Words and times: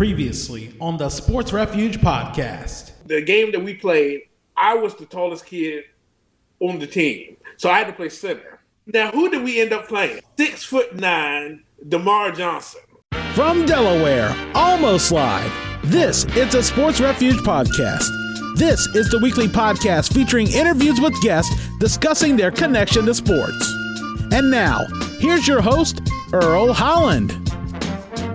Previously 0.00 0.74
on 0.80 0.96
the 0.96 1.10
Sports 1.10 1.52
Refuge 1.52 2.00
podcast. 2.00 2.92
The 3.04 3.20
game 3.20 3.52
that 3.52 3.62
we 3.62 3.74
played, 3.74 4.22
I 4.56 4.74
was 4.74 4.94
the 4.94 5.04
tallest 5.04 5.44
kid 5.44 5.84
on 6.58 6.78
the 6.78 6.86
team. 6.86 7.36
So 7.58 7.68
I 7.68 7.76
had 7.76 7.88
to 7.88 7.92
play 7.92 8.08
center. 8.08 8.60
Now, 8.86 9.10
who 9.10 9.28
did 9.28 9.44
we 9.44 9.60
end 9.60 9.74
up 9.74 9.88
playing? 9.88 10.22
Six 10.38 10.64
foot 10.64 10.96
nine, 10.96 11.64
DeMar 11.86 12.32
Johnson. 12.32 12.80
From 13.34 13.66
Delaware, 13.66 14.34
almost 14.54 15.12
live, 15.12 15.52
this 15.84 16.24
is 16.34 16.50
the 16.52 16.62
Sports 16.62 16.98
Refuge 16.98 17.36
podcast. 17.40 18.08
This 18.56 18.86
is 18.96 19.10
the 19.10 19.18
weekly 19.18 19.48
podcast 19.48 20.14
featuring 20.14 20.50
interviews 20.50 20.98
with 20.98 21.20
guests 21.20 21.54
discussing 21.78 22.38
their 22.38 22.50
connection 22.50 23.04
to 23.04 23.12
sports. 23.12 23.70
And 24.32 24.50
now, 24.50 24.86
here's 25.18 25.46
your 25.46 25.60
host, 25.60 26.00
Earl 26.32 26.72
Holland. 26.72 27.32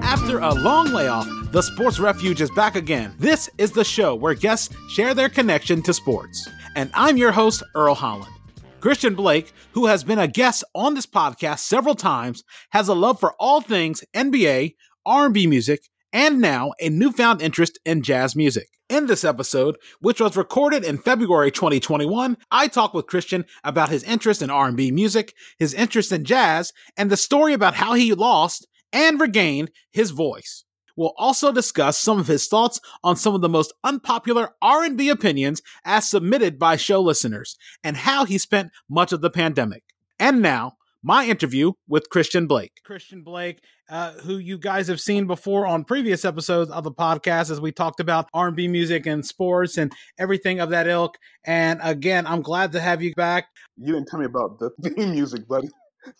After 0.04 0.38
a 0.38 0.54
long 0.54 0.94
layoff, 0.94 1.28
the 1.56 1.62
Sports 1.62 2.00
Refuge 2.00 2.42
is 2.42 2.52
back 2.52 2.76
again. 2.76 3.16
This 3.18 3.50
is 3.58 3.72
the 3.72 3.86
show 3.86 4.14
where 4.14 4.34
guests 4.34 4.76
share 4.90 5.14
their 5.14 5.30
connection 5.30 5.81
to 5.84 5.94
sports. 5.94 6.50
And 6.76 6.91
I'm 6.94 7.16
your 7.16 7.31
host, 7.31 7.64
Earl 7.73 7.95
Holland. 7.95 8.34
Kristian 8.81 9.16
Blake, 9.16 9.54
who 9.72 9.86
has 9.86 10.04
been 10.04 10.20
a 10.20 10.28
guest 10.28 10.66
on 10.73 10.95
this 10.95 11.05
podcast 11.05 11.59
several 11.59 11.95
times, 11.95 12.44
has 12.72 12.90
a 12.90 12.94
love 12.94 13.22
for 13.22 13.36
all 13.40 13.62
things 13.62 14.04
NBA, 14.14 14.76
R&B 15.05 15.48
music, 15.48 15.84
and 16.12 16.41
now 16.41 16.73
a 16.81 16.90
newfound 16.90 17.41
interest 17.41 17.80
in 17.86 18.02
jazz 18.02 18.36
music. 18.36 18.67
In 18.90 19.06
this 19.06 19.23
episode, 19.23 19.78
which 20.02 20.20
was 20.20 20.36
recorded 20.36 20.84
in 20.84 20.98
February 20.98 21.52
2021, 21.52 22.36
I 22.52 22.67
talk 22.67 22.94
with 22.94 23.08
Kristian 23.08 23.45
about 23.64 23.88
his 23.88 24.03
interest 24.03 24.42
in 24.42 24.50
R&B 24.50 24.92
music, 24.92 25.34
his 25.58 25.73
interest 25.73 26.12
in 26.12 26.26
jazz, 26.26 26.73
and 26.98 27.09
the 27.09 27.16
story 27.16 27.53
about 27.53 27.76
how 27.76 27.94
he 27.94 28.14
lost 28.14 28.67
and 28.92 29.22
regained 29.22 29.72
his 29.94 30.12
voice. 30.12 30.65
We'll 30.95 31.13
also 31.17 31.52
discuss 31.52 31.98
some 31.98 32.20
of 32.20 32.27
his 32.27 32.48
thoughts 32.48 32.80
on 33.03 33.16
some 33.16 33.36
of 33.36 33.41
the 33.41 33.49
most 33.49 33.73
unpopular 33.84 34.49
R&B 34.62 35.09
opinions 35.09 35.61
as 35.83 36.09
submitted 36.09 36.58
by 36.58 36.78
show 36.78 37.02
listeners 37.02 37.58
and 37.83 37.97
how 37.97 38.25
he 38.25 38.38
spent 38.38 38.72
much 38.89 39.11
of 39.11 39.22
the 39.22 39.30
pandemic. 39.30 39.83
And 40.20 40.42
now, 40.42 40.78
my 41.03 41.25
interview 41.28 41.73
with 41.88 42.09
Kristian 42.09 42.47
Blake. 42.47 42.81
Kristian 42.88 43.23
Blake, 43.23 43.61
uh, 43.89 44.14
who 44.14 44.38
you 44.38 44.58
guys 44.58 44.88
have 44.88 45.00
seen 45.00 45.28
before 45.28 45.67
on 45.67 45.83
previous 45.83 46.25
episodes 46.25 46.72
of 46.72 46.83
the 46.83 46.92
podcast 46.92 47.52
as 47.52 47.61
we 47.61 47.72
talked 47.72 48.00
about 48.00 48.27
R&B 48.33 48.67
music 48.67 49.05
and 49.05 49.23
sports 49.23 49.77
and 49.77 49.94
everything 50.17 50.59
of 50.59 50.72
that 50.72 50.88
ilk. 50.88 51.17
And 51.45 51.80
again, 51.83 52.25
I'm 52.25 52.42
glad 52.42 52.72
to 52.72 52.80
have 52.80 53.03
you 53.03 53.14
back. 53.14 53.50
You 53.77 53.94
didn't 53.94 54.08
tell 54.08 54.20
me 54.20 54.25
about 54.25 54.58
the 54.58 54.70
theme 54.89 55.11
music, 55.11 55.48
buddy. 55.48 55.70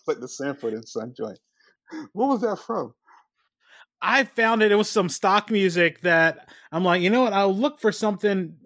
like 0.06 0.20
the 0.20 0.28
Sanford 0.28 0.74
and 0.74 0.86
Son 0.86 1.12
joint. 1.16 1.38
What 2.12 2.28
was 2.28 2.40
that 2.42 2.58
from? 2.58 2.94
I 4.02 4.24
found 4.24 4.62
it. 4.62 4.72
It 4.72 4.76
was 4.76 4.90
some 4.90 5.08
stock 5.08 5.50
music 5.50 6.00
that 6.02 6.48
I'm 6.72 6.84
like, 6.84 7.02
you 7.02 7.10
know 7.10 7.22
what? 7.22 7.32
I'll 7.32 7.54
look 7.54 7.80
for 7.80 7.92
something 7.92 8.56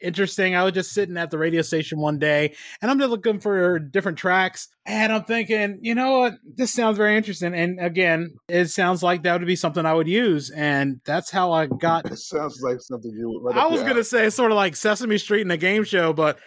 interesting. 0.00 0.54
I 0.54 0.64
was 0.64 0.72
just 0.72 0.92
sitting 0.92 1.16
at 1.16 1.30
the 1.30 1.38
radio 1.38 1.62
station 1.62 2.00
one 2.00 2.18
day 2.18 2.54
and 2.80 2.90
I'm 2.90 2.98
just 2.98 3.10
looking 3.10 3.40
for 3.40 3.78
different 3.78 4.18
tracks. 4.18 4.68
And 4.86 5.12
I'm 5.12 5.24
thinking, 5.24 5.78
you 5.82 5.94
know 5.94 6.20
what? 6.20 6.34
This 6.56 6.72
sounds 6.72 6.96
very 6.96 7.16
interesting. 7.16 7.54
And 7.54 7.80
again, 7.80 8.34
it 8.48 8.66
sounds 8.68 9.02
like 9.02 9.22
that 9.22 9.38
would 9.38 9.46
be 9.46 9.56
something 9.56 9.84
I 9.84 9.94
would 9.94 10.08
use. 10.08 10.50
And 10.50 11.00
that's 11.04 11.30
how 11.30 11.52
I 11.52 11.66
got. 11.66 12.10
It 12.10 12.18
sounds 12.18 12.60
like 12.62 12.80
something 12.80 13.12
you 13.12 13.28
would. 13.28 13.54
Right 13.54 13.64
I 13.64 13.66
was 13.66 13.82
going 13.82 13.96
to 13.96 14.04
say 14.04 14.30
sort 14.30 14.52
of 14.52 14.56
like 14.56 14.76
Sesame 14.76 15.18
Street 15.18 15.42
in 15.42 15.50
a 15.50 15.56
game 15.56 15.84
show, 15.84 16.12
but. 16.12 16.38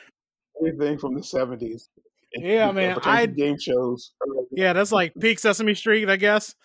Anything 0.62 0.98
from 0.98 1.16
the 1.16 1.22
70s. 1.22 1.84
Yeah, 2.34 2.72
man. 2.72 2.98
I 3.04 3.26
game 3.26 3.60
shows. 3.60 4.14
Yeah, 4.52 4.72
that's 4.72 4.94
like 4.94 5.12
peak 5.20 5.38
Sesame 5.38 5.76
Street, 5.76 6.10
I 6.10 6.16
guess. 6.16 6.56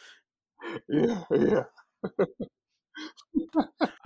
Yeah, 0.88 1.22
yeah. 1.30 1.64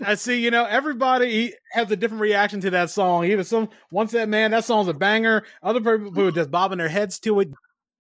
I 0.05 0.15
see. 0.15 0.43
You 0.43 0.51
know, 0.51 0.65
everybody 0.65 1.55
has 1.73 1.91
a 1.91 1.97
different 1.97 2.21
reaction 2.23 2.61
to 2.63 2.71
that 2.71 2.91
song. 2.91 3.25
Either 3.25 3.45
some 3.45 3.69
once 3.91 4.13
that 4.13 4.29
"Man, 4.29 4.51
that 4.53 4.65
song's 4.65 4.89
a 4.89 4.95
banger." 4.95 5.45
Other 5.63 5.81
people 5.81 6.11
who 6.13 6.29
are 6.29 6.33
just 6.33 6.51
bobbing 6.51 6.79
their 6.79 6.89
heads 6.89 7.19
to 7.21 7.41
it, 7.41 7.49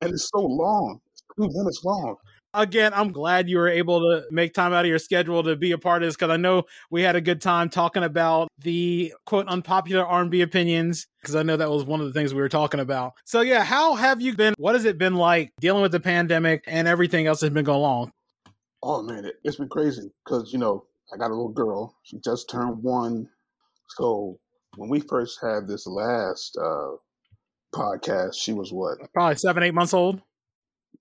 and 0.00 0.12
it's 0.12 0.28
so 0.30 0.40
long. 0.40 1.00
It's 1.12 1.22
two 1.36 1.48
minutes 1.48 1.82
long. 1.84 2.16
Again, 2.52 2.92
I'm 2.94 3.12
glad 3.12 3.48
you 3.48 3.58
were 3.58 3.68
able 3.68 4.00
to 4.00 4.24
make 4.32 4.54
time 4.54 4.72
out 4.72 4.84
of 4.84 4.88
your 4.88 4.98
schedule 4.98 5.40
to 5.44 5.54
be 5.54 5.70
a 5.70 5.78
part 5.78 6.02
of 6.02 6.08
this 6.08 6.16
because 6.16 6.30
I 6.30 6.36
know 6.36 6.64
we 6.90 7.00
had 7.02 7.14
a 7.14 7.20
good 7.20 7.40
time 7.40 7.68
talking 7.68 8.02
about 8.02 8.48
the 8.58 9.14
quote 9.24 9.46
unpopular 9.46 10.04
R&B 10.04 10.40
opinions 10.40 11.06
because 11.22 11.36
I 11.36 11.44
know 11.44 11.56
that 11.56 11.70
was 11.70 11.84
one 11.84 12.00
of 12.00 12.06
the 12.06 12.12
things 12.12 12.34
we 12.34 12.40
were 12.40 12.48
talking 12.48 12.80
about. 12.80 13.12
So 13.24 13.42
yeah, 13.42 13.62
how 13.62 13.94
have 13.94 14.20
you 14.20 14.34
been? 14.34 14.54
What 14.58 14.74
has 14.74 14.84
it 14.84 14.98
been 14.98 15.14
like 15.14 15.52
dealing 15.60 15.82
with 15.82 15.92
the 15.92 16.00
pandemic 16.00 16.64
and 16.66 16.88
everything 16.88 17.28
else 17.28 17.38
that's 17.38 17.54
been 17.54 17.64
going 17.64 17.84
on? 17.84 18.10
Oh 18.82 19.02
man, 19.02 19.24
it, 19.24 19.34
has 19.44 19.56
been 19.56 19.68
crazy 19.68 20.10
because 20.24 20.52
you 20.52 20.58
know 20.58 20.84
I 21.12 21.16
got 21.16 21.30
a 21.30 21.34
little 21.34 21.52
girl. 21.52 21.96
She 22.02 22.18
just 22.18 22.48
turned 22.48 22.82
one. 22.82 23.28
So 23.96 24.38
when 24.76 24.88
we 24.88 25.00
first 25.00 25.38
had 25.42 25.66
this 25.66 25.86
last 25.86 26.56
uh, 26.56 26.96
podcast, 27.74 28.34
she 28.38 28.52
was 28.52 28.72
what? 28.72 28.98
Probably 29.12 29.36
seven, 29.36 29.62
eight 29.62 29.74
months 29.74 29.94
old. 29.94 30.22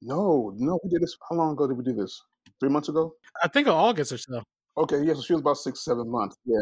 No, 0.02 0.54
no, 0.58 0.80
we 0.84 0.90
did 0.90 1.02
this. 1.02 1.18
How 1.30 1.36
long 1.36 1.54
ago 1.54 1.68
did 1.68 1.78
we 1.78 1.84
do 1.84 1.94
this? 1.94 2.22
Three 2.60 2.70
months 2.70 2.90
ago? 2.90 3.14
I 3.42 3.48
think 3.48 3.68
August 3.68 4.12
or 4.12 4.18
so. 4.18 4.44
Okay, 4.78 5.02
yeah. 5.04 5.14
So 5.14 5.22
she 5.22 5.34
was 5.34 5.42
about 5.42 5.58
six, 5.58 5.84
seven 5.84 6.10
months. 6.10 6.38
Yeah, 6.46 6.58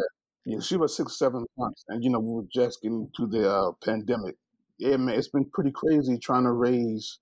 yeah. 0.45 0.59
She 0.59 0.75
was 0.75 0.95
six, 0.95 1.17
seven 1.17 1.45
months, 1.57 1.85
and 1.87 2.03
you 2.03 2.09
know 2.09 2.19
we 2.19 2.33
were 2.33 2.47
just 2.51 2.81
getting 2.81 3.09
to 3.15 3.27
the 3.27 3.51
uh, 3.51 3.71
pandemic. 3.83 4.35
Yeah, 4.77 4.97
man, 4.97 5.15
it's 5.15 5.29
been 5.29 5.49
pretty 5.53 5.71
crazy 5.71 6.17
trying 6.19 6.43
to 6.43 6.51
raise 6.51 7.19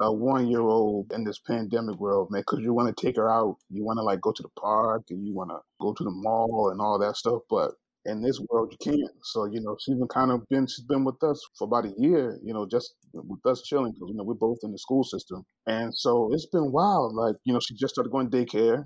a 0.00 0.12
one 0.12 0.48
year 0.48 0.60
old 0.60 1.12
in 1.12 1.24
this 1.24 1.38
pandemic 1.38 1.98
world, 2.00 2.30
man, 2.30 2.42
because 2.42 2.60
you 2.60 2.72
want 2.72 2.94
to 2.94 3.06
take 3.06 3.16
her 3.16 3.30
out, 3.30 3.56
you 3.68 3.84
want 3.84 3.98
to 3.98 4.02
like 4.02 4.20
go 4.20 4.32
to 4.32 4.42
the 4.42 4.48
park 4.60 5.04
and 5.10 5.26
you 5.26 5.34
want 5.34 5.50
to 5.50 5.58
go 5.80 5.92
to 5.92 6.04
the 6.04 6.10
mall 6.10 6.70
and 6.72 6.80
all 6.80 6.98
that 6.98 7.16
stuff. 7.16 7.42
But 7.50 7.72
in 8.06 8.22
this 8.22 8.40
world, 8.48 8.72
you 8.72 8.78
can't. 8.92 9.10
So, 9.22 9.44
you 9.44 9.60
know, 9.60 9.76
she's 9.78 9.96
been 9.96 10.08
kind 10.08 10.30
of 10.30 10.48
been, 10.48 10.66
she's 10.66 10.84
been 10.86 11.04
with 11.04 11.22
us 11.22 11.40
for 11.58 11.64
about 11.66 11.84
a 11.84 11.92
year, 11.98 12.38
you 12.42 12.54
know, 12.54 12.66
just 12.66 12.94
with 13.12 13.44
us 13.44 13.62
chilling 13.62 13.92
because, 13.92 14.08
you 14.08 14.16
know, 14.16 14.24
we're 14.24 14.34
both 14.34 14.58
in 14.62 14.72
the 14.72 14.78
school 14.78 15.04
system. 15.04 15.44
And 15.66 15.94
so 15.94 16.30
it's 16.32 16.46
been 16.46 16.72
wild. 16.72 17.14
Like, 17.14 17.36
you 17.44 17.52
know, 17.52 17.60
she 17.60 17.74
just 17.74 17.94
started 17.94 18.10
going 18.10 18.30
daycare. 18.30 18.84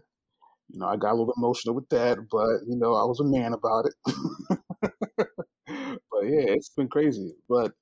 You 0.71 0.81
know, 0.81 0.87
I 0.87 0.97
got 0.97 1.13
a 1.13 1.17
little 1.17 1.35
emotional 1.37 1.75
with 1.77 1.89
that, 1.91 2.19
but, 2.31 2.67
you 2.67 2.77
know, 2.77 2.95
I 2.95 3.05
was 3.05 3.21
a 3.21 3.25
man 3.25 3.53
about 3.53 3.87
it. 3.87 3.95
but 5.67 6.23
yeah, 6.25 6.55
it's 6.55 6.71
been 6.71 6.89
crazy. 6.89 7.33
But 7.49 7.73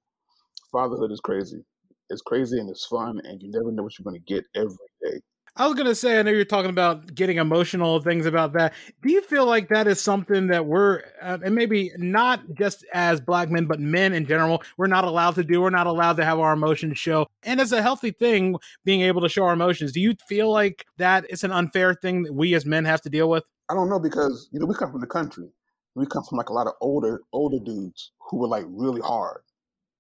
fatherhood 0.73 1.13
is 1.13 1.21
crazy 1.21 1.65
it's 2.13 2.23
crazy 2.23 2.59
and 2.59 2.71
it's 2.71 2.87
fun, 2.87 3.21
and 3.25 3.43
you 3.43 3.51
never 3.51 3.73
know 3.73 3.83
what 3.83 3.99
you're 3.99 4.05
going 4.05 4.21
to 4.21 4.35
get 4.35 4.45
every 4.55 4.77
day. 5.03 5.21
I 5.55 5.67
was 5.67 5.75
going 5.75 5.87
to 5.87 5.95
say, 5.95 6.19
I 6.19 6.23
know 6.23 6.31
you're 6.31 6.47
talking 6.47 6.71
about 6.71 7.15
getting 7.15 7.37
emotional, 7.37 8.01
things 8.01 8.25
about 8.25 8.55
that. 8.55 8.73
Do 9.03 9.13
you 9.13 9.21
feel 9.21 9.45
like 9.45 9.69
that 9.69 9.87
is 9.87 10.01
something 10.01 10.47
that 10.47 10.65
we're, 10.65 11.03
uh, 11.21 11.39
and 11.45 11.55
maybe 11.55 11.93
not 11.99 12.41
just 12.55 12.87
as 12.95 13.21
black 13.21 13.51
men, 13.51 13.67
but 13.67 13.79
men 13.79 14.15
in 14.15 14.25
general, 14.25 14.63
we're 14.79 14.87
not 14.87 15.05
allowed 15.05 15.35
to 15.35 15.45
do? 15.45 15.61
We're 15.61 15.69
not 15.69 15.87
allowed 15.87 16.17
to 16.17 16.25
have 16.25 16.39
our 16.39 16.55
emotions 16.55 16.97
show. 16.97 17.27
And 17.43 17.61
it's 17.61 17.73
a 17.73 17.83
healthy 17.83 18.13
thing 18.13 18.57
being 18.87 19.03
able 19.03 19.21
to 19.21 19.29
show 19.29 19.45
our 19.45 19.53
emotions. 19.53 19.93
Do 19.93 20.01
you 20.01 20.15
feel 20.27 20.51
like 20.51 20.87
that 20.97 21.27
is 21.29 21.45
an 21.45 21.53
unfair 21.53 21.93
thing 21.93 22.23
that 22.23 22.33
we 22.33 22.55
as 22.55 22.65
men 22.65 22.87
have 22.87 23.03
to 23.03 23.11
deal 23.11 23.29
with? 23.29 23.45
I 23.69 23.75
don't 23.75 23.91
know 23.91 24.01
because, 24.01 24.49
you 24.53 24.59
know, 24.59 24.65
we 24.65 24.75
come 24.75 24.91
from 24.91 25.03
the 25.03 25.07
country. 25.07 25.51
We 25.95 26.07
come 26.07 26.25
from 26.25 26.39
like 26.39 26.49
a 26.49 26.55
lot 26.55 26.67
of 26.67 26.73
older, 26.81 27.21
older 27.35 27.59
dudes 27.63 28.13
who 28.31 28.39
were 28.39 28.49
like 28.49 28.65
really 28.69 29.03
hard. 29.03 29.43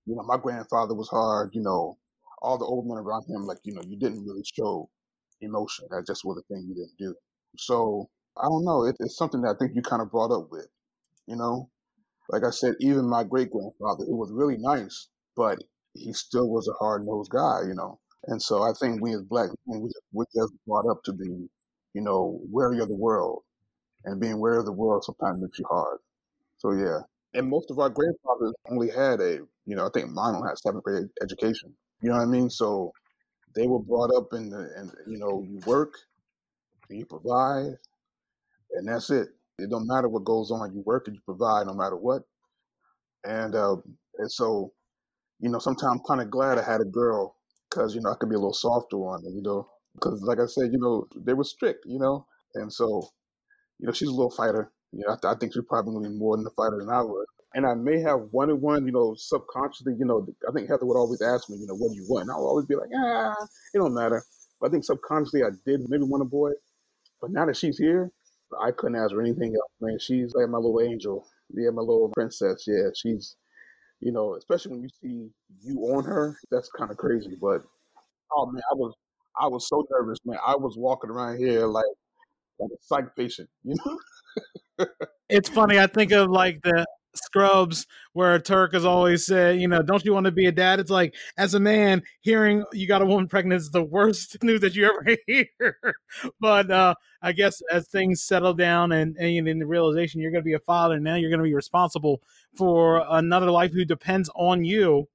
You 0.06 0.16
know, 0.16 0.22
my 0.22 0.38
grandfather 0.38 0.94
was 0.94 1.08
hard, 1.08 1.50
you 1.52 1.60
know, 1.60 1.98
all 2.42 2.58
the 2.58 2.64
old 2.64 2.86
men 2.86 2.98
around 2.98 3.24
him, 3.28 3.46
like, 3.46 3.58
you 3.64 3.74
know, 3.74 3.82
you 3.86 3.96
didn't 3.96 4.24
really 4.24 4.44
show 4.44 4.90
emotion. 5.40 5.86
That 5.90 6.06
just 6.06 6.24
was 6.24 6.38
a 6.38 6.42
thing 6.52 6.66
you 6.68 6.74
didn't 6.74 6.98
do. 6.98 7.14
So 7.56 8.08
I 8.36 8.42
don't 8.42 8.64
know. 8.64 8.84
It, 8.84 8.96
it's 9.00 9.16
something 9.16 9.42
that 9.42 9.54
I 9.56 9.58
think 9.58 9.72
you 9.74 9.82
kind 9.82 10.02
of 10.02 10.10
brought 10.10 10.32
up 10.32 10.48
with, 10.50 10.66
you 11.26 11.36
know? 11.36 11.70
Like 12.28 12.44
I 12.44 12.50
said, 12.50 12.74
even 12.80 13.08
my 13.08 13.24
great 13.24 13.50
grandfather, 13.50 14.04
who 14.04 14.16
was 14.16 14.30
really 14.32 14.56
nice, 14.58 15.08
but 15.36 15.58
he 15.94 16.12
still 16.12 16.48
was 16.48 16.68
a 16.68 16.72
hard 16.72 17.04
nosed 17.04 17.30
guy, 17.30 17.60
you 17.66 17.74
know? 17.74 17.98
And 18.26 18.40
so 18.40 18.62
I 18.62 18.72
think 18.78 19.02
we 19.02 19.14
as 19.14 19.22
black 19.22 19.50
men, 19.66 19.80
we, 19.80 19.90
we're 20.12 20.24
just 20.34 20.52
brought 20.66 20.90
up 20.90 21.02
to 21.04 21.12
be, 21.12 21.48
you 21.94 22.00
know, 22.00 22.40
wary 22.50 22.80
of 22.80 22.88
the 22.88 22.96
world. 22.96 23.42
And 24.04 24.20
being 24.20 24.40
wary 24.40 24.58
of 24.58 24.64
the 24.64 24.72
world 24.72 25.04
sometimes 25.04 25.42
makes 25.42 25.58
you 25.58 25.66
hard. 25.68 25.98
So 26.58 26.72
yeah. 26.72 27.00
And 27.34 27.48
most 27.48 27.70
of 27.70 27.78
our 27.78 27.90
grandfathers 27.90 28.54
only 28.70 28.90
had 28.90 29.20
a, 29.20 29.38
you 29.66 29.76
know, 29.76 29.86
I 29.86 29.90
think 29.92 30.10
mine 30.10 30.34
only 30.34 30.48
had 30.48 30.58
seventh 30.58 30.84
grade 30.84 31.06
education. 31.22 31.74
You 32.02 32.10
know 32.10 32.16
what 32.16 32.22
I 32.24 32.26
mean? 32.26 32.50
So 32.50 32.92
they 33.54 33.66
were 33.68 33.80
brought 33.80 34.14
up 34.14 34.32
in 34.34 34.50
the, 34.50 34.70
and 34.76 34.90
you 35.06 35.18
know, 35.18 35.44
you 35.48 35.60
work, 35.66 35.94
you 36.90 37.06
provide, 37.06 37.78
and 38.72 38.88
that's 38.88 39.10
it. 39.10 39.28
It 39.58 39.70
don't 39.70 39.86
matter 39.86 40.08
what 40.08 40.24
goes 40.24 40.50
on. 40.50 40.74
You 40.74 40.82
work 40.84 41.06
and 41.06 41.16
you 41.16 41.22
provide 41.24 41.66
no 41.66 41.74
matter 41.74 41.96
what. 41.96 42.22
And 43.24 43.54
uh, 43.54 43.76
and 44.18 44.30
so, 44.30 44.72
you 45.40 45.50
know, 45.50 45.60
sometimes 45.60 45.92
I'm 45.92 46.00
kind 46.06 46.20
of 46.22 46.30
glad 46.30 46.58
I 46.58 46.64
had 46.64 46.80
a 46.80 46.84
girl 46.86 47.36
because 47.70 47.94
you 47.94 48.00
know 48.02 48.10
I 48.12 48.16
could 48.16 48.30
be 48.30 48.36
a 48.36 48.38
little 48.38 48.54
softer 48.54 48.96
on 48.98 49.24
her. 49.24 49.30
You 49.30 49.42
know, 49.42 49.68
because 49.94 50.22
like 50.22 50.40
I 50.40 50.46
said, 50.46 50.72
you 50.72 50.78
know, 50.80 51.06
they 51.16 51.34
were 51.34 51.44
strict. 51.44 51.84
You 51.86 51.98
know, 52.00 52.26
and 52.54 52.72
so, 52.72 53.08
you 53.80 53.86
know, 53.86 53.92
she's 53.92 54.08
a 54.08 54.12
little 54.12 54.30
fighter. 54.30 54.72
You 54.92 55.04
know, 55.06 55.16
I, 55.24 55.32
I 55.32 55.36
think 55.36 55.54
she's 55.54 55.64
probably 55.68 55.94
gonna 55.94 56.10
be 56.10 56.16
more 56.16 56.36
than 56.36 56.46
a 56.46 56.50
fighter 56.50 56.78
than 56.78 56.90
I 56.90 57.02
would 57.02 57.26
and 57.54 57.66
I 57.66 57.74
may 57.74 58.00
have 58.00 58.28
wanted 58.32 58.56
one, 58.56 58.86
you 58.86 58.92
know, 58.92 59.14
subconsciously, 59.16 59.94
you 59.98 60.04
know, 60.04 60.26
I 60.48 60.52
think 60.52 60.68
Heather 60.68 60.86
would 60.86 60.96
always 60.96 61.20
ask 61.20 61.50
me, 61.50 61.58
you 61.58 61.66
know, 61.66 61.74
what 61.74 61.90
do 61.90 61.96
you 61.96 62.06
want? 62.08 62.22
And 62.22 62.32
I 62.32 62.36
would 62.36 62.46
always 62.46 62.66
be 62.66 62.76
like, 62.76 62.88
ah, 62.96 63.34
it 63.74 63.78
don't 63.78 63.94
matter. 63.94 64.24
But 64.60 64.68
I 64.68 64.70
think 64.70 64.84
subconsciously 64.84 65.42
I 65.42 65.50
did 65.66 65.88
maybe 65.88 66.04
want 66.04 66.22
a 66.22 66.26
boy. 66.26 66.52
But 67.20 67.30
now 67.30 67.46
that 67.46 67.56
she's 67.56 67.78
here, 67.78 68.10
I 68.60 68.70
couldn't 68.70 68.96
ask 68.96 69.12
her 69.12 69.20
anything 69.20 69.54
else, 69.54 69.72
man. 69.80 69.98
She's 69.98 70.34
like 70.34 70.48
my 70.48 70.58
little 70.58 70.80
angel. 70.80 71.26
Yeah, 71.52 71.70
my 71.70 71.82
little 71.82 72.10
princess. 72.14 72.64
Yeah, 72.66 72.88
she's, 72.94 73.36
you 74.00 74.12
know, 74.12 74.34
especially 74.36 74.72
when 74.72 74.82
you 74.82 74.88
see 75.00 75.30
you 75.62 75.78
on 75.94 76.04
her, 76.04 76.38
that's 76.50 76.70
kind 76.70 76.90
of 76.90 76.96
crazy. 76.96 77.36
But 77.40 77.62
oh 78.34 78.46
man, 78.46 78.62
I 78.70 78.74
was, 78.74 78.94
I 79.40 79.46
was 79.46 79.68
so 79.68 79.86
nervous, 79.90 80.18
man. 80.24 80.38
I 80.44 80.56
was 80.56 80.76
walking 80.76 81.10
around 81.10 81.38
here 81.38 81.66
like, 81.66 81.84
like 82.58 82.70
a 82.70 82.82
psych 82.82 83.16
patient, 83.16 83.48
you 83.64 83.76
know. 83.84 84.86
it's 85.28 85.48
funny. 85.48 85.78
I 85.78 85.86
think 85.86 86.12
of 86.12 86.30
like 86.30 86.60
the 86.62 86.86
Scrubs, 87.14 87.86
where 88.12 88.38
Turk 88.38 88.72
has 88.72 88.84
always 88.84 89.26
said, 89.26 89.60
you 89.60 89.68
know, 89.68 89.82
don't 89.82 90.04
you 90.04 90.14
want 90.14 90.24
to 90.24 90.32
be 90.32 90.46
a 90.46 90.52
dad? 90.52 90.80
It's 90.80 90.90
like, 90.90 91.14
as 91.36 91.54
a 91.54 91.60
man, 91.60 92.02
hearing 92.20 92.64
you 92.72 92.86
got 92.86 93.02
a 93.02 93.06
woman 93.06 93.28
pregnant 93.28 93.60
is 93.60 93.70
the 93.70 93.82
worst 93.82 94.36
news 94.42 94.60
that 94.60 94.74
you 94.74 94.86
ever 94.86 95.16
hear. 95.26 95.96
but 96.40 96.70
uh, 96.70 96.94
I 97.20 97.32
guess 97.32 97.60
as 97.70 97.86
things 97.88 98.22
settle 98.22 98.54
down 98.54 98.92
and, 98.92 99.16
and 99.16 99.48
in 99.48 99.58
the 99.58 99.66
realization 99.66 100.20
you're 100.20 100.30
going 100.30 100.42
to 100.42 100.48
be 100.48 100.54
a 100.54 100.60
father, 100.60 100.94
and 100.94 101.04
now 101.04 101.16
you're 101.16 101.30
going 101.30 101.40
to 101.40 101.44
be 101.44 101.54
responsible 101.54 102.22
for 102.54 103.04
another 103.08 103.50
life 103.50 103.72
who 103.72 103.84
depends 103.84 104.30
on 104.34 104.64
you. 104.64 105.08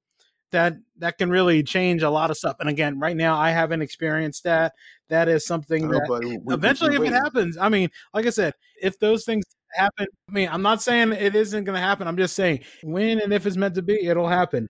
That 0.50 0.78
that 0.96 1.18
can 1.18 1.28
really 1.28 1.62
change 1.62 2.02
a 2.02 2.08
lot 2.08 2.30
of 2.30 2.38
stuff. 2.38 2.56
And 2.58 2.70
again, 2.70 2.98
right 2.98 3.14
now 3.14 3.36
I 3.36 3.50
haven't 3.50 3.82
experienced 3.82 4.44
that. 4.44 4.72
That 5.08 5.28
is 5.28 5.44
something 5.44 5.86
know, 5.86 5.98
that 5.98 6.40
we, 6.42 6.54
eventually, 6.54 6.92
we, 6.92 6.98
we, 7.00 7.06
if 7.08 7.12
it 7.12 7.16
happens, 7.16 7.58
I 7.58 7.68
mean, 7.68 7.90
like 8.14 8.24
I 8.24 8.30
said, 8.30 8.54
if 8.80 8.98
those 8.98 9.26
things 9.26 9.44
happen. 9.78 10.06
I 10.28 10.32
mean, 10.32 10.48
I'm 10.50 10.62
not 10.62 10.82
saying 10.82 11.12
it 11.12 11.34
isn't 11.34 11.64
going 11.64 11.74
to 11.74 11.80
happen. 11.80 12.06
I'm 12.08 12.16
just 12.16 12.36
saying 12.36 12.60
when 12.82 13.20
and 13.20 13.32
if 13.32 13.46
it's 13.46 13.56
meant 13.56 13.74
to 13.76 13.82
be, 13.82 14.06
it'll 14.06 14.28
happen. 14.28 14.68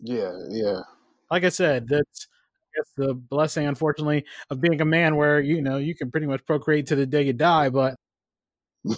Yeah, 0.00 0.32
yeah. 0.50 0.80
Like 1.30 1.44
I 1.44 1.48
said, 1.50 1.88
that's 1.88 2.26
I 2.54 2.78
guess 2.78 2.90
the 2.96 3.14
blessing, 3.14 3.66
unfortunately, 3.66 4.24
of 4.50 4.60
being 4.60 4.80
a 4.80 4.84
man, 4.84 5.16
where 5.16 5.40
you 5.40 5.62
know 5.62 5.76
you 5.78 5.94
can 5.94 6.10
pretty 6.10 6.26
much 6.26 6.44
procreate 6.46 6.86
to 6.88 6.96
the 6.96 7.06
day 7.06 7.22
you 7.22 7.32
die. 7.32 7.68
But 7.70 7.96
you 8.84 8.96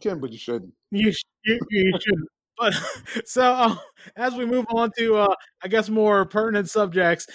can, 0.00 0.20
but 0.20 0.32
you 0.32 0.38
shouldn't. 0.38 0.72
You 0.90 1.12
you, 1.44 1.58
you 1.70 1.92
shouldn't. 2.00 2.28
But 2.60 2.74
so 3.24 3.42
uh, 3.42 3.76
as 4.16 4.34
we 4.34 4.44
move 4.44 4.66
on 4.70 4.90
to, 4.98 5.16
uh, 5.16 5.34
I 5.64 5.68
guess, 5.68 5.88
more 5.88 6.26
pertinent 6.26 6.70
subjects, 6.70 7.26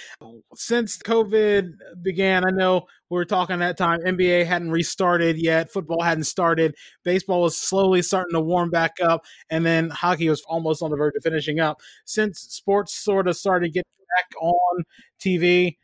since 0.56 0.98
COVID 0.98 1.70
began, 2.04 2.46
I 2.46 2.52
know 2.52 2.86
we 3.10 3.16
were 3.18 3.26
talking 3.26 3.60
that 3.60 3.78
time. 3.78 4.00
NBA 4.02 4.46
hadn't 4.46 4.72
restarted 4.72 5.38
yet. 5.38 5.72
Football 5.72 6.04
hadn't 6.04 6.26
started. 6.26 6.76
Baseball 7.04 7.42
was 7.42 7.58
slowly 7.62 8.04
starting 8.04 8.34
to 8.34 8.42
warm 8.42 8.70
back 8.70 8.94
up, 9.02 9.26
and 9.50 9.66
then 9.66 9.90
hockey 9.90 10.30
was 10.30 10.44
almost 10.48 10.84
on 10.84 10.92
the 10.92 10.98
verge 10.98 11.16
of 11.18 11.24
finishing 11.24 11.60
up. 11.60 11.82
Since 12.06 12.40
sports 12.40 13.04
sort 13.04 13.28
of 13.28 13.36
started 13.36 13.74
getting 13.74 13.84
back 14.16 14.28
on 14.42 14.84
TV, 15.20 15.78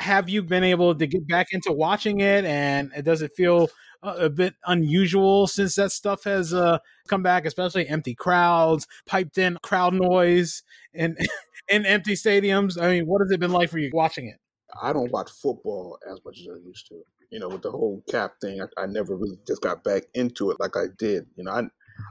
have 0.00 0.28
you 0.28 0.42
been 0.42 0.64
able 0.64 0.94
to 0.94 1.06
get 1.06 1.26
back 1.28 1.48
into 1.52 1.72
watching 1.72 2.20
it? 2.20 2.44
And 2.44 2.92
does 3.04 3.22
it 3.22 3.32
feel 3.36 3.68
a 4.02 4.30
bit 4.30 4.54
unusual 4.66 5.46
since 5.46 5.74
that 5.74 5.92
stuff 5.92 6.24
has 6.24 6.54
uh, 6.54 6.78
come 7.08 7.22
back, 7.22 7.44
especially 7.44 7.88
empty 7.88 8.14
crowds, 8.14 8.86
piped 9.06 9.38
in 9.38 9.58
crowd 9.62 9.94
noise, 9.94 10.62
and 10.94 11.18
in 11.68 11.86
empty 11.86 12.14
stadiums. 12.14 12.80
I 12.80 12.90
mean, 12.90 13.06
what 13.06 13.20
has 13.20 13.30
it 13.30 13.40
been 13.40 13.52
like 13.52 13.70
for 13.70 13.78
you 13.78 13.90
watching 13.92 14.28
it? 14.28 14.36
I 14.80 14.92
don't 14.92 15.12
watch 15.12 15.30
football 15.30 15.98
as 16.10 16.20
much 16.24 16.38
as 16.40 16.46
I 16.48 16.58
used 16.64 16.86
to. 16.88 17.02
You 17.30 17.40
know, 17.40 17.48
with 17.48 17.62
the 17.62 17.70
whole 17.70 18.02
cap 18.10 18.34
thing, 18.40 18.60
I, 18.60 18.82
I 18.82 18.86
never 18.86 19.16
really 19.16 19.38
just 19.46 19.62
got 19.62 19.84
back 19.84 20.04
into 20.14 20.50
it 20.50 20.58
like 20.60 20.76
I 20.76 20.86
did. 20.98 21.26
You 21.36 21.44
know, 21.44 21.52
I 21.52 21.62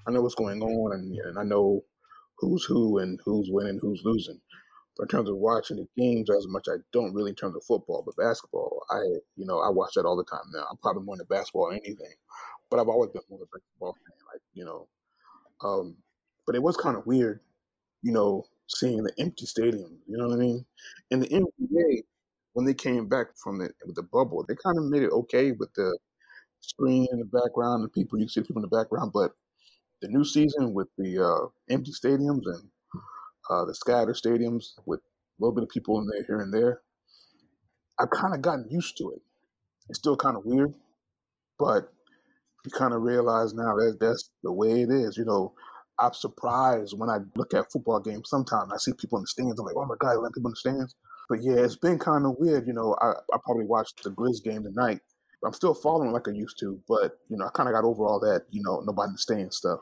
I 0.05 0.11
know 0.11 0.21
what's 0.21 0.35
going 0.35 0.61
on, 0.61 0.93
and, 0.93 1.17
and 1.25 1.39
I 1.39 1.43
know 1.43 1.83
who's 2.37 2.63
who 2.65 2.99
and 2.99 3.19
who's 3.25 3.49
winning, 3.51 3.79
who's 3.81 4.01
losing. 4.03 4.39
In 4.99 5.07
terms 5.07 5.29
of 5.29 5.37
watching 5.37 5.77
the 5.77 5.87
games 5.97 6.29
as 6.29 6.47
much, 6.47 6.67
I 6.67 6.77
don't 6.91 7.13
really 7.13 7.29
in 7.31 7.35
terms 7.35 7.55
of 7.55 7.63
football. 7.63 8.03
But 8.05 8.15
basketball, 8.15 8.83
I 8.89 8.99
you 9.35 9.45
know 9.45 9.59
I 9.59 9.69
watch 9.69 9.93
that 9.95 10.05
all 10.05 10.17
the 10.17 10.23
time 10.23 10.45
now. 10.53 10.65
I'm 10.69 10.77
probably 10.77 11.03
more 11.03 11.15
into 11.15 11.25
basketball 11.25 11.69
than 11.69 11.79
anything, 11.85 12.13
but 12.69 12.79
I've 12.79 12.87
always 12.87 13.11
been 13.11 13.21
more 13.29 13.39
of 13.41 13.47
a 13.47 13.57
basketball 13.57 13.93
fan. 13.93 14.17
Like 14.33 14.41
you 14.53 14.65
know, 14.65 14.87
um, 15.63 15.95
but 16.45 16.55
it 16.55 16.63
was 16.63 16.77
kind 16.77 16.97
of 16.97 17.05
weird, 17.05 17.41
you 18.01 18.11
know, 18.11 18.45
seeing 18.67 19.03
the 19.03 19.13
empty 19.19 19.45
stadium. 19.45 19.99
You 20.07 20.17
know 20.17 20.27
what 20.27 20.35
I 20.35 20.37
mean? 20.39 20.65
And 21.11 21.21
the 21.23 21.27
NBA 21.27 22.03
when 22.53 22.65
they 22.65 22.73
came 22.73 23.07
back 23.07 23.27
from 23.37 23.59
the 23.59 23.69
with 23.85 23.95
the 23.95 24.03
bubble, 24.03 24.43
they 24.47 24.55
kind 24.55 24.77
of 24.79 24.85
made 24.85 25.03
it 25.03 25.11
okay 25.11 25.51
with 25.51 25.71
the 25.75 25.95
screen 26.61 27.07
in 27.11 27.19
the 27.19 27.25
background, 27.25 27.83
the 27.83 27.89
people 27.89 28.19
you 28.19 28.27
see 28.27 28.41
people 28.41 28.57
in 28.57 28.67
the 28.69 28.75
background, 28.75 29.11
but 29.13 29.31
the 30.01 30.07
new 30.07 30.23
season 30.23 30.73
with 30.73 30.87
the 30.97 31.23
uh, 31.23 31.47
empty 31.69 31.91
stadiums 31.91 32.45
and 32.45 32.69
uh, 33.49 33.65
the 33.65 33.75
scattered 33.75 34.15
stadiums 34.15 34.73
with 34.85 34.99
a 34.99 35.39
little 35.39 35.53
bit 35.53 35.63
of 35.63 35.69
people 35.69 35.99
in 35.99 36.07
there 36.07 36.23
here 36.25 36.41
and 36.41 36.53
there. 36.53 36.81
I've 37.99 38.09
kind 38.09 38.33
of 38.33 38.41
gotten 38.41 38.67
used 38.69 38.97
to 38.97 39.11
it. 39.11 39.21
It's 39.89 39.99
still 39.99 40.17
kind 40.17 40.35
of 40.35 40.45
weird, 40.45 40.73
but 41.57 41.91
you 42.65 42.71
kind 42.71 42.93
of 42.93 43.01
realize 43.01 43.53
now 43.53 43.75
that 43.75 43.97
that's 43.99 44.29
the 44.43 44.51
way 44.51 44.81
it 44.81 44.89
is. 44.89 45.17
You 45.17 45.25
know, 45.25 45.53
I'm 45.99 46.13
surprised 46.13 46.93
when 46.97 47.09
I 47.09 47.19
look 47.35 47.53
at 47.53 47.71
football 47.71 47.99
games. 47.99 48.29
Sometimes 48.29 48.71
I 48.73 48.77
see 48.77 48.93
people 48.93 49.17
in 49.17 49.23
the 49.23 49.27
stands. 49.27 49.59
I'm 49.59 49.65
like, 49.65 49.75
oh 49.77 49.85
my 49.85 49.95
god, 49.99 50.17
let 50.17 50.33
people 50.33 50.49
in 50.49 50.53
the 50.53 50.55
stands. 50.57 50.95
But 51.29 51.43
yeah, 51.43 51.55
it's 51.57 51.75
been 51.75 51.99
kind 51.99 52.25
of 52.25 52.35
weird. 52.39 52.67
You 52.67 52.73
know, 52.73 52.95
I, 53.01 53.11
I 53.33 53.37
probably 53.43 53.65
watched 53.65 54.03
the 54.03 54.11
Grizz 54.11 54.43
game 54.43 54.63
tonight. 54.63 54.99
I'm 55.45 55.53
still 55.53 55.73
following 55.73 56.11
like 56.11 56.27
I 56.27 56.31
used 56.31 56.59
to, 56.59 56.79
but 56.87 57.19
you 57.29 57.37
know, 57.37 57.45
I 57.45 57.49
kind 57.53 57.69
of 57.69 57.75
got 57.75 57.85
over 57.85 58.05
all 58.05 58.19
that. 58.21 58.43
You 58.49 58.61
know, 58.63 58.81
nobody 58.85 59.09
in 59.09 59.13
the 59.13 59.19
stands 59.19 59.57
stuff. 59.57 59.81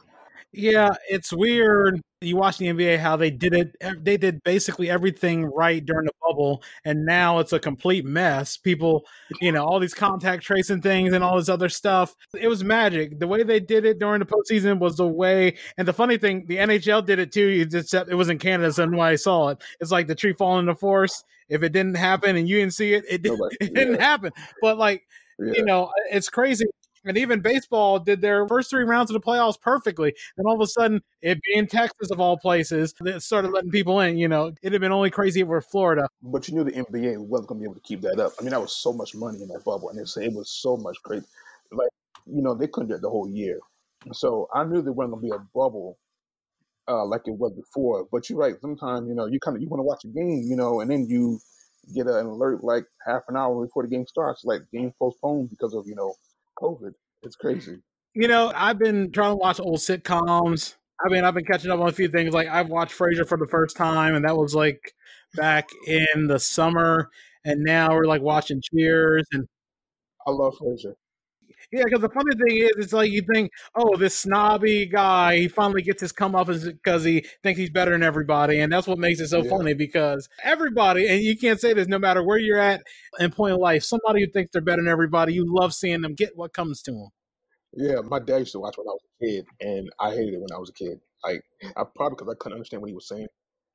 Yeah, 0.52 0.96
it's 1.10 1.34
weird. 1.34 2.02
You 2.22 2.38
watch 2.38 2.58
the 2.58 2.68
NBA 2.68 2.98
how 2.98 3.16
they 3.16 3.30
did 3.30 3.54
it. 3.54 3.76
They 4.04 4.18
did 4.18 4.42
basically 4.44 4.90
everything 4.90 5.46
right 5.46 5.86
during 5.86 6.06
the 6.06 6.14
bubble, 6.22 6.64
and 6.86 7.06
now 7.06 7.40
it's 7.40 7.54
a 7.54 7.60
complete 7.60 8.06
mess. 8.06 8.58
People, 8.58 9.06
you 9.42 9.52
know, 9.52 9.66
all 9.66 9.80
these 9.80 9.94
contact 9.94 10.44
tracing 10.44 10.82
things 10.82 11.14
and 11.14 11.24
all 11.24 11.38
this 11.38 11.50
other 11.50 11.70
stuff. 11.70 12.16
It 12.34 12.48
was 12.48 12.64
magic. 12.64 13.20
The 13.20 13.28
way 13.28 13.44
they 13.44 13.60
did 13.60 13.86
it 13.86 14.00
during 14.00 14.20
the 14.20 14.26
postseason 14.26 14.80
was 14.80 14.98
the 14.98 15.08
way. 15.08 15.58
And 15.78 15.88
the 15.88 15.94
funny 15.94 16.18
thing, 16.18 16.46
the 16.48 16.58
NHL 16.58 17.06
did 17.06 17.20
it 17.20 17.32
too. 17.32 17.68
Except 17.72 18.10
it 18.10 18.16
was 18.16 18.30
in 18.30 18.40
Canada, 18.40 18.72
so 18.72 18.86
nobody 18.86 19.18
saw 19.18 19.50
it. 19.50 19.62
It's 19.80 19.92
like 19.92 20.08
the 20.08 20.16
tree 20.16 20.34
falling 20.34 20.62
in 20.62 20.66
the 20.68 20.76
forest. 20.76 21.26
If 21.50 21.62
it 21.62 21.74
didn't 21.74 21.96
happen 21.96 22.36
and 22.38 22.50
you 22.50 22.58
didn't 22.58 22.74
see 22.74 22.94
it, 22.94 23.04
it, 23.10 23.22
did, 23.22 23.38
it 23.62 23.74
didn't 23.74 24.00
happen. 24.00 24.32
But 24.62 24.78
like, 24.78 25.04
yeah. 25.38 25.54
you 25.58 25.66
know, 25.66 25.92
it's 26.12 26.30
crazy 26.30 26.66
and 27.06 27.18
even 27.18 27.40
baseball 27.40 28.00
did 28.00 28.22
their 28.22 28.48
first 28.48 28.69
three 28.69 28.84
rounds 28.84 29.10
of 29.10 29.13
the 29.13 29.25
playoffs 29.25 29.60
perfectly. 29.60 30.13
And 30.38 30.48
all 30.48 30.56
of 30.56 30.62
a 30.62 30.68
sudden, 30.68 31.02
it 31.22 31.40
being 31.44 31.68
Texas 31.68 32.12
of 32.12 32.19
all 32.19 32.38
places, 32.38 32.94
they 33.02 33.19
started 33.19 33.52
letting 33.52 33.72
people 33.72 34.00
in. 34.00 34.18
You 34.18 34.28
know, 34.28 34.54
it'd 34.62 34.74
have 34.74 34.81
been 34.81 34.92
only 34.92 35.12
crazy 35.12 35.42
if 35.42 35.48
we're 35.48 35.62
Florida. 35.62 36.07
But 36.22 36.48
you 36.48 36.56
knew 36.56 36.63
the 36.63 36.72
NBA 36.72 37.18
wasn't 37.19 37.50
going 37.50 37.60
to 37.60 37.63
be 37.63 37.66
able 37.66 37.75
to 37.75 37.81
keep 37.81 38.02
that 38.02 38.19
up. 38.19 38.34
I 38.40 38.44
mean, 38.44 38.52
that 38.52 38.62
was 38.62 38.75
so 38.75 38.92
much 38.92 39.16
money 39.16 39.42
in 39.42 39.48
that 39.50 39.63
bubble, 39.63 39.90
and 39.90 40.00
it 40.00 40.34
was 40.34 40.50
so 40.50 40.78
much 40.78 40.98
crazy. 41.04 41.25
Like, 41.72 41.89
you 42.25 42.41
know, 42.41 42.56
they 42.56 42.68
couldn't 42.68 42.89
do 42.89 42.96
it 42.96 43.01
the 43.01 43.10
whole 43.10 43.29
year. 43.29 43.60
So 44.13 44.48
I 44.53 44.63
knew 44.63 44.82
there 44.82 44.94
wasn't 44.94 45.13
going 45.13 45.29
to 45.29 45.36
be 45.38 45.44
a 45.44 45.48
bubble 45.53 45.98
uh, 46.88 47.06
like 47.06 47.22
it 47.25 47.38
was 47.38 47.53
before. 47.53 48.08
But 48.12 48.29
you're 48.29 48.39
right. 48.39 48.56
Sometimes, 48.62 49.08
you 49.08 49.15
know, 49.15 49.25
you 49.25 49.39
kind 49.39 49.56
of 49.56 49.62
you 49.62 49.70
want 49.70 49.79
to 49.79 49.84
watch 49.84 50.03
a 50.06 50.08
game, 50.08 50.44
you 50.46 50.56
know, 50.56 50.82
and 50.82 50.89
then 50.89 51.08
you 51.08 51.39
get 51.94 52.08
an 52.08 52.25
alert 52.25 52.63
like 52.63 52.86
half 53.06 53.24
an 53.27 53.38
hour 53.38 53.65
before 53.65 53.84
the 53.84 53.89
game 53.89 54.06
starts, 54.08 54.44
like 54.46 54.62
game 54.72 54.94
postponed 54.98 55.50
because 55.50 55.74
of 55.74 55.88
you 55.88 55.96
know 55.96 56.15
COVID. 56.58 56.94
It's 57.25 57.36
crazy. 57.36 57.79
You 58.13 58.27
know, 58.27 58.51
I've 58.55 58.79
been 58.79 59.12
trying 59.12 59.32
to 59.32 59.36
watch 59.36 59.60
old 59.60 59.79
sitcoms. 59.79 60.75
I 61.05 61.10
mean, 61.10 61.25
I've 61.25 61.34
been 61.34 61.44
catching 61.44 61.72
up 61.72 61.79
on 61.82 61.89
a 61.89 61.91
few 61.91 62.08
things. 62.08 62.34
Like 62.34 62.48
I've 62.48 62.70
watched 62.70 62.98
Frasier 62.98 63.27
for 63.27 63.38
the 63.38 63.48
first 63.48 63.75
time, 63.75 64.15
and 64.15 64.24
that 64.24 64.38
was 64.38 64.55
like 64.55 64.94
back 65.36 65.67
in 65.88 66.27
the 66.27 66.39
summer. 66.39 67.10
And 67.44 67.62
now 67.62 67.91
we're 67.91 68.05
like 68.05 68.22
watching 68.22 68.62
Cheers, 68.62 69.25
and 69.34 69.46
I 70.25 70.32
love 70.32 70.55
Frasier. 70.62 70.94
Yeah, 71.75 71.84
because 71.84 72.00
the 72.00 72.10
funny 72.10 72.34
thing 72.36 72.58
is, 72.58 72.72
it's 72.77 72.94
like 72.94 73.12
you 73.12 73.22
think, 73.34 73.51
oh, 73.75 73.98
this 73.98 74.17
snobby 74.17 74.86
guy, 74.86 75.39
he 75.39 75.48
finally 75.50 75.82
gets 75.82 76.00
his 76.00 76.13
comeuppance 76.13 76.63
because 76.63 77.03
he 77.03 77.25
thinks 77.44 77.60
he's 77.60 77.70
better 77.70 77.91
than 77.91 78.01
everybody, 78.01 78.62
and 78.62 78.72
that's 78.72 78.88
what 78.88 78.98
makes 78.98 79.20
it 79.20 79.27
so 79.27 79.44
yeah. 79.44 79.50
funny. 79.50 79.74
Because 79.74 80.29
everybody, 80.41 81.05
and 81.05 81.22
you 81.22 81.38
can't 81.38 81.60
say 81.60 81.74
this, 81.74 81.89
no 81.89 82.00
matter 82.00 82.24
where 82.24 82.38
you're 82.38 82.58
at 82.58 82.82
in 83.20 83.29
point 83.29 83.55
of 83.55 83.60
life, 83.60 83.84
somebody 83.84 84.22
who 84.22 84.32
thinks 84.32 84.51
they're 84.53 84.62
better 84.62 84.82
than 84.82 84.88
everybody, 84.88 85.34
you 85.34 85.44
love 85.46 85.74
seeing 85.74 86.00
them 86.00 86.15
get 86.15 86.38
what 86.38 86.53
comes 86.53 86.82
to 86.84 86.91
them. 86.91 87.10
Yeah, 87.74 88.00
my 88.05 88.20
dad 88.20 88.38
used 88.38 88.53
to 88.53 88.60
watch 88.60 88.77
when 88.77 88.88
I 88.88 88.91
was 88.91 89.01
a 89.03 89.25
kid, 89.25 89.46
and 89.60 89.89
I 90.00 90.12
hated 90.12 90.36
it 90.36 90.39
when 90.39 90.53
I 90.55 90.58
was 90.58 90.70
a 90.70 90.74
kid. 90.74 90.98
Like, 91.25 91.44
I 91.75 91.84
probably 91.94 92.15
because 92.15 92.34
I 92.34 92.38
couldn't 92.39 92.55
understand 92.55 92.84
what 92.84 92.88
he 92.88 92.96
was 92.96 93.10
saying. 93.10 93.27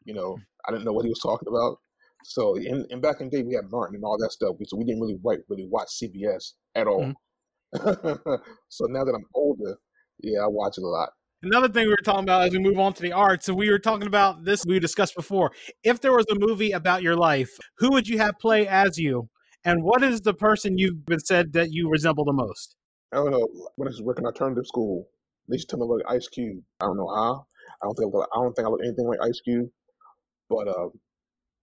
You 0.04 0.14
know, 0.14 0.38
I 0.66 0.70
didn't 0.70 0.86
know 0.86 0.94
what 0.94 1.04
he 1.04 1.10
was 1.10 1.20
talking 1.20 1.48
about. 1.48 1.76
So, 2.24 2.56
in, 2.56 2.86
in 2.88 3.02
back 3.02 3.20
in 3.20 3.28
the 3.28 3.36
day, 3.36 3.42
we 3.42 3.56
had 3.56 3.70
Martin 3.70 3.96
and 3.96 4.04
all 4.04 4.16
that 4.16 4.32
stuff. 4.32 4.56
So 4.64 4.78
we 4.78 4.84
didn't 4.84 5.02
really 5.02 5.18
really 5.50 5.68
watch 5.68 5.88
CBS 6.02 6.54
at 6.74 6.86
all. 6.86 7.02
Mm-hmm. 7.02 7.12
so 8.68 8.86
now 8.86 9.04
that 9.04 9.14
I'm 9.14 9.26
older, 9.34 9.76
yeah, 10.22 10.40
I 10.40 10.46
watch 10.48 10.78
it 10.78 10.84
a 10.84 10.88
lot. 10.88 11.10
Another 11.42 11.68
thing 11.68 11.84
we 11.84 11.90
were 11.90 11.96
talking 12.04 12.24
about 12.24 12.42
as 12.42 12.52
we 12.52 12.58
move 12.58 12.78
on 12.78 12.92
to 12.94 13.02
the 13.02 13.12
arts, 13.12 13.46
so 13.46 13.54
we 13.54 13.70
were 13.70 13.78
talking 13.78 14.06
about 14.06 14.44
this 14.44 14.66
we 14.66 14.78
discussed 14.78 15.14
before. 15.16 15.50
If 15.82 16.00
there 16.00 16.12
was 16.12 16.26
a 16.30 16.34
movie 16.38 16.72
about 16.72 17.02
your 17.02 17.16
life, 17.16 17.48
who 17.78 17.92
would 17.92 18.08
you 18.08 18.18
have 18.18 18.34
play 18.38 18.68
as 18.68 18.98
you? 18.98 19.30
And 19.64 19.82
what 19.82 20.02
is 20.02 20.20
the 20.20 20.34
person 20.34 20.76
you've 20.76 21.06
been 21.06 21.20
said 21.20 21.52
that 21.52 21.72
you 21.72 21.88
resemble 21.88 22.24
the 22.24 22.32
most? 22.32 22.76
I 23.12 23.16
don't 23.16 23.30
know. 23.30 23.48
When 23.76 23.88
I 23.88 23.90
was 23.90 24.02
working 24.02 24.26
alternative 24.26 24.66
school, 24.66 25.08
they 25.48 25.54
used 25.54 25.68
to 25.70 25.76
tell 25.76 25.86
me 25.86 25.94
like 25.94 26.14
Ice 26.14 26.28
Cube. 26.28 26.62
I 26.80 26.86
don't 26.86 26.96
know 26.96 27.08
how. 27.08 27.46
I 27.82 27.86
don't 27.86 27.94
think 27.94 28.14
I 28.14 28.36
don't 28.36 28.54
think 28.54 28.66
I 28.66 28.70
look 28.70 28.80
anything 28.84 29.06
like 29.06 29.20
Ice 29.22 29.40
Cube. 29.40 29.68
But 30.48 30.68
uh, 30.68 30.88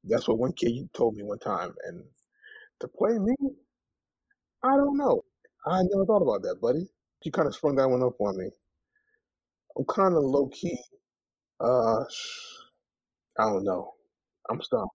that's 0.04 0.28
what 0.28 0.40
one 0.40 0.54
kid 0.54 0.90
told 0.94 1.16
me 1.16 1.24
one 1.24 1.40
time. 1.40 1.74
And 1.88 2.04
to 2.80 2.88
play 2.88 3.18
me, 3.20 3.36
I 4.64 4.76
don't 4.76 4.98
know. 4.98 5.22
I 5.66 5.82
never 5.84 6.06
thought 6.06 6.22
about 6.22 6.42
that, 6.44 6.62
buddy. 6.62 6.88
You 7.24 7.32
kind 7.32 7.48
of 7.48 7.56
sprung 7.56 7.76
that 7.76 7.90
one 7.90 8.04
up 8.04 8.20
on 8.20 8.38
me. 8.38 8.50
I'm 9.78 9.86
kind 9.86 10.16
of 10.16 10.24
low 10.24 10.48
key. 10.48 10.78
Uh, 11.60 12.02
I 13.40 13.44
don't 13.44 13.64
know. 13.64 13.94
I'm 14.50 14.62
stumped. 14.62 14.94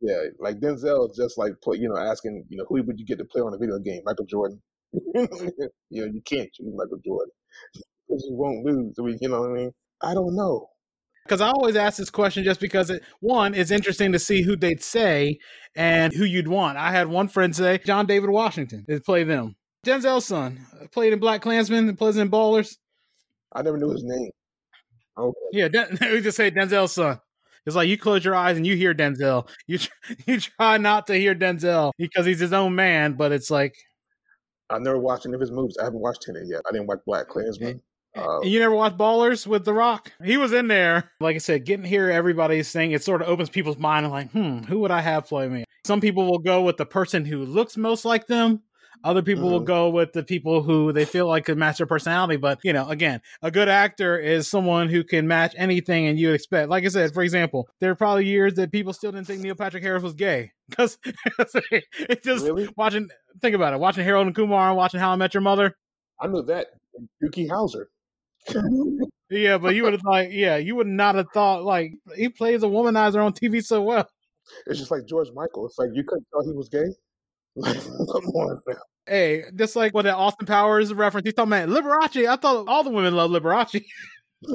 Yeah, 0.00 0.22
like 0.38 0.60
Denzel 0.60 1.14
just 1.16 1.38
like 1.38 1.54
you 1.72 1.88
know, 1.88 1.96
asking, 1.96 2.44
you 2.48 2.58
know, 2.58 2.66
who 2.68 2.82
would 2.82 2.98
you 2.98 3.06
get 3.06 3.18
to 3.18 3.24
play 3.24 3.40
on 3.40 3.54
a 3.54 3.58
video 3.58 3.78
game? 3.78 4.02
Michael 4.04 4.26
Jordan. 4.26 4.62
you 4.92 5.02
know, 5.14 6.06
you 6.06 6.22
can't 6.24 6.52
choose 6.52 6.72
Michael 6.74 7.00
Jordan 7.04 7.32
because 8.06 8.24
you 8.28 8.36
won't 8.36 8.64
lose. 8.64 8.94
I 8.98 9.02
mean, 9.02 9.18
You 9.20 9.28
know 9.28 9.40
what 9.40 9.50
I 9.50 9.54
mean? 9.54 9.72
I 10.02 10.14
don't 10.14 10.36
know. 10.36 10.68
Because 11.24 11.40
I 11.40 11.48
always 11.48 11.74
ask 11.74 11.98
this 11.98 12.10
question 12.10 12.44
just 12.44 12.60
because 12.60 12.88
it, 12.88 13.02
one, 13.18 13.52
it's 13.52 13.72
interesting 13.72 14.12
to 14.12 14.18
see 14.18 14.42
who 14.42 14.54
they'd 14.54 14.82
say 14.82 15.38
and 15.74 16.12
who 16.12 16.24
you'd 16.24 16.46
want. 16.46 16.78
I 16.78 16.92
had 16.92 17.08
one 17.08 17.26
friend 17.26 17.54
say 17.54 17.78
John 17.84 18.06
David 18.06 18.30
Washington 18.30 18.84
to 18.88 19.00
play 19.00 19.24
them. 19.24 19.56
Denzel's 19.86 20.26
son 20.26 20.66
played 20.92 21.12
in 21.12 21.18
Black 21.18 21.42
Klansman, 21.42 21.86
plays 21.86 21.96
Pleasant 21.96 22.30
Ballers. 22.30 22.76
I 23.52 23.62
never 23.62 23.78
knew 23.78 23.90
his 23.90 24.04
name. 24.04 24.30
Okay. 25.16 25.38
Yeah, 25.52 25.68
Den- 25.68 25.96
we 26.12 26.20
just 26.20 26.36
say 26.36 26.50
Denzel's 26.50 26.92
son. 26.92 27.20
It's 27.64 27.74
like 27.74 27.88
you 27.88 27.98
close 27.98 28.24
your 28.24 28.34
eyes 28.34 28.56
and 28.56 28.66
you 28.66 28.76
hear 28.76 28.94
Denzel. 28.94 29.48
You 29.66 29.78
you 30.26 30.40
try 30.40 30.78
not 30.78 31.06
to 31.08 31.14
hear 31.14 31.34
Denzel 31.34 31.92
because 31.98 32.26
he's 32.26 32.38
his 32.38 32.52
own 32.52 32.74
man, 32.74 33.14
but 33.14 33.32
it's 33.32 33.50
like 33.50 33.74
I've 34.70 34.82
never 34.82 34.98
watched 34.98 35.26
any 35.26 35.34
of 35.34 35.40
his 35.40 35.50
movies. 35.50 35.76
I 35.80 35.84
haven't 35.84 36.00
watched 36.00 36.22
Tenet 36.22 36.44
yet. 36.46 36.60
I 36.68 36.72
didn't 36.72 36.86
watch 36.86 37.00
Black 37.06 37.28
Klansman. 37.28 37.80
Uh, 38.16 38.40
you 38.40 38.58
never 38.58 38.74
watched 38.74 38.96
Ballers 38.96 39.46
with 39.46 39.64
The 39.64 39.74
Rock? 39.74 40.10
He 40.24 40.36
was 40.38 40.52
in 40.52 40.68
there. 40.68 41.12
Like 41.20 41.34
I 41.34 41.38
said, 41.38 41.66
getting 41.66 41.84
here 41.84 42.10
everybody's 42.10 42.66
saying 42.66 42.92
it 42.92 43.04
sort 43.04 43.20
of 43.20 43.28
opens 43.28 43.50
people's 43.50 43.76
mind. 43.76 44.10
like, 44.10 44.30
hmm, 44.30 44.58
who 44.60 44.78
would 44.80 44.90
I 44.90 45.00
have 45.00 45.26
play 45.26 45.48
me? 45.48 45.64
Some 45.84 46.00
people 46.00 46.26
will 46.26 46.38
go 46.38 46.62
with 46.62 46.78
the 46.78 46.86
person 46.86 47.24
who 47.24 47.44
looks 47.44 47.76
most 47.76 48.04
like 48.04 48.26
them. 48.26 48.62
Other 49.04 49.22
people 49.22 49.44
mm-hmm. 49.44 49.52
will 49.52 49.60
go 49.60 49.88
with 49.88 50.12
the 50.12 50.22
people 50.22 50.62
who 50.62 50.92
they 50.92 51.04
feel 51.04 51.26
like 51.26 51.44
could 51.44 51.58
match 51.58 51.78
their 51.78 51.86
personality. 51.86 52.36
But, 52.36 52.58
you 52.62 52.72
know, 52.72 52.88
again, 52.88 53.20
a 53.42 53.50
good 53.50 53.68
actor 53.68 54.18
is 54.18 54.48
someone 54.48 54.88
who 54.88 55.04
can 55.04 55.26
match 55.26 55.54
anything 55.56 56.06
and 56.06 56.18
you 56.18 56.32
expect. 56.32 56.68
Like 56.68 56.84
I 56.84 56.88
said, 56.88 57.14
for 57.14 57.22
example, 57.22 57.68
there 57.80 57.90
are 57.90 57.96
probably 57.96 58.26
years 58.26 58.54
that 58.54 58.72
people 58.72 58.92
still 58.92 59.12
didn't 59.12 59.26
think 59.26 59.42
Neil 59.42 59.54
Patrick 59.54 59.82
Harris 59.82 60.02
was 60.02 60.14
gay. 60.14 60.52
Because 60.68 60.98
it's 61.04 62.24
just 62.24 62.44
really? 62.44 62.68
watching, 62.76 63.08
think 63.40 63.54
about 63.54 63.72
it, 63.72 63.80
watching 63.80 64.04
Harold 64.04 64.26
and 64.26 64.34
Kumar 64.34 64.68
and 64.68 64.76
watching 64.76 65.00
How 65.00 65.12
I 65.12 65.16
Met 65.16 65.34
Your 65.34 65.42
Mother. 65.42 65.76
I 66.20 66.26
knew 66.26 66.42
that. 66.42 66.66
Doogie 67.22 67.48
Howser. 67.48 67.86
yeah, 69.30 69.58
but 69.58 69.74
you 69.74 69.82
would 69.82 69.92
have 69.92 70.02
thought, 70.02 70.32
yeah, 70.32 70.56
you 70.56 70.76
would 70.76 70.86
not 70.86 71.14
have 71.14 71.26
thought 71.32 71.64
like 71.64 71.92
he 72.16 72.28
plays 72.28 72.62
a 72.62 72.66
womanizer 72.66 73.24
on 73.24 73.32
TV 73.32 73.64
so 73.64 73.82
well. 73.82 74.08
It's 74.66 74.78
just 74.78 74.90
like 74.90 75.06
George 75.06 75.28
Michael. 75.34 75.66
It's 75.66 75.78
like 75.78 75.90
you 75.92 76.04
couldn't 76.04 76.26
tell 76.32 76.44
he 76.44 76.52
was 76.52 76.68
gay. 76.68 76.86
Hey, 79.08 79.44
just 79.54 79.76
like 79.76 79.94
what 79.94 80.02
that 80.02 80.16
Austin 80.16 80.48
Powers 80.48 80.92
reference, 80.92 81.26
he's 81.26 81.34
talking 81.34 81.52
about 81.52 81.68
Liberace. 81.68 82.26
I 82.26 82.34
thought 82.34 82.66
all 82.66 82.82
the 82.82 82.90
women 82.90 83.14
love 83.14 83.30
Liberace. 83.30 83.84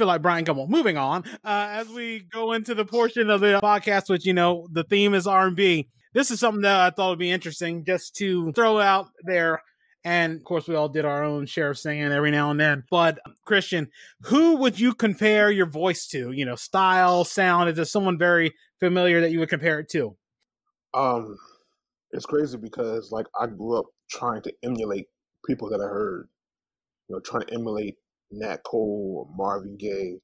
feel 0.00 0.06
like 0.06 0.22
Bryant 0.22 0.48
Gumbel. 0.48 0.68
Moving 0.68 0.96
on, 0.96 1.24
uh, 1.44 1.68
as 1.72 1.88
we 1.88 2.26
go 2.32 2.52
into 2.52 2.74
the 2.74 2.86
portion 2.86 3.28
of 3.28 3.42
the 3.42 3.60
podcast, 3.62 4.08
which 4.08 4.24
you 4.24 4.32
know 4.32 4.66
the 4.72 4.84
theme 4.84 5.12
is 5.12 5.26
R 5.26 5.48
and 5.48 5.56
B. 5.56 5.88
This 6.14 6.30
is 6.30 6.40
something 6.40 6.62
that 6.62 6.80
I 6.80 6.90
thought 6.90 7.10
would 7.10 7.18
be 7.18 7.30
interesting 7.30 7.84
just 7.84 8.16
to 8.16 8.50
throw 8.52 8.80
out 8.80 9.08
there. 9.24 9.60
And 10.02 10.36
of 10.36 10.44
course, 10.44 10.66
we 10.66 10.74
all 10.74 10.88
did 10.88 11.04
our 11.04 11.22
own 11.22 11.44
share 11.44 11.70
of 11.70 11.78
singing 11.78 12.10
every 12.10 12.30
now 12.30 12.50
and 12.50 12.58
then. 12.58 12.84
But 12.90 13.18
Kristian, 13.46 13.88
who 14.22 14.56
would 14.56 14.80
you 14.80 14.94
compare 14.94 15.50
your 15.50 15.66
voice 15.66 16.06
to? 16.08 16.32
You 16.32 16.46
know, 16.46 16.56
style, 16.56 17.24
sound. 17.24 17.68
Is 17.68 17.76
there 17.76 17.84
someone 17.84 18.16
very 18.16 18.54
familiar 18.80 19.20
that 19.20 19.30
you 19.30 19.38
would 19.38 19.48
compare 19.48 19.78
it 19.78 19.88
to? 19.90 20.16
Um, 20.94 21.36
it's 22.12 22.26
crazy 22.26 22.58
because 22.58 23.12
like 23.12 23.26
I 23.40 23.46
grew 23.46 23.78
up 23.78 23.86
trying 24.10 24.42
to 24.42 24.52
emulate 24.62 25.06
people 25.46 25.68
that 25.70 25.80
I 25.80 25.86
heard. 25.86 26.28
You 27.08 27.16
know, 27.16 27.20
trying 27.20 27.46
to 27.46 27.54
emulate 27.54 27.96
Nat 28.30 28.62
Cole, 28.64 29.28
Marvin 29.36 29.76
Gaye, 29.76 30.20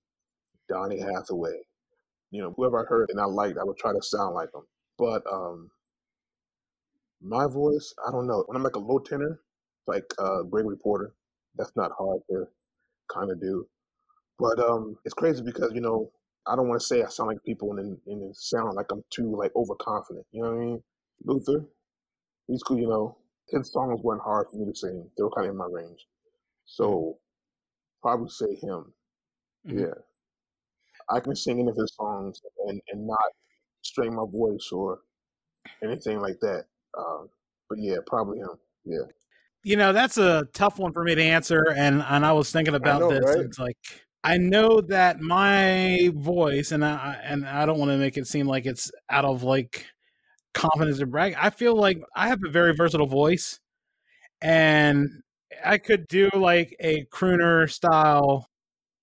Donny 0.68 1.00
Hathaway. 1.00 1.58
You 2.30 2.42
know, 2.42 2.54
whoever 2.56 2.80
I 2.80 2.88
heard 2.88 3.10
and 3.10 3.20
I 3.20 3.24
liked, 3.24 3.58
I 3.58 3.64
would 3.64 3.76
try 3.76 3.92
to 3.92 4.02
sound 4.02 4.34
like 4.34 4.52
them. 4.52 4.66
But 4.98 5.22
um, 5.30 5.70
my 7.20 7.46
voice, 7.46 7.94
I 8.06 8.10
don't 8.10 8.26
know. 8.26 8.44
When 8.46 8.56
I'm 8.56 8.62
like 8.62 8.76
a 8.76 8.80
low 8.80 8.98
tenor, 8.98 9.40
like 9.86 10.04
uh, 10.18 10.42
Gregory 10.42 10.76
Porter, 10.76 11.12
that's 11.56 11.72
not 11.76 11.92
hard 11.96 12.20
to 12.30 12.46
kind 13.12 13.30
of 13.30 13.40
do. 13.40 13.66
But 14.38 14.58
um, 14.58 14.96
it's 15.04 15.14
crazy 15.14 15.42
because 15.42 15.72
you 15.72 15.80
know 15.80 16.10
I 16.46 16.56
don't 16.56 16.68
want 16.68 16.80
to 16.80 16.86
say 16.86 17.02
I 17.02 17.08
sound 17.08 17.28
like 17.28 17.42
people 17.44 17.78
and 17.78 17.98
and 18.06 18.36
sound 18.36 18.74
like 18.74 18.86
I'm 18.90 19.02
too 19.10 19.34
like 19.36 19.52
overconfident. 19.56 20.26
You 20.32 20.42
know 20.42 20.50
what 20.50 20.56
I 20.56 20.64
mean? 20.64 20.82
Luther, 21.24 21.64
he's 22.46 22.62
cool. 22.62 22.78
You 22.78 22.88
know, 22.88 23.16
his 23.48 23.72
songs 23.72 24.00
weren't 24.02 24.22
hard 24.22 24.46
for 24.50 24.58
me 24.58 24.66
to 24.66 24.76
sing; 24.76 25.08
they 25.16 25.22
were 25.22 25.30
kind 25.30 25.46
of 25.46 25.52
in 25.52 25.58
my 25.58 25.66
range. 25.70 26.06
So 26.64 27.18
probably 28.02 28.28
say 28.28 28.54
him. 28.54 28.92
Mm-hmm. 29.66 29.78
Yeah, 29.78 29.94
I 31.10 31.20
can 31.20 31.34
sing 31.34 31.60
any 31.60 31.70
of 31.70 31.76
his 31.76 31.94
songs 31.94 32.40
and 32.68 32.80
and 32.92 33.06
not 33.06 33.18
strain 33.82 34.14
my 34.14 34.24
voice 34.30 34.70
or 34.72 35.00
anything 35.82 36.20
like 36.20 36.38
that. 36.40 36.64
Um, 36.96 37.28
but 37.68 37.78
yeah, 37.80 37.96
probably 38.06 38.38
him. 38.38 38.56
Yeah. 38.84 39.06
You 39.62 39.76
know, 39.76 39.92
that's 39.92 40.16
a 40.16 40.46
tough 40.52 40.78
one 40.78 40.92
for 40.92 41.02
me 41.02 41.16
to 41.16 41.22
answer, 41.22 41.74
and 41.76 42.00
and 42.08 42.24
I 42.24 42.32
was 42.32 42.52
thinking 42.52 42.76
about 42.76 43.00
know, 43.00 43.10
this. 43.10 43.24
Right? 43.24 43.44
It's 43.44 43.58
like 43.58 43.76
I 44.26 44.38
know 44.38 44.80
that 44.80 45.20
my 45.20 46.10
voice, 46.12 46.72
and 46.72 46.84
I 46.84 47.16
and 47.22 47.46
I 47.46 47.64
don't 47.64 47.78
want 47.78 47.92
to 47.92 47.96
make 47.96 48.16
it 48.16 48.26
seem 48.26 48.48
like 48.48 48.66
it's 48.66 48.90
out 49.08 49.24
of 49.24 49.44
like 49.44 49.86
confidence 50.52 51.00
or 51.00 51.06
brag. 51.06 51.36
I 51.38 51.50
feel 51.50 51.76
like 51.76 52.02
I 52.16 52.26
have 52.26 52.40
a 52.44 52.50
very 52.50 52.74
versatile 52.74 53.06
voice, 53.06 53.60
and 54.42 55.22
I 55.64 55.78
could 55.78 56.08
do 56.08 56.28
like 56.34 56.74
a 56.80 57.04
crooner 57.04 57.70
style. 57.70 58.48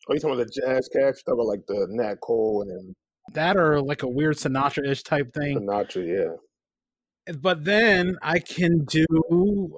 Oh, 0.10 0.14
you 0.14 0.20
talking 0.20 0.36
about 0.36 0.48
the 0.48 0.62
jazz 0.62 0.90
cats? 0.92 1.24
Talking 1.24 1.40
about 1.40 1.48
like 1.48 1.66
the 1.68 1.88
Nat 1.90 2.20
Cole 2.20 2.64
and 2.64 2.94
that, 3.34 3.56
or 3.56 3.82
like 3.82 4.04
a 4.04 4.10
weird 4.10 4.36
Sinatra 4.36 4.86
ish 4.86 5.04
type 5.04 5.34
thing. 5.34 5.58
Sinatra, 5.58 6.06
yeah 6.06 6.36
but 7.40 7.64
then 7.64 8.18
I 8.22 8.40
can 8.40 8.86
do 8.86 9.06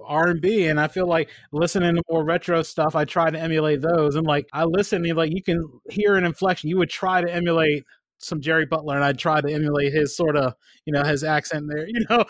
R 0.05 0.27
and 0.29 0.41
B, 0.41 0.67
and 0.67 0.79
I 0.79 0.87
feel 0.87 1.07
like 1.07 1.29
listening 1.51 1.95
to 1.95 2.01
more 2.09 2.25
retro 2.25 2.63
stuff. 2.63 2.95
I 2.95 3.05
try 3.05 3.29
to 3.29 3.39
emulate 3.39 3.81
those, 3.81 4.15
and 4.15 4.25
like 4.25 4.47
I 4.53 4.63
listen, 4.65 5.05
and 5.05 5.17
like 5.17 5.31
you 5.31 5.43
can 5.43 5.63
hear 5.89 6.15
an 6.15 6.25
inflection. 6.25 6.69
You 6.69 6.77
would 6.77 6.89
try 6.89 7.21
to 7.21 7.31
emulate 7.31 7.83
some 8.17 8.41
Jerry 8.41 8.65
Butler, 8.65 8.95
and 8.95 9.03
I'd 9.03 9.19
try 9.19 9.41
to 9.41 9.53
emulate 9.53 9.93
his 9.93 10.15
sort 10.15 10.35
of, 10.37 10.55
you 10.85 10.93
know, 10.93 11.03
his 11.03 11.23
accent 11.23 11.65
there. 11.67 11.87
You 11.95 12.05
know, 12.09 12.25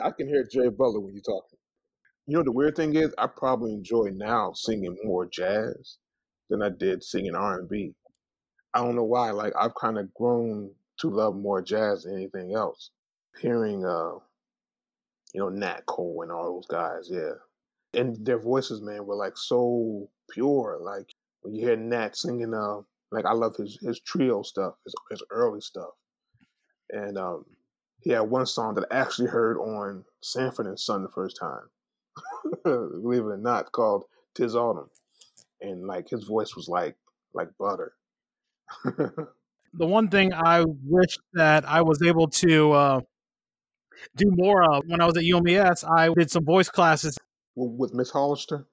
I 0.00 0.10
can 0.12 0.28
hear 0.28 0.46
Jerry 0.50 0.70
Butler 0.70 1.00
when 1.00 1.14
you 1.14 1.20
talk. 1.20 1.44
You 2.26 2.38
know, 2.38 2.42
the 2.42 2.52
weird 2.52 2.76
thing 2.76 2.94
is, 2.94 3.14
I 3.18 3.26
probably 3.26 3.72
enjoy 3.74 4.10
now 4.14 4.52
singing 4.54 4.96
more 5.04 5.26
jazz 5.26 5.98
than 6.48 6.62
I 6.62 6.70
did 6.70 7.02
singing 7.02 7.34
R 7.34 7.58
and 7.58 7.68
B. 7.68 7.94
I 8.74 8.78
don't 8.80 8.96
know 8.96 9.04
why. 9.04 9.30
Like 9.30 9.52
I've 9.58 9.74
kind 9.74 9.98
of 9.98 10.12
grown 10.14 10.70
to 11.00 11.10
love 11.10 11.36
more 11.36 11.62
jazz 11.62 12.04
than 12.04 12.14
anything 12.14 12.54
else. 12.54 12.90
Hearing 13.40 13.84
uh 13.84 14.18
you 15.34 15.40
know, 15.40 15.48
Nat 15.48 15.86
Cole 15.86 16.20
and 16.22 16.32
all 16.32 16.54
those 16.54 16.66
guys, 16.66 17.08
yeah. 17.10 17.32
And 17.94 18.24
their 18.24 18.38
voices, 18.38 18.80
man, 18.82 19.06
were 19.06 19.16
like 19.16 19.36
so 19.36 20.08
pure. 20.30 20.78
Like 20.80 21.06
when 21.42 21.54
you 21.54 21.66
hear 21.66 21.76
Nat 21.76 22.16
singing, 22.16 22.54
uh, 22.54 22.80
like 23.10 23.24
I 23.24 23.32
love 23.32 23.56
his 23.56 23.78
his 23.82 24.00
trio 24.00 24.42
stuff, 24.42 24.74
his 24.84 24.94
his 25.10 25.22
early 25.30 25.60
stuff. 25.60 25.90
And 26.90 27.18
um, 27.18 27.44
he 28.00 28.10
had 28.10 28.20
one 28.20 28.46
song 28.46 28.74
that 28.74 28.86
I 28.90 28.96
actually 28.96 29.28
heard 29.28 29.58
on 29.58 30.04
Sanford 30.22 30.66
and 30.66 30.78
Son 30.78 31.02
the 31.02 31.08
first 31.08 31.38
time. 31.38 31.68
Believe 32.64 33.22
it 33.22 33.26
or 33.26 33.36
not, 33.36 33.72
called 33.72 34.04
"Tis 34.34 34.54
Autumn," 34.54 34.88
and 35.60 35.86
like 35.86 36.08
his 36.08 36.24
voice 36.24 36.56
was 36.56 36.68
like 36.68 36.96
like 37.34 37.48
butter. 37.58 37.94
the 38.84 39.26
one 39.86 40.08
thing 40.08 40.32
I 40.32 40.64
wish 40.84 41.18
that 41.34 41.66
I 41.68 41.82
was 41.82 42.02
able 42.02 42.28
to 42.28 42.72
uh, 42.72 43.00
do 44.16 44.26
more 44.30 44.62
of. 44.62 44.84
When 44.86 45.00
I 45.00 45.06
was 45.06 45.16
at 45.16 45.24
UMES, 45.24 45.84
I 45.84 46.10
did 46.14 46.30
some 46.30 46.44
voice 46.44 46.68
classes 46.68 47.16
with 47.54 47.94
Miss 47.94 48.10
Hollister. 48.10 48.66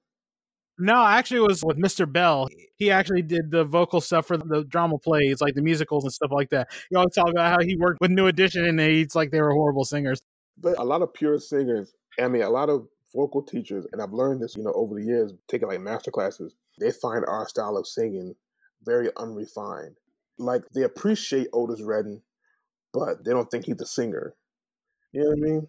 No, 0.78 1.04
actually, 1.04 1.38
it 1.38 1.48
was 1.48 1.62
with 1.64 1.78
Mr. 1.78 2.10
Bell. 2.10 2.48
He 2.76 2.90
actually 2.90 3.22
did 3.22 3.50
the 3.50 3.64
vocal 3.64 4.00
stuff 4.02 4.26
for 4.26 4.36
the 4.36 4.62
drama 4.64 4.98
plays, 4.98 5.40
like 5.40 5.54
the 5.54 5.62
musicals 5.62 6.04
and 6.04 6.12
stuff 6.12 6.30
like 6.30 6.50
that. 6.50 6.68
He 6.90 6.96
always 6.96 7.14
talk 7.14 7.30
about 7.30 7.50
how 7.50 7.64
he 7.64 7.76
worked 7.76 8.00
with 8.00 8.10
New 8.10 8.26
Edition, 8.26 8.66
and 8.66 8.78
it's 8.78 9.14
like 9.14 9.30
they 9.30 9.40
were 9.40 9.52
horrible 9.52 9.84
singers. 9.84 10.20
But 10.58 10.78
a 10.78 10.84
lot 10.84 11.00
of 11.00 11.14
pure 11.14 11.38
singers, 11.38 11.94
I 12.20 12.28
mean, 12.28 12.42
a 12.42 12.50
lot 12.50 12.68
of 12.68 12.86
vocal 13.14 13.42
teachers, 13.42 13.86
and 13.92 14.02
I've 14.02 14.12
learned 14.12 14.42
this, 14.42 14.54
you 14.56 14.62
know, 14.62 14.72
over 14.74 14.94
the 14.94 15.04
years, 15.04 15.32
taking 15.48 15.68
like 15.68 15.80
master 15.80 16.10
classes, 16.10 16.54
they 16.78 16.92
find 16.92 17.24
our 17.26 17.48
style 17.48 17.78
of 17.78 17.86
singing 17.86 18.34
very 18.84 19.08
unrefined. 19.16 19.96
Like 20.38 20.62
they 20.74 20.82
appreciate 20.82 21.48
Otis 21.54 21.80
Redding, 21.82 22.20
but 22.92 23.24
they 23.24 23.32
don't 23.32 23.50
think 23.50 23.64
he's 23.64 23.80
a 23.80 23.86
singer. 23.86 24.34
You 25.12 25.22
know 25.22 25.28
what 25.30 25.38
I 25.38 25.40
mean? 25.40 25.68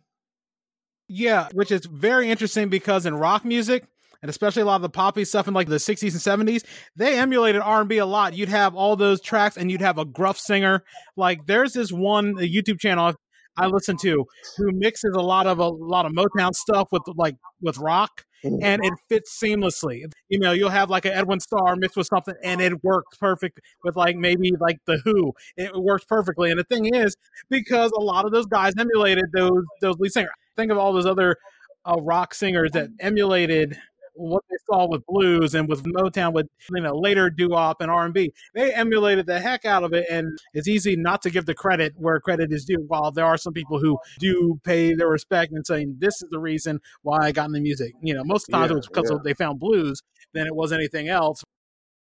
Yeah, 1.08 1.48
which 1.54 1.72
is 1.72 1.86
very 1.86 2.30
interesting 2.30 2.70
because 2.70 3.06
in 3.06 3.16
rock 3.16 3.46
music, 3.46 3.86
and 4.22 4.30
especially 4.30 4.64
a 4.64 4.66
lot 4.66 4.78
of 4.78 4.82
the 4.82 4.90
poppy 4.90 5.24
stuff 5.26 5.48
in 5.48 5.54
like 5.54 5.70
the 5.70 5.76
60s 5.76 6.28
and 6.28 6.48
70s, 6.48 6.66
they 6.96 7.18
emulated 7.18 7.62
R&B 7.62 7.98
a 7.98 8.06
lot. 8.06 8.34
You'd 8.34 8.50
have 8.50 8.76
all 8.76 8.96
those 8.96 9.22
tracks 9.22 9.58
and 9.58 9.72
you'd 9.72 9.82
have 9.82 9.98
a 9.98 10.06
gruff 10.06 10.38
singer. 10.38 10.84
Like 11.16 11.46
there's 11.46 11.74
this 11.74 11.92
one 11.92 12.36
YouTube 12.36 12.80
channel 12.80 13.14
I 13.58 13.68
listen 13.68 13.98
to 14.04 14.26
who 14.58 14.72
mixes 14.72 15.14
a 15.16 15.22
lot 15.22 15.48
of 15.48 15.60
a 15.60 15.68
lot 15.68 16.06
of 16.06 16.12
Motown 16.14 16.54
stuff 16.54 16.90
with 16.92 17.04
like 17.16 17.36
with 17.62 17.78
rock 17.78 18.24
Mhm. 18.46 18.60
and 18.62 18.86
it 18.86 18.94
fits 19.10 19.36
seamlessly. 19.42 20.04
You 20.30 20.40
know, 20.40 20.52
you'll 20.52 20.70
have 20.70 20.92
like 20.92 21.06
an 21.06 21.12
Edwin 21.14 21.40
Starr 21.40 21.76
mixed 21.76 21.98
with 21.98 22.06
something 22.08 22.36
and 22.44 22.62
it 22.62 22.84
works 22.84 23.18
perfect 23.18 23.60
with 23.84 23.96
like 23.96 24.16
maybe 24.16 24.52
like 24.60 24.78
the 24.86 25.00
Who. 25.04 25.34
It 25.56 25.76
works 25.76 26.06
perfectly. 26.06 26.52
And 26.52 26.60
the 26.60 26.64
thing 26.64 26.94
is, 26.94 27.16
because 27.50 27.92
a 27.98 28.00
lot 28.02 28.26
of 28.26 28.32
those 28.32 28.46
guys 28.46 28.74
emulated 28.78 29.26
those 29.34 29.64
those 29.82 29.96
lead 29.98 30.12
singers. 30.12 30.34
Think 30.56 30.72
of 30.72 30.78
all 30.78 30.94
those 30.94 31.08
other 31.08 31.38
uh, 31.86 31.96
rock 32.02 32.34
singers 32.36 32.72
that 32.74 32.90
emulated 33.00 33.76
what 34.18 34.44
they 34.50 34.58
saw 34.70 34.88
with 34.88 35.06
blues 35.06 35.54
and 35.54 35.70
with 35.70 35.84
Motown 35.84 36.34
with 36.34 36.48
you 36.74 36.82
know 36.82 36.96
later 36.96 37.30
doo 37.30 37.50
wop 37.50 37.82
and 37.82 37.92
R 37.92 38.06
and 38.06 38.14
B. 38.14 38.34
They 38.54 38.74
emulated 38.74 39.26
the 39.26 39.40
heck 39.40 39.66
out 39.66 39.84
of 39.84 39.94
it, 39.94 40.06
and 40.10 40.38
it's 40.54 40.68
easy 40.68 40.96
not 40.96 41.22
to 41.24 41.30
give 41.30 41.46
the 41.46 41.54
credit 41.54 41.94
where 41.96 42.20
credit 42.20 42.52
is 42.52 42.66
due. 42.66 42.84
While 42.88 43.12
there 43.12 43.26
are 43.26 43.38
some 43.38 43.54
people 43.54 43.80
who 43.80 43.98
do 44.20 44.60
pay 44.64 44.94
their 44.94 45.10
respect 45.10 45.52
and 45.52 45.66
saying 45.66 45.98
this 46.00 46.16
is 46.16 46.30
the 46.32 46.40
reason 46.40 46.80
why 47.02 47.20
I 47.20 47.32
got 47.32 47.46
in 47.46 47.54
the 47.54 47.62
music. 47.62 47.94
You 48.02 48.14
know, 48.14 48.24
most 48.24 48.46
times 48.46 48.70
Yeah, 48.70 48.74
it 48.74 48.76
was 48.78 48.88
because 48.88 49.10
yeah. 49.12 49.18
they 49.24 49.34
found 49.34 49.60
blues 49.60 50.02
than 50.34 50.48
it 50.48 50.56
was 50.56 50.74
anything 50.74 51.08
else. 51.08 51.44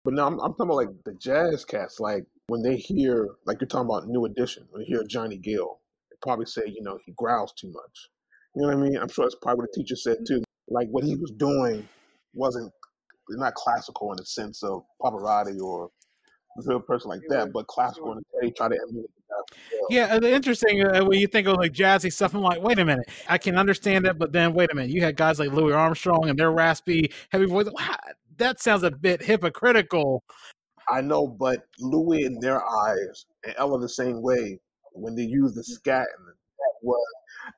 But 0.03 0.15
no, 0.15 0.27
I'm, 0.27 0.39
I'm 0.39 0.51
talking 0.51 0.65
about 0.65 0.75
like 0.75 1.03
the 1.05 1.13
jazz 1.13 1.63
cats. 1.65 1.99
Like 1.99 2.25
when 2.47 2.61
they 2.61 2.75
hear, 2.75 3.29
like 3.45 3.61
you're 3.61 3.67
talking 3.67 3.89
about 3.89 4.07
New 4.07 4.25
Edition, 4.25 4.67
when 4.69 4.81
they 4.81 4.85
hear 4.85 5.03
Johnny 5.03 5.37
Gill, 5.37 5.79
they 6.11 6.17
probably 6.21 6.45
say, 6.45 6.63
you 6.65 6.83
know, 6.83 6.99
he 7.05 7.13
growls 7.17 7.53
too 7.53 7.71
much. 7.71 8.09
You 8.55 8.61
know 8.61 8.67
what 8.67 8.77
I 8.77 8.81
mean? 8.81 8.97
I'm 8.97 9.09
sure 9.09 9.25
that's 9.25 9.35
probably 9.41 9.63
what 9.63 9.69
the 9.73 9.81
teacher 9.81 9.95
said 9.95 10.17
too. 10.27 10.43
Like 10.67 10.87
what 10.89 11.03
he 11.03 11.15
was 11.15 11.31
doing 11.31 11.87
wasn't 12.33 12.71
not 13.29 13.53
classical 13.55 14.11
in 14.11 14.17
the 14.17 14.25
sense 14.25 14.63
of 14.63 14.83
Pavarotti 15.01 15.59
or 15.59 15.89
a 16.57 16.61
real 16.65 16.79
person 16.79 17.09
like 17.09 17.21
that, 17.29 17.51
but 17.51 17.67
classical 17.67 18.11
in 18.11 18.17
the 18.17 18.23
they 18.41 18.51
try 18.51 18.67
to 18.67 18.75
emulate 18.75 19.09
the 19.15 19.21
guy. 19.29 19.35
as 19.37 19.79
well. 19.79 19.87
Yeah, 19.89 20.19
the 20.19 20.31
interesting 20.31 20.85
uh, 20.85 21.03
when 21.03 21.19
you 21.19 21.27
think 21.27 21.47
of 21.47 21.57
like 21.57 21.73
jazzy 21.73 22.11
stuff, 22.11 22.33
I'm 22.33 22.41
like, 22.41 22.61
wait 22.61 22.79
a 22.79 22.85
minute, 22.85 23.09
I 23.27 23.37
can 23.37 23.57
understand 23.57 24.05
that, 24.05 24.19
but 24.19 24.31
then 24.31 24.53
wait 24.53 24.71
a 24.71 24.75
minute, 24.75 24.91
you 24.91 25.01
had 25.01 25.15
guys 25.15 25.39
like 25.39 25.51
Louis 25.51 25.73
Armstrong 25.73 26.29
and 26.29 26.37
their 26.37 26.51
raspy, 26.51 27.11
heavy 27.31 27.45
voice. 27.45 27.67
Wow, 27.71 27.95
that 28.37 28.61
sounds 28.61 28.83
a 28.83 28.91
bit 28.91 29.23
hypocritical. 29.23 30.23
I 30.89 31.01
know, 31.01 31.27
but 31.27 31.65
Louis 31.79 32.25
in 32.25 32.39
their 32.39 32.61
eyes 32.63 33.25
and 33.45 33.55
Ella 33.57 33.79
the 33.79 33.89
same 33.89 34.21
way 34.21 34.59
when 34.91 35.15
they 35.15 35.23
use 35.23 35.53
the 35.53 35.63
scat 35.63 36.07
and 36.17 36.27
that 36.27 36.73
was 36.81 37.05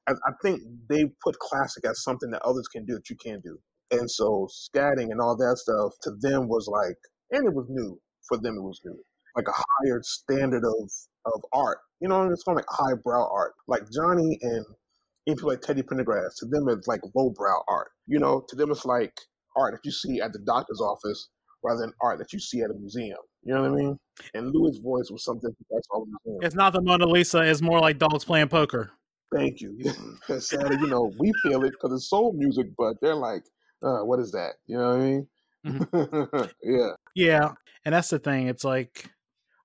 I, 0.07 0.13
I 0.13 0.31
think 0.41 0.61
they 0.89 1.05
put 1.23 1.37
classic 1.39 1.85
as 1.85 2.03
something 2.03 2.31
that 2.31 2.41
others 2.43 2.67
can 2.67 2.85
do 2.85 2.95
that 2.95 3.09
you 3.09 3.15
can't 3.15 3.43
do. 3.43 3.59
And 3.91 4.09
so 4.09 4.47
scatting 4.51 5.11
and 5.11 5.21
all 5.21 5.35
that 5.37 5.57
stuff 5.57 5.93
to 6.03 6.11
them 6.19 6.47
was 6.47 6.67
like 6.67 6.97
and 7.31 7.45
it 7.45 7.53
was 7.53 7.67
new. 7.69 7.99
For 8.27 8.37
them 8.37 8.55
it 8.57 8.63
was 8.63 8.81
new. 8.83 8.97
Like 9.35 9.47
a 9.47 9.53
higher 9.53 10.01
standard 10.03 10.63
of 10.63 10.91
of 11.25 11.41
art. 11.53 11.79
You 11.99 12.07
know, 12.07 12.23
it's 12.29 12.43
kind 12.43 12.59
of 12.59 12.63
like 12.63 12.65
highbrow 12.69 13.29
art. 13.31 13.53
Like 13.67 13.83
Johnny 13.91 14.37
and 14.41 14.65
even 15.27 15.37
people 15.37 15.49
like 15.49 15.61
Teddy 15.61 15.81
Pendergrass, 15.81 16.37
to 16.39 16.45
them 16.45 16.69
it's 16.69 16.87
like 16.87 17.01
lowbrow 17.15 17.61
art. 17.67 17.89
You 18.07 18.19
know, 18.19 18.43
to 18.49 18.55
them 18.55 18.71
it's 18.71 18.85
like 18.85 19.13
art 19.55 19.73
that 19.73 19.85
you 19.85 19.91
see 19.91 20.21
at 20.21 20.33
the 20.33 20.39
doctor's 20.39 20.81
office 20.81 21.29
rather 21.63 21.81
than 21.81 21.93
art 22.01 22.19
that 22.19 22.31
you 22.31 22.39
see 22.39 22.61
at 22.61 22.69
a 22.69 22.73
museum. 22.73 23.17
You 23.43 23.53
know 23.53 23.61
what 23.61 23.71
I 23.71 23.75
mean? 23.75 23.99
And 24.33 24.51
Louis' 24.53 24.79
voice 24.79 25.09
was 25.11 25.23
something 25.23 25.51
that's 25.69 25.87
all. 25.91 26.07
It's 26.41 26.55
not 26.55 26.73
the 26.73 26.81
Mona 26.81 27.05
Lisa; 27.05 27.41
it's 27.41 27.61
more 27.61 27.79
like 27.79 27.97
dogs 27.97 28.25
playing 28.25 28.47
poker. 28.47 28.91
Thank 29.35 29.61
you. 29.61 29.77
Sadly, 30.39 30.77
you 30.79 30.87
know, 30.87 31.13
we 31.19 31.33
feel 31.43 31.63
it 31.65 31.71
because 31.71 31.93
it's 31.93 32.09
soul 32.09 32.33
music, 32.33 32.67
but 32.77 32.95
they're 33.01 33.15
like, 33.15 33.43
uh, 33.83 33.99
what 33.99 34.19
is 34.19 34.31
that? 34.31 34.53
You 34.65 34.77
know 34.77 34.89
what 34.89 34.97
I 34.97 36.39
mean? 36.41 36.49
yeah. 36.63 36.91
Yeah, 37.15 37.53
and 37.83 37.93
that's 37.93 38.09
the 38.09 38.19
thing. 38.19 38.47
It's 38.47 38.63
like, 38.63 39.09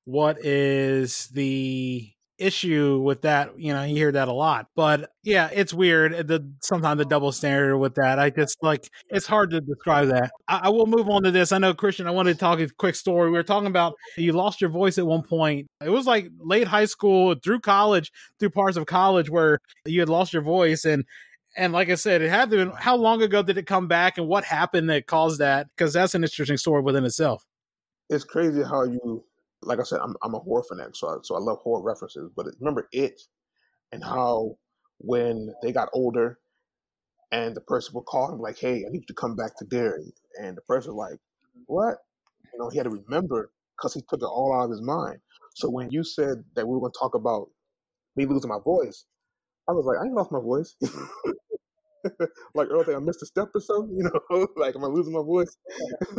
what 0.04 0.44
is 0.44 1.28
the 1.28 2.10
issue 2.40 3.00
with 3.00 3.22
that? 3.22 3.58
You 3.58 3.72
know, 3.74 3.84
you 3.84 3.94
hear 3.96 4.12
that 4.12 4.28
a 4.28 4.32
lot, 4.32 4.66
but 4.74 5.10
yeah, 5.22 5.48
it's 5.52 5.74
weird. 5.74 6.26
The 6.26 6.50
sometimes 6.62 6.98
the 6.98 7.04
double 7.04 7.32
standard 7.32 7.78
with 7.78 7.94
that. 7.94 8.18
I 8.18 8.30
just 8.30 8.56
like 8.62 8.88
it's 9.08 9.26
hard 9.26 9.50
to 9.50 9.60
describe 9.60 10.08
that. 10.08 10.30
I, 10.48 10.62
I 10.64 10.68
will 10.70 10.86
move 10.86 11.08
on 11.08 11.22
to 11.24 11.30
this. 11.30 11.52
I 11.52 11.58
know 11.58 11.74
Kristian. 11.74 12.06
I 12.06 12.10
wanted 12.10 12.32
to 12.34 12.38
talk 12.38 12.58
a 12.60 12.68
quick 12.68 12.94
story. 12.94 13.30
We 13.30 13.36
were 13.36 13.42
talking 13.42 13.68
about 13.68 13.94
you 14.16 14.32
lost 14.32 14.60
your 14.60 14.70
voice 14.70 14.98
at 14.98 15.06
one 15.06 15.22
point. 15.22 15.68
It 15.84 15.90
was 15.90 16.06
like 16.06 16.28
late 16.38 16.66
high 16.66 16.86
school 16.86 17.34
through 17.34 17.60
college, 17.60 18.10
through 18.38 18.50
parts 18.50 18.76
of 18.76 18.86
college 18.86 19.30
where 19.30 19.58
you 19.84 20.00
had 20.00 20.08
lost 20.08 20.32
your 20.32 20.42
voice 20.42 20.84
and. 20.84 21.04
And 21.56 21.72
like 21.72 21.90
I 21.90 21.96
said, 21.96 22.22
it 22.22 22.30
had 22.30 22.48
to. 22.50 22.56
Been, 22.56 22.70
how 22.70 22.94
long 22.94 23.22
ago 23.22 23.42
did 23.42 23.58
it 23.58 23.66
come 23.66 23.88
back, 23.88 24.18
and 24.18 24.28
what 24.28 24.44
happened 24.44 24.88
that 24.88 25.08
caused 25.08 25.40
that? 25.40 25.66
Because 25.76 25.92
that's 25.92 26.14
an 26.14 26.22
interesting 26.22 26.56
story 26.56 26.80
within 26.80 27.04
itself. 27.04 27.44
It's 28.08 28.22
crazy 28.22 28.62
how 28.62 28.84
you, 28.84 29.24
like 29.62 29.80
I 29.80 29.84
said, 29.84 30.00
I'm, 30.02 30.16
I'm 30.22 30.34
a 30.34 30.38
horror 30.38 30.64
fanatic, 30.68 30.96
so 30.96 31.08
I, 31.08 31.16
so 31.22 31.36
I 31.36 31.38
love 31.38 31.58
horror 31.58 31.82
references. 31.82 32.30
But 32.34 32.46
remember 32.60 32.88
it 32.92 33.20
and 33.92 34.04
how 34.04 34.56
when 34.98 35.54
they 35.62 35.72
got 35.72 35.88
older 35.92 36.38
and 37.32 37.54
the 37.54 37.60
person 37.60 37.94
would 37.94 38.06
call 38.06 38.32
him 38.32 38.40
like, 38.40 38.58
hey, 38.58 38.84
I 38.86 38.90
need 38.90 39.02
you 39.02 39.06
to 39.08 39.14
come 39.14 39.36
back 39.36 39.56
to 39.58 39.64
Derry. 39.64 40.12
And 40.40 40.56
the 40.56 40.62
person 40.62 40.94
like, 40.94 41.18
what? 41.66 41.98
You 42.52 42.58
know, 42.58 42.68
he 42.70 42.78
had 42.78 42.84
to 42.84 42.90
remember 42.90 43.52
because 43.76 43.94
he 43.94 44.02
took 44.08 44.22
it 44.22 44.26
all 44.26 44.54
out 44.54 44.64
of 44.64 44.70
his 44.70 44.82
mind. 44.82 45.18
So 45.54 45.70
when 45.70 45.90
you 45.90 46.04
said 46.04 46.44
that 46.54 46.66
we 46.66 46.74
were 46.74 46.80
going 46.80 46.92
to 46.92 46.98
talk 46.98 47.14
about 47.14 47.48
me 48.16 48.26
losing 48.26 48.50
my 48.50 48.58
voice, 48.64 49.04
I 49.68 49.72
was 49.72 49.84
like, 49.86 49.98
I 50.00 50.06
ain't 50.06 50.14
lost 50.14 50.32
my 50.32 50.40
voice. 50.40 50.76
like 52.54 52.68
earlier, 52.70 52.96
I 52.96 53.00
missed 53.00 53.22
a 53.22 53.26
step 53.26 53.48
or 53.54 53.60
something, 53.60 53.96
you 53.96 54.04
know, 54.04 54.48
like 54.56 54.74
am 54.74 54.84
I 54.84 54.88
losing 54.88 55.12
my 55.12 55.22
voice? 55.22 55.56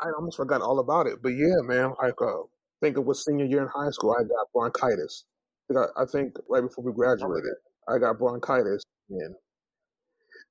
I 0.00 0.10
almost 0.16 0.36
forgot 0.36 0.62
all 0.62 0.78
about 0.78 1.06
it. 1.06 1.22
But 1.22 1.30
yeah, 1.30 1.60
man, 1.62 1.92
like 2.00 2.20
uh, 2.20 2.42
think 2.80 2.96
it 2.96 3.04
was 3.04 3.24
senior 3.24 3.44
year 3.44 3.62
in 3.62 3.68
high 3.68 3.90
school, 3.90 4.14
I 4.18 4.22
got 4.22 4.52
bronchitis. 4.52 5.24
I, 5.70 5.74
got, 5.74 5.88
I 5.96 6.04
think 6.04 6.34
right 6.48 6.62
before 6.62 6.84
we 6.84 6.92
graduated, 6.92 7.54
I 7.88 7.98
got 7.98 8.18
bronchitis, 8.18 8.82
and 9.10 9.34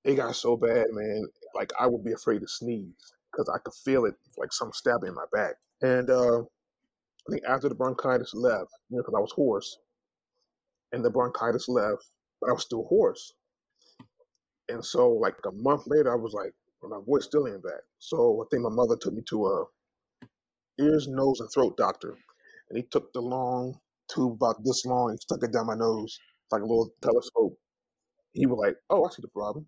it 0.03 0.15
got 0.15 0.35
so 0.35 0.55
bad, 0.57 0.87
man. 0.91 1.25
Like 1.55 1.71
I 1.79 1.87
would 1.87 2.03
be 2.03 2.13
afraid 2.13 2.41
to 2.41 2.47
sneeze 2.47 3.13
because 3.31 3.49
I 3.49 3.57
could 3.59 3.73
feel 3.73 4.05
it, 4.05 4.15
like 4.37 4.53
some 4.53 4.71
stabbing 4.73 5.09
in 5.09 5.15
my 5.15 5.25
back. 5.31 5.55
And 5.81 6.09
uh, 6.09 6.41
I 6.41 7.31
think 7.31 7.43
after 7.47 7.69
the 7.69 7.75
bronchitis 7.75 8.33
left, 8.33 8.71
you 8.89 8.97
know, 8.97 9.03
because 9.03 9.15
I 9.15 9.21
was 9.21 9.31
hoarse, 9.31 9.79
and 10.91 11.03
the 11.03 11.09
bronchitis 11.09 11.67
left, 11.67 12.03
but 12.41 12.49
I 12.49 12.53
was 12.53 12.63
still 12.63 12.85
hoarse. 12.85 13.33
And 14.69 14.83
so, 14.83 15.09
like 15.09 15.35
a 15.45 15.51
month 15.51 15.83
later, 15.87 16.11
I 16.11 16.15
was 16.15 16.33
like, 16.33 16.53
my 16.83 16.99
voice 17.05 17.25
still 17.25 17.47
ain't 17.47 17.63
back. 17.63 17.81
So 17.99 18.41
I 18.41 18.45
think 18.49 18.63
my 18.63 18.69
mother 18.69 18.95
took 18.95 19.13
me 19.13 19.21
to 19.29 19.45
a 19.47 19.65
ears, 20.79 21.07
nose, 21.07 21.39
and 21.39 21.49
throat 21.51 21.77
doctor, 21.77 22.17
and 22.69 22.77
he 22.77 22.83
took 22.83 23.13
the 23.13 23.21
long 23.21 23.79
tube 24.13 24.33
about 24.33 24.63
this 24.63 24.85
long 24.85 25.09
and 25.11 25.19
stuck 25.19 25.43
it 25.43 25.51
down 25.51 25.67
my 25.67 25.75
nose 25.75 26.19
like 26.51 26.61
a 26.61 26.65
little 26.65 26.91
telescope. 27.01 27.57
He 28.33 28.45
was 28.45 28.57
like, 28.59 28.77
"Oh, 28.89 29.05
I 29.05 29.09
see 29.09 29.21
the 29.21 29.27
problem. 29.29 29.67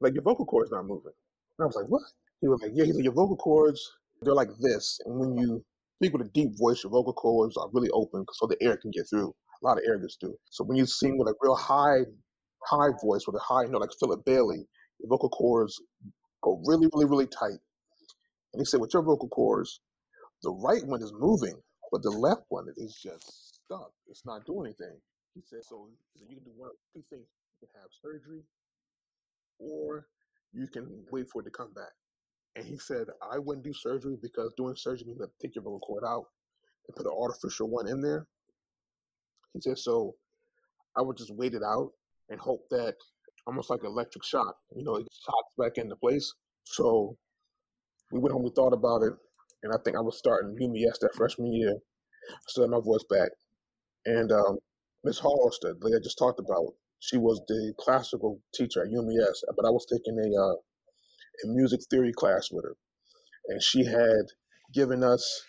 Like 0.00 0.14
your 0.14 0.22
vocal 0.22 0.46
cords 0.46 0.70
not 0.70 0.86
moving." 0.86 1.12
And 1.58 1.64
I 1.64 1.66
was 1.66 1.76
like, 1.76 1.86
"What?" 1.86 2.02
He 2.40 2.48
was 2.48 2.60
like, 2.62 2.72
"Yeah." 2.74 2.84
He's 2.84 2.96
like, 2.96 3.04
"Your 3.04 3.12
vocal 3.12 3.36
cords, 3.36 3.80
they're 4.20 4.34
like 4.34 4.50
this, 4.60 5.00
and 5.04 5.18
when 5.18 5.36
you 5.36 5.64
speak 5.96 6.12
with 6.12 6.26
a 6.26 6.30
deep 6.30 6.58
voice, 6.58 6.82
your 6.82 6.90
vocal 6.90 7.12
cords 7.12 7.56
are 7.56 7.68
really 7.72 7.90
open, 7.90 8.24
so 8.32 8.46
the 8.46 8.60
air 8.62 8.76
can 8.76 8.90
get 8.90 9.08
through. 9.08 9.32
A 9.62 9.66
lot 9.66 9.78
of 9.78 9.84
air 9.86 9.98
gets 9.98 10.16
through. 10.16 10.36
So 10.50 10.64
when 10.64 10.76
you 10.76 10.86
sing 10.86 11.18
with 11.18 11.28
a 11.28 11.34
real 11.40 11.54
high, 11.54 12.00
high 12.66 12.90
voice 13.02 13.26
with 13.26 13.36
a 13.36 13.40
high 13.40 13.64
note 13.66 13.80
like 13.80 13.90
Philip 14.00 14.24
Bailey, 14.24 14.66
your 14.98 15.08
vocal 15.08 15.28
cords 15.28 15.80
go 16.42 16.60
really, 16.66 16.88
really, 16.92 17.06
really 17.06 17.26
tight." 17.26 17.60
And 18.52 18.60
he 18.60 18.64
said, 18.64 18.80
"With 18.80 18.92
your 18.94 19.02
vocal 19.02 19.28
cords, 19.28 19.80
the 20.42 20.50
right 20.50 20.84
one 20.86 21.02
is 21.02 21.12
moving, 21.12 21.60
but 21.90 22.02
the 22.02 22.10
left 22.10 22.42
one 22.48 22.66
is 22.76 22.94
just 22.94 23.56
stuck. 23.64 23.92
It's 24.08 24.24
not 24.24 24.46
doing 24.46 24.66
anything." 24.66 25.00
He 25.34 25.42
said, 25.42 25.64
"So, 25.64 25.88
you 26.20 26.36
can 26.36 26.44
do 26.44 26.52
one 26.56 26.70
of 26.70 26.76
two 26.92 27.02
things: 27.08 27.26
you 27.60 27.66
can 27.66 27.80
have 27.80 27.90
surgery, 28.02 28.42
or 29.58 30.08
you 30.52 30.66
can 30.66 31.06
wait 31.10 31.30
for 31.30 31.40
it 31.42 31.44
to 31.44 31.50
come 31.50 31.72
back." 31.72 31.92
And 32.54 32.66
he 32.66 32.76
said, 32.76 33.06
I 33.22 33.38
wouldn't 33.38 33.64
do 33.64 33.72
surgery 33.72 34.16
because 34.20 34.52
doing 34.54 34.76
surgery 34.76 35.06
means 35.06 35.20
to 35.20 35.30
take 35.40 35.54
your 35.54 35.64
vocal 35.64 35.80
cord 35.80 36.04
out 36.04 36.26
and 36.86 36.94
put 36.94 37.06
an 37.06 37.12
artificial 37.18 37.68
one 37.68 37.88
in 37.88 38.02
there. 38.02 38.26
He 39.54 39.60
said, 39.60 39.78
so 39.78 40.14
I 40.96 41.02
would 41.02 41.16
just 41.16 41.34
wait 41.34 41.54
it 41.54 41.62
out 41.62 41.92
and 42.28 42.38
hope 42.38 42.68
that 42.70 42.96
almost 43.46 43.70
like 43.70 43.80
an 43.80 43.86
electric 43.86 44.24
shock, 44.24 44.56
you 44.76 44.84
know, 44.84 44.96
it 44.96 45.08
shocks 45.12 45.52
back 45.58 45.78
into 45.78 45.96
place. 45.96 46.32
So 46.64 47.16
we 48.10 48.18
went 48.18 48.32
home, 48.32 48.42
we 48.42 48.50
thought 48.50 48.74
about 48.74 49.02
it, 49.02 49.14
and 49.62 49.72
I 49.72 49.76
think 49.84 49.96
I 49.96 50.00
was 50.00 50.18
starting 50.18 50.56
UMES 50.60 50.98
that 51.00 51.14
freshman 51.14 51.52
year. 51.52 51.74
I 52.30 52.36
still 52.48 52.64
had 52.64 52.70
my 52.70 52.80
voice 52.80 53.04
back. 53.08 53.30
And 54.06 54.32
um, 54.32 54.58
Miss 55.04 55.20
Halstead, 55.20 55.76
like 55.80 55.94
I 55.94 56.02
just 56.02 56.18
talked 56.18 56.40
about, 56.40 56.74
she 57.00 57.16
was 57.18 57.40
the 57.48 57.74
classical 57.78 58.40
teacher 58.54 58.82
at 58.82 58.90
UMES, 58.90 59.42
but 59.56 59.66
I 59.66 59.70
was 59.70 59.86
taking 59.90 60.18
a 60.18 60.40
uh, 60.40 60.54
a 61.44 61.48
music 61.48 61.80
theory 61.90 62.12
class 62.12 62.48
with 62.52 62.64
her, 62.64 62.76
and 63.48 63.62
she 63.62 63.84
had 63.84 64.26
given 64.72 65.02
us 65.02 65.42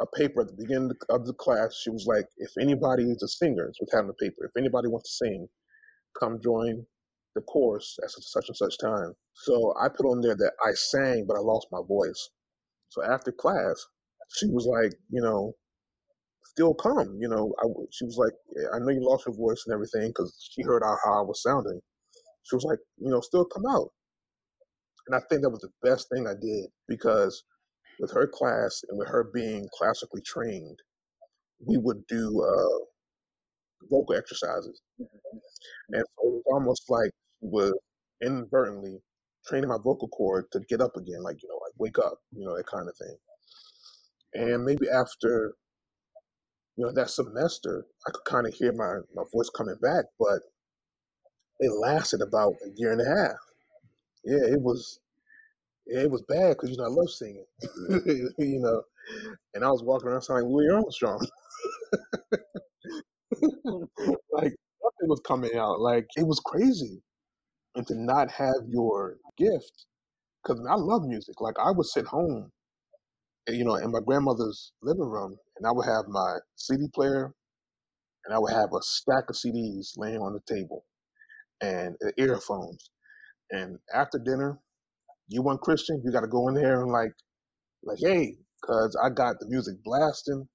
a 0.00 0.06
paper 0.06 0.42
at 0.42 0.48
the 0.48 0.56
beginning 0.62 0.90
of 1.08 1.26
the 1.26 1.32
class. 1.32 1.74
She 1.74 1.90
was 1.90 2.06
like, 2.06 2.26
"If 2.36 2.50
anybody 2.60 3.04
is 3.04 3.22
a 3.22 3.28
singer, 3.28 3.72
was 3.80 3.90
having 3.92 4.10
a 4.10 4.22
paper. 4.22 4.44
If 4.44 4.56
anybody 4.58 4.88
wants 4.88 5.10
to 5.10 5.24
sing, 5.24 5.48
come 6.18 6.40
join 6.42 6.86
the 7.34 7.42
course 7.42 7.98
at 8.02 8.10
such 8.10 8.48
and 8.48 8.56
such 8.56 8.76
time." 8.78 9.14
So 9.34 9.72
I 9.80 9.88
put 9.88 10.06
on 10.06 10.20
there 10.20 10.36
that 10.36 10.52
I 10.62 10.72
sang, 10.74 11.24
but 11.26 11.36
I 11.36 11.40
lost 11.40 11.68
my 11.72 11.80
voice. 11.86 12.30
So 12.90 13.02
after 13.04 13.32
class, 13.32 13.86
she 14.36 14.46
was 14.48 14.66
like, 14.66 14.92
"You 15.10 15.22
know, 15.22 15.54
still 16.44 16.74
come. 16.74 17.16
You 17.20 17.28
know, 17.28 17.54
I, 17.62 17.66
she 17.90 18.04
was 18.04 18.16
like, 18.16 18.32
I 18.74 18.78
know 18.78 18.90
you 18.90 19.00
lost 19.02 19.26
your 19.26 19.34
voice 19.36 19.64
and 19.66 19.72
everything 19.74 20.08
because 20.10 20.48
she 20.50 20.62
heard 20.62 20.82
how, 20.84 20.96
how 21.04 21.20
I 21.20 21.22
was 21.22 21.42
sounding. 21.42 21.80
She 22.44 22.56
was 22.56 22.64
like, 22.64 22.78
you 22.98 23.10
know, 23.10 23.20
still 23.20 23.44
come 23.46 23.64
out. 23.66 23.90
And 25.06 25.14
I 25.14 25.20
think 25.28 25.42
that 25.42 25.50
was 25.50 25.60
the 25.60 25.72
best 25.82 26.08
thing 26.08 26.26
I 26.26 26.32
did 26.34 26.70
because 26.88 27.44
with 28.00 28.12
her 28.12 28.26
class 28.28 28.82
and 28.88 28.98
with 28.98 29.08
her 29.08 29.24
being 29.34 29.68
classically 29.74 30.22
trained, 30.22 30.80
we 31.66 31.78
would 31.78 32.06
do 32.08 32.42
uh, 32.42 32.84
vocal 33.90 34.14
exercises. 34.16 34.80
And 35.90 36.02
so 36.16 36.28
it 36.28 36.32
was 36.32 36.42
almost 36.46 36.84
like 36.88 37.10
she 37.40 37.48
was 37.48 37.72
inadvertently 38.22 39.00
training 39.50 39.68
my 39.68 39.76
vocal 39.76 40.08
cord 40.08 40.46
to 40.52 40.60
get 40.60 40.80
up 40.80 40.96
again, 40.96 41.22
like, 41.22 41.42
you 41.42 41.48
know, 41.48 41.56
like 41.56 41.74
wake 41.78 41.98
up, 41.98 42.20
you 42.32 42.46
know, 42.46 42.56
that 42.56 42.66
kind 42.66 42.88
of 42.88 42.96
thing. 42.96 43.16
And 44.32 44.64
maybe 44.64 44.88
after, 44.88 45.54
you 46.76 46.86
know, 46.86 46.92
that 46.94 47.10
semester, 47.10 47.84
I 48.06 48.12
could 48.12 48.24
kind 48.24 48.46
of 48.46 48.54
hear 48.54 48.72
my, 48.72 49.00
my 49.14 49.24
voice 49.34 49.50
coming 49.50 49.76
back, 49.82 50.04
but 50.18 50.40
it 51.58 51.72
lasted 51.72 52.22
about 52.22 52.54
a 52.64 52.70
year 52.76 52.92
and 52.92 53.00
a 53.00 53.04
half. 53.04 53.36
Yeah, 54.24 54.44
it 54.52 54.60
was 54.60 55.00
it 55.86 56.10
was 56.10 56.22
bad 56.22 56.50
because 56.50 56.70
you 56.70 56.76
know 56.76 56.84
I 56.84 56.88
love 56.88 57.10
singing, 57.10 57.44
you 58.38 58.60
know, 58.60 58.82
and 59.54 59.64
I 59.64 59.70
was 59.70 59.82
walking 59.82 60.08
around 60.08 60.22
sounding 60.22 60.48
Louis 60.48 60.72
Armstrong. 60.72 61.26
like 64.32 64.54
nothing 64.82 65.08
was 65.08 65.20
coming 65.26 65.56
out. 65.56 65.80
Like 65.80 66.06
it 66.16 66.26
was 66.26 66.40
crazy, 66.40 67.02
and 67.74 67.86
to 67.86 67.94
not 67.96 68.30
have 68.32 68.66
your 68.68 69.16
gift, 69.36 69.86
because 70.42 70.60
I 70.68 70.74
love 70.74 71.02
music. 71.04 71.40
Like 71.40 71.56
I 71.58 71.70
would 71.70 71.86
sit 71.86 72.06
home, 72.06 72.50
you 73.48 73.64
know, 73.64 73.76
in 73.76 73.92
my 73.92 74.00
grandmother's 74.04 74.72
living 74.82 75.08
room, 75.08 75.36
and 75.56 75.66
I 75.66 75.72
would 75.72 75.86
have 75.86 76.06
my 76.08 76.38
CD 76.56 76.86
player, 76.94 77.32
and 78.24 78.34
I 78.34 78.38
would 78.38 78.52
have 78.52 78.70
a 78.72 78.82
stack 78.82 79.24
of 79.30 79.36
CDs 79.36 79.92
laying 79.96 80.20
on 80.20 80.34
the 80.34 80.54
table, 80.54 80.84
and 81.60 81.96
uh, 82.04 82.10
earphones. 82.18 82.90
And 83.50 83.78
after 83.94 84.18
dinner, 84.18 84.58
you 85.28 85.42
want 85.42 85.60
Kristian, 85.60 86.02
you 86.04 86.12
got 86.12 86.20
to 86.20 86.28
go 86.28 86.48
in 86.48 86.54
there 86.54 86.82
and 86.82 86.92
like, 86.92 87.12
like, 87.82 87.98
hey, 88.00 88.36
because 88.60 88.96
I 89.02 89.10
got 89.10 89.36
the 89.40 89.46
music 89.48 89.82
blasting. 89.84 90.48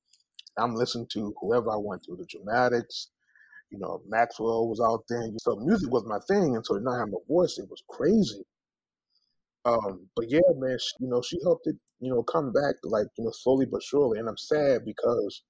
I'm 0.57 0.75
listening 0.75 1.07
to 1.13 1.33
whoever 1.41 1.71
I 1.71 1.77
want 1.77 2.03
to, 2.03 2.15
the 2.15 2.25
Dramatics, 2.29 3.09
you 3.71 3.79
know, 3.79 4.01
Maxwell 4.07 4.67
was 4.67 4.79
out 4.79 5.03
there. 5.09 5.27
So 5.39 5.55
music 5.57 5.91
was 5.91 6.05
my 6.05 6.19
thing, 6.27 6.55
and 6.55 6.65
so 6.65 6.75
not 6.75 6.99
have 6.99 7.09
my 7.09 7.19
voice, 7.27 7.57
it 7.57 7.69
was 7.69 7.83
crazy. 7.89 8.43
Um, 9.65 10.07
but 10.15 10.29
yeah, 10.29 10.41
man, 10.57 10.77
she, 10.79 11.03
you 11.03 11.09
know, 11.09 11.21
she 11.21 11.39
helped 11.43 11.67
it, 11.67 11.75
you 11.99 12.11
know, 12.11 12.23
come 12.23 12.51
back 12.53 12.75
like 12.83 13.07
you 13.17 13.25
know 13.25 13.31
slowly 13.31 13.65
but 13.65 13.83
surely. 13.83 14.19
And 14.19 14.29
I'm 14.29 14.37
sad 14.37 14.85
because 14.85 15.43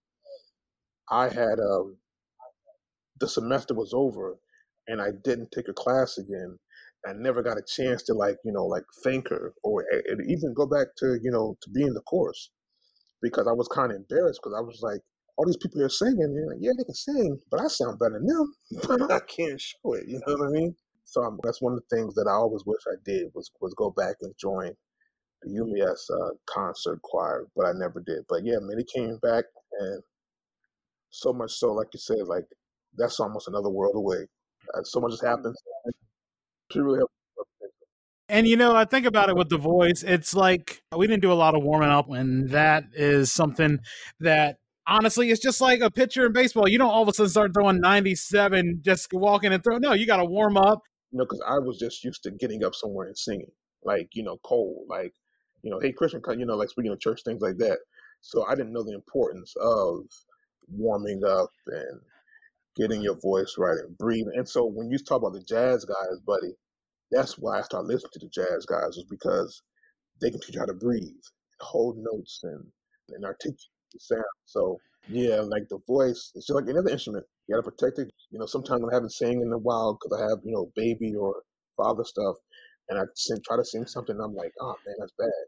I 1.10 1.30
had 1.30 1.60
um, 1.60 1.98
the 3.20 3.28
semester 3.28 3.74
was 3.74 3.94
over, 3.94 4.38
and 4.88 5.02
I 5.02 5.12
didn't 5.24 5.52
take 5.52 5.68
a 5.68 5.74
class 5.74 6.18
again. 6.18 6.58
I 7.06 7.14
never 7.14 7.44
got 7.44 7.58
a 7.58 7.64
chance 7.68 8.04
to 8.04 8.14
like 8.14 8.38
you 8.44 8.52
know 8.52 8.66
like 8.66 8.84
thank 9.04 9.30
her 9.30 9.54
or 9.64 9.84
even 10.28 10.54
go 10.54 10.66
back 10.66 10.88
to 11.00 11.20
you 11.22 11.32
know 11.32 11.58
to 11.62 11.70
be 11.70 11.84
in 11.84 11.94
the 11.94 12.02
course 12.02 12.50
because 13.22 13.48
I 13.48 13.54
was 13.54 13.68
kind 13.68 13.92
of 13.92 13.98
embarrassed 13.98 14.40
because 14.44 14.58
I 14.58 14.62
was 14.62 14.80
like 14.82 15.02
all 15.38 15.46
these 15.46 15.58
people 15.58 15.82
are 15.82 15.90
singing 15.90 16.22
and 16.22 16.48
like, 16.48 16.58
yeah 16.60 16.72
they 16.78 16.84
can 16.84 16.94
sing 16.94 17.40
but 17.52 17.62
I 17.62 17.68
sound 17.68 18.00
better 18.00 18.20
than 18.20 18.28
them 18.28 18.54
but 18.88 19.12
I 19.12 19.20
can't 19.20 19.60
show 19.60 19.94
it 19.94 20.08
you 20.08 20.22
know 20.26 20.36
what 20.36 20.48
I 20.48 20.52
mean 20.52 20.76
so 21.04 21.22
I'm, 21.22 21.40
that's 21.44 21.62
one 21.62 21.74
of 21.74 21.80
the 21.80 21.96
things 21.96 22.16
that 22.16 22.28
I 22.28 22.34
always 22.34 22.64
wish 22.66 22.82
I 22.88 22.96
did 23.06 23.28
was 23.34 23.52
was 23.62 23.74
go 23.74 23.92
back 23.92 24.16
and 24.22 24.34
join 24.40 24.74
the 25.44 25.52
UMES 25.52 26.10
uh, 26.10 26.30
concert 26.48 27.02
choir 27.02 27.46
but 27.56 27.66
I 27.66 27.74
never 27.74 28.02
did 28.06 28.26
but 28.30 28.44
yeah 28.44 28.58
many 28.62 28.84
came 28.84 29.18
back 29.22 29.46
and 29.80 30.02
so 31.10 31.34
much 31.34 31.52
so 31.52 31.74
like 31.74 31.88
you 31.94 32.00
said 32.00 32.28
like 32.28 32.46
that's 32.98 33.20
almost 33.20 33.48
another 33.48 33.70
world 33.70 33.96
away 33.96 34.26
uh, 34.74 34.84
so 34.84 35.00
much 35.00 35.12
has 35.12 35.22
happened 35.22 35.56
she 36.72 36.80
really 36.80 37.00
helped. 37.00 37.12
And 38.28 38.48
you 38.48 38.58
know, 38.58 38.76
I 38.76 38.86
think 38.86 39.06
about 39.06 39.30
it 39.30 39.36
with 39.36 39.50
the 39.50 39.58
voice. 39.58 40.02
It's 40.02 40.34
like 40.34 40.82
we 40.96 41.06
didn't 41.06 41.22
do 41.22 41.32
a 41.32 41.34
lot 41.36 41.54
of 41.54 41.64
warming 41.64 41.90
up, 41.90 42.10
and 42.10 42.50
that 42.50 42.86
is 42.94 43.32
something 43.32 43.78
that 44.20 44.58
honestly 44.88 45.30
it's 45.30 45.42
just 45.42 45.62
like 45.62 45.82
a 45.82 45.92
pitcher 45.92 46.26
in 46.26 46.34
baseball. 46.34 46.68
You 46.68 46.78
don't 46.78 46.90
all 46.90 47.04
of 47.04 47.08
a 47.08 47.14
sudden 47.14 47.30
start 47.30 47.54
throwing 47.54 47.80
97, 47.80 48.82
just 48.84 49.14
walking 49.14 49.54
and 49.54 49.64
throw. 49.64 49.78
No, 49.78 49.94
you 49.94 50.06
got 50.06 50.18
to 50.18 50.26
warm 50.26 50.58
up. 50.58 50.82
Know, 51.12 51.24
because 51.24 51.42
I 51.48 51.60
was 51.60 51.78
just 51.78 52.04
used 52.04 52.24
to 52.24 52.32
getting 52.32 52.64
up 52.64 52.76
somewhere 52.76 53.08
and 53.08 53.18
singing, 53.18 53.52
like 53.84 54.10
you 54.14 54.24
know, 54.24 54.38
cold, 54.44 54.88
like 54.90 55.14
you 55.62 55.72
know, 55.72 55.80
hey 55.80 55.94
Kristian, 55.94 56.22
you 56.38 56.46
know, 56.46 56.56
like 56.56 56.70
speaking 56.70 56.92
of 56.92 57.00
church 57.00 57.22
things 57.24 57.42
like 57.42 57.58
that. 57.58 57.78
So 58.22 58.46
I 58.46 58.56
didn't 58.56 58.74
know 58.74 58.84
the 58.84 58.94
importance 58.96 59.54
of 59.62 60.06
warming 60.68 61.24
up 61.24 61.52
and 61.68 62.02
getting 62.76 63.02
your 63.02 63.18
voice 63.20 63.56
right 63.58 63.78
and 63.78 63.98
breathing. 63.98 64.34
And 64.36 64.48
so 64.48 64.66
when 64.66 64.90
you 64.90 64.98
talk 64.98 65.22
about 65.22 65.34
the 65.34 65.44
jazz 65.44 65.86
guys, 65.86 66.20
buddy, 66.26 66.54
that's 67.12 67.38
why 67.38 67.60
I 67.60 67.62
started 67.62 67.88
listening 67.88 68.12
to 68.14 68.20
the 68.20 68.30
jazz 68.30 68.66
guys 68.66 68.98
was 68.98 69.06
because 69.10 69.62
they 70.20 70.32
can 70.32 70.42
teach 70.42 70.56
you 70.56 70.60
how 70.60 70.66
to 70.66 70.74
breathe, 70.74 71.14
hold 71.62 71.98
notes, 71.98 72.42
and 72.44 72.66
and 73.10 73.24
articulate 73.24 73.60
the 73.96 74.16
sound. 74.16 74.36
So 74.46 74.78
yeah, 75.10 75.42
like 75.42 75.64
the 75.70 75.80
voice, 75.88 76.32
it's 76.36 76.48
just 76.48 76.56
like 76.56 76.68
another 76.68 76.90
instrument. 76.90 77.26
You 77.48 77.56
gotta 77.56 77.72
protect 77.72 78.00
it. 78.00 78.12
You 78.32 78.40
know, 78.40 78.46
sometimes 78.46 78.84
I 78.92 78.94
haven't 78.94 79.14
sang 79.14 79.42
in 79.42 79.52
a 79.52 79.58
while 79.58 79.98
because 79.98 80.20
I 80.20 80.30
have 80.30 80.40
you 80.44 80.54
know 80.54 80.72
baby 80.76 81.14
or 81.16 81.34
father 81.78 82.04
stuff, 82.04 82.36
and 82.90 83.00
I 83.00 83.04
sing, 83.16 83.40
try 83.46 83.58
to 83.58 83.66
sing 83.66 83.86
something. 83.88 84.18
I'm 84.20 84.36
like, 84.36 84.52
oh 84.62 84.76
man, 84.86 84.96
that's 85.00 85.14
bad 85.18 85.46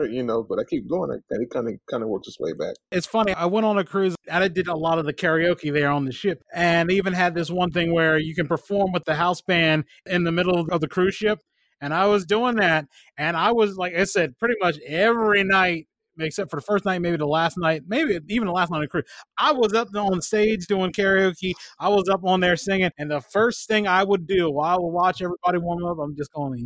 you 0.00 0.22
know, 0.22 0.42
but 0.42 0.58
I 0.58 0.64
keep 0.64 0.88
going. 0.88 1.10
And 1.10 1.42
it 1.42 1.50
kind 1.50 1.68
of 1.68 1.74
kind 1.90 2.02
of 2.02 2.08
works 2.08 2.28
its 2.28 2.40
way 2.40 2.52
back. 2.52 2.74
It's 2.90 3.06
funny. 3.06 3.32
I 3.34 3.46
went 3.46 3.66
on 3.66 3.78
a 3.78 3.84
cruise 3.84 4.14
and 4.28 4.42
I 4.42 4.48
did 4.48 4.68
a 4.68 4.76
lot 4.76 4.98
of 4.98 5.06
the 5.06 5.12
karaoke 5.12 5.72
there 5.72 5.90
on 5.90 6.04
the 6.04 6.12
ship, 6.12 6.42
and 6.54 6.88
they 6.88 6.94
even 6.94 7.12
had 7.12 7.34
this 7.34 7.50
one 7.50 7.70
thing 7.70 7.92
where 7.92 8.18
you 8.18 8.34
can 8.34 8.46
perform 8.46 8.92
with 8.92 9.04
the 9.04 9.14
house 9.14 9.40
band 9.42 9.84
in 10.06 10.24
the 10.24 10.32
middle 10.32 10.66
of 10.70 10.80
the 10.80 10.88
cruise 10.88 11.14
ship. 11.14 11.38
And 11.80 11.92
I 11.92 12.06
was 12.06 12.24
doing 12.24 12.56
that, 12.56 12.86
and 13.18 13.36
I 13.36 13.52
was 13.52 13.76
like 13.76 13.94
I 13.94 14.04
said, 14.04 14.38
pretty 14.38 14.54
much 14.60 14.78
every 14.86 15.44
night 15.44 15.86
except 16.18 16.50
for 16.50 16.56
the 16.56 16.62
first 16.62 16.84
night, 16.84 17.00
maybe 17.00 17.16
the 17.16 17.26
last 17.26 17.56
night, 17.58 17.82
maybe 17.86 18.18
even 18.28 18.46
the 18.46 18.52
last 18.52 18.70
night 18.70 18.78
of 18.78 18.82
the 18.82 18.88
cruise. 18.88 19.04
I 19.38 19.52
was 19.52 19.72
up 19.72 19.88
on 19.94 20.20
stage 20.20 20.66
doing 20.66 20.92
karaoke. 20.92 21.52
I 21.78 21.88
was 21.88 22.08
up 22.08 22.24
on 22.24 22.40
there 22.40 22.56
singing, 22.56 22.90
and 22.98 23.10
the 23.10 23.20
first 23.20 23.68
thing 23.68 23.86
I 23.86 24.04
would 24.04 24.26
do 24.26 24.50
while 24.50 24.76
I 24.76 24.80
would 24.80 24.90
watch 24.90 25.22
everybody 25.22 25.58
warm 25.58 25.84
up, 25.84 25.98
I'm 26.02 26.16
just 26.16 26.32
going. 26.32 26.58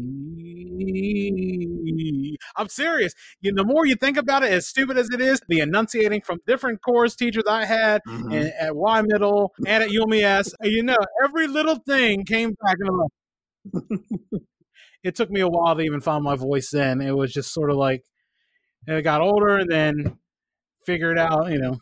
I'm 2.57 2.69
serious. 2.69 3.13
You, 3.41 3.53
the 3.55 3.65
more 3.65 3.87
you 3.87 3.97
think 3.97 4.17
about 4.17 4.43
it, 4.43 4.53
as 4.53 4.69
stupid 4.69 4.97
as 4.99 5.11
it 5.11 5.21
is, 5.21 5.41
the 5.49 5.61
enunciating 5.61 6.23
from 6.23 6.39
different 6.47 6.83
chorus 6.83 7.15
teachers 7.17 7.45
I 7.49 7.65
had 7.65 8.03
mm-hmm. 8.07 8.33
and, 8.33 8.53
at 8.59 8.77
Y 8.77 9.03
Middle 9.03 9.53
and 9.67 9.85
at 9.85 9.91
UMES, 9.91 10.55
you 10.63 10.83
know, 10.83 10.97
every 11.25 11.47
little 11.47 11.77
thing 11.77 12.25
came 12.25 12.55
back 12.63 12.77
and 12.81 13.11
it 15.03 15.15
took 15.15 15.31
me 15.31 15.41
a 15.41 15.49
while 15.49 15.75
to 15.77 15.83
even 15.83 16.01
find 16.01 16.25
my 16.25 16.37
voice. 16.37 16.71
Then 16.71 17.01
it 17.01 17.17
was 17.17 17.33
just 17.33 17.53
sort 17.53 17.71
of 17.71 17.77
like 17.77 18.03
and 18.87 18.97
I 18.97 19.01
got 19.01 19.21
older 19.21 19.57
and 19.59 19.71
then 19.71 20.19
figured 20.85 21.19
out, 21.19 21.51
you 21.51 21.59
know, 21.59 21.79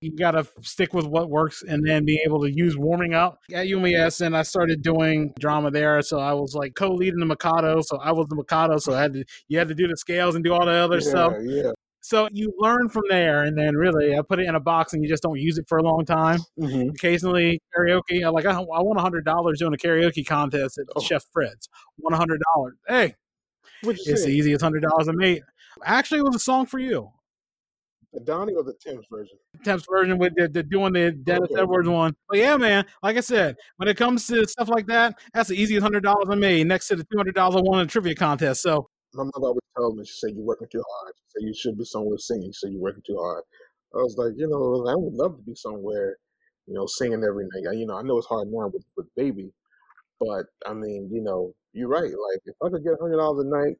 you 0.00 0.16
got 0.16 0.32
to 0.32 0.46
stick 0.62 0.94
with 0.94 1.06
what 1.06 1.28
works 1.28 1.62
and 1.66 1.86
then 1.86 2.04
be 2.04 2.20
able 2.24 2.40
to 2.42 2.52
use 2.52 2.76
warming 2.76 3.14
up 3.14 3.38
at 3.52 3.66
UMES. 3.66 4.20
And 4.20 4.36
I 4.36 4.42
started 4.42 4.82
doing 4.82 5.34
drama 5.38 5.70
there. 5.70 6.00
So 6.02 6.18
I 6.20 6.32
was 6.34 6.54
like 6.54 6.74
co 6.74 6.92
leading 6.92 7.18
the 7.18 7.26
Mikado. 7.26 7.80
So 7.82 7.98
I 7.98 8.12
was 8.12 8.28
the 8.28 8.36
Mikado. 8.36 8.78
So 8.78 8.94
I 8.94 9.02
had 9.02 9.12
to, 9.14 9.24
you 9.48 9.58
had 9.58 9.68
to 9.68 9.74
do 9.74 9.88
the 9.88 9.96
scales 9.96 10.34
and 10.34 10.44
do 10.44 10.52
all 10.52 10.66
the 10.66 10.72
other 10.72 10.98
yeah, 10.98 11.08
stuff. 11.08 11.32
Yeah. 11.40 11.72
So 12.00 12.28
you 12.32 12.54
learn 12.58 12.88
from 12.88 13.02
there, 13.10 13.42
and 13.42 13.58
then 13.58 13.74
really, 13.74 14.16
I 14.16 14.22
put 14.22 14.38
it 14.38 14.46
in 14.46 14.54
a 14.54 14.60
box, 14.60 14.94
and 14.94 15.02
you 15.02 15.08
just 15.10 15.22
don't 15.22 15.38
use 15.38 15.58
it 15.58 15.66
for 15.68 15.78
a 15.78 15.82
long 15.82 16.04
time. 16.04 16.40
Mm-hmm. 16.58 16.90
Occasionally, 16.90 17.60
karaoke. 17.76 18.24
I 18.24 18.28
like 18.30 18.46
I, 18.46 18.52
I 18.52 18.82
won 18.82 18.96
a 18.96 19.02
hundred 19.02 19.24
dollars 19.24 19.58
doing 19.58 19.74
a 19.74 19.76
karaoke 19.76 20.24
contest 20.26 20.78
at 20.78 20.86
oh. 20.96 21.02
Chef 21.02 21.24
Fred's. 21.32 21.68
Hundred 22.10 22.40
dollars. 22.54 22.76
Hey, 22.86 23.14
it's 23.82 24.24
the 24.24 24.30
easiest 24.30 24.62
hundred 24.62 24.84
dollars 24.84 25.08
I 25.08 25.12
made. 25.12 25.42
Actually, 25.84 26.20
it 26.20 26.24
was 26.24 26.36
a 26.36 26.40
song 26.40 26.66
for 26.66 26.78
you. 26.78 27.04
Uh, 27.04 28.18
the 28.18 28.20
Donny 28.20 28.54
or 28.54 28.64
the 28.64 28.74
Temps 28.74 29.06
version? 29.10 29.36
Temps 29.64 29.86
version 29.90 30.18
with 30.18 30.32
the, 30.36 30.48
the 30.48 30.62
doing 30.62 30.92
the 30.92 31.12
Dennis 31.12 31.50
okay. 31.50 31.60
Edwards 31.60 31.88
one. 31.88 32.14
But 32.28 32.38
yeah, 32.38 32.56
man, 32.56 32.86
like 33.02 33.16
I 33.16 33.20
said, 33.20 33.56
when 33.76 33.88
it 33.88 33.96
comes 33.96 34.26
to 34.26 34.46
stuff 34.46 34.68
like 34.68 34.86
that, 34.86 35.18
that's 35.34 35.50
the 35.50 35.56
easiest 35.56 35.82
hundred 35.82 36.02
dollars 36.02 36.26
I 36.30 36.34
made 36.34 36.66
next 36.66 36.88
to 36.88 36.96
the 36.96 37.04
two 37.04 37.18
hundred 37.18 37.34
dollars 37.34 37.56
I 37.56 37.60
won 37.60 37.80
in 37.80 37.86
a 37.86 37.88
trivia 37.88 38.14
contest. 38.14 38.62
So 38.62 38.86
my 39.14 39.24
mother 39.24 39.48
always 39.48 39.60
told 39.76 39.96
me, 39.96 40.04
she 40.04 40.14
said, 40.18 40.30
You're 40.34 40.44
working 40.44 40.68
too 40.70 40.82
hard. 41.00 41.14
She 41.16 41.24
said, 41.28 41.46
You 41.46 41.54
should 41.54 41.78
be 41.78 41.84
somewhere 41.84 42.18
singing. 42.18 42.50
She 42.52 42.58
said, 42.58 42.72
You're 42.72 42.82
working 42.82 43.02
too 43.06 43.18
hard. 43.18 43.44
I 43.94 43.98
was 43.98 44.16
like, 44.16 44.32
You 44.36 44.48
know, 44.48 44.90
I 44.90 44.94
would 44.94 45.14
love 45.14 45.36
to 45.36 45.42
be 45.42 45.54
somewhere, 45.54 46.16
you 46.66 46.74
know, 46.74 46.86
singing 46.86 47.24
every 47.24 47.46
night. 47.54 47.76
You 47.76 47.86
know, 47.86 47.98
I 47.98 48.02
know 48.02 48.18
it's 48.18 48.26
hard 48.26 48.48
now 48.50 48.70
with, 48.72 48.84
with 48.96 49.06
baby, 49.16 49.52
but 50.20 50.46
I 50.66 50.74
mean, 50.74 51.08
you 51.12 51.22
know, 51.22 51.52
you're 51.72 51.88
right. 51.88 52.02
Like, 52.02 52.40
if 52.46 52.54
I 52.62 52.68
could 52.70 52.84
get 52.84 52.98
$100 52.98 53.40
a 53.40 53.44
night 53.44 53.76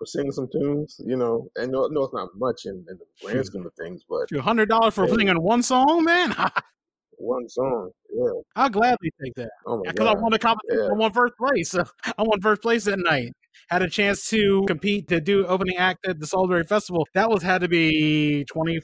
for 0.00 0.06
singing 0.06 0.32
some 0.32 0.48
tunes, 0.50 0.98
you 1.04 1.14
know, 1.14 1.46
and 1.56 1.70
no, 1.70 1.86
no 1.88 2.04
it's 2.04 2.14
not 2.14 2.30
much 2.36 2.64
in, 2.64 2.72
in 2.88 2.96
the 2.98 3.04
grand 3.22 3.44
scheme 3.44 3.66
of 3.66 3.74
things, 3.74 4.02
but 4.08 4.34
hundred 4.40 4.70
dollars 4.70 4.94
for 4.94 5.06
singing 5.06 5.40
one 5.42 5.62
song, 5.62 6.04
man. 6.04 6.34
one 7.18 7.46
song, 7.50 7.90
yeah. 8.10 8.30
I'll 8.56 8.70
gladly 8.70 9.12
take 9.22 9.34
that. 9.34 9.50
Oh 9.66 9.82
because 9.86 10.08
I 10.08 10.14
won 10.14 10.32
the 10.32 10.38
competition. 10.38 10.84
Yeah. 10.84 10.90
I 10.90 10.94
won 10.94 11.12
first 11.12 11.34
place. 11.36 11.74
I 12.04 12.22
won 12.22 12.40
first 12.40 12.62
place 12.62 12.84
that 12.84 12.98
night. 12.98 13.34
Had 13.68 13.82
a 13.82 13.90
chance 13.90 14.26
to 14.30 14.64
compete 14.66 15.06
to 15.08 15.20
do 15.20 15.46
opening 15.46 15.76
act 15.76 16.06
at 16.08 16.18
the 16.18 16.26
Salisbury 16.26 16.64
Festival. 16.64 17.06
That 17.12 17.28
was 17.28 17.42
had 17.42 17.60
to 17.60 17.68
be 17.68 18.44
twenty 18.44 18.80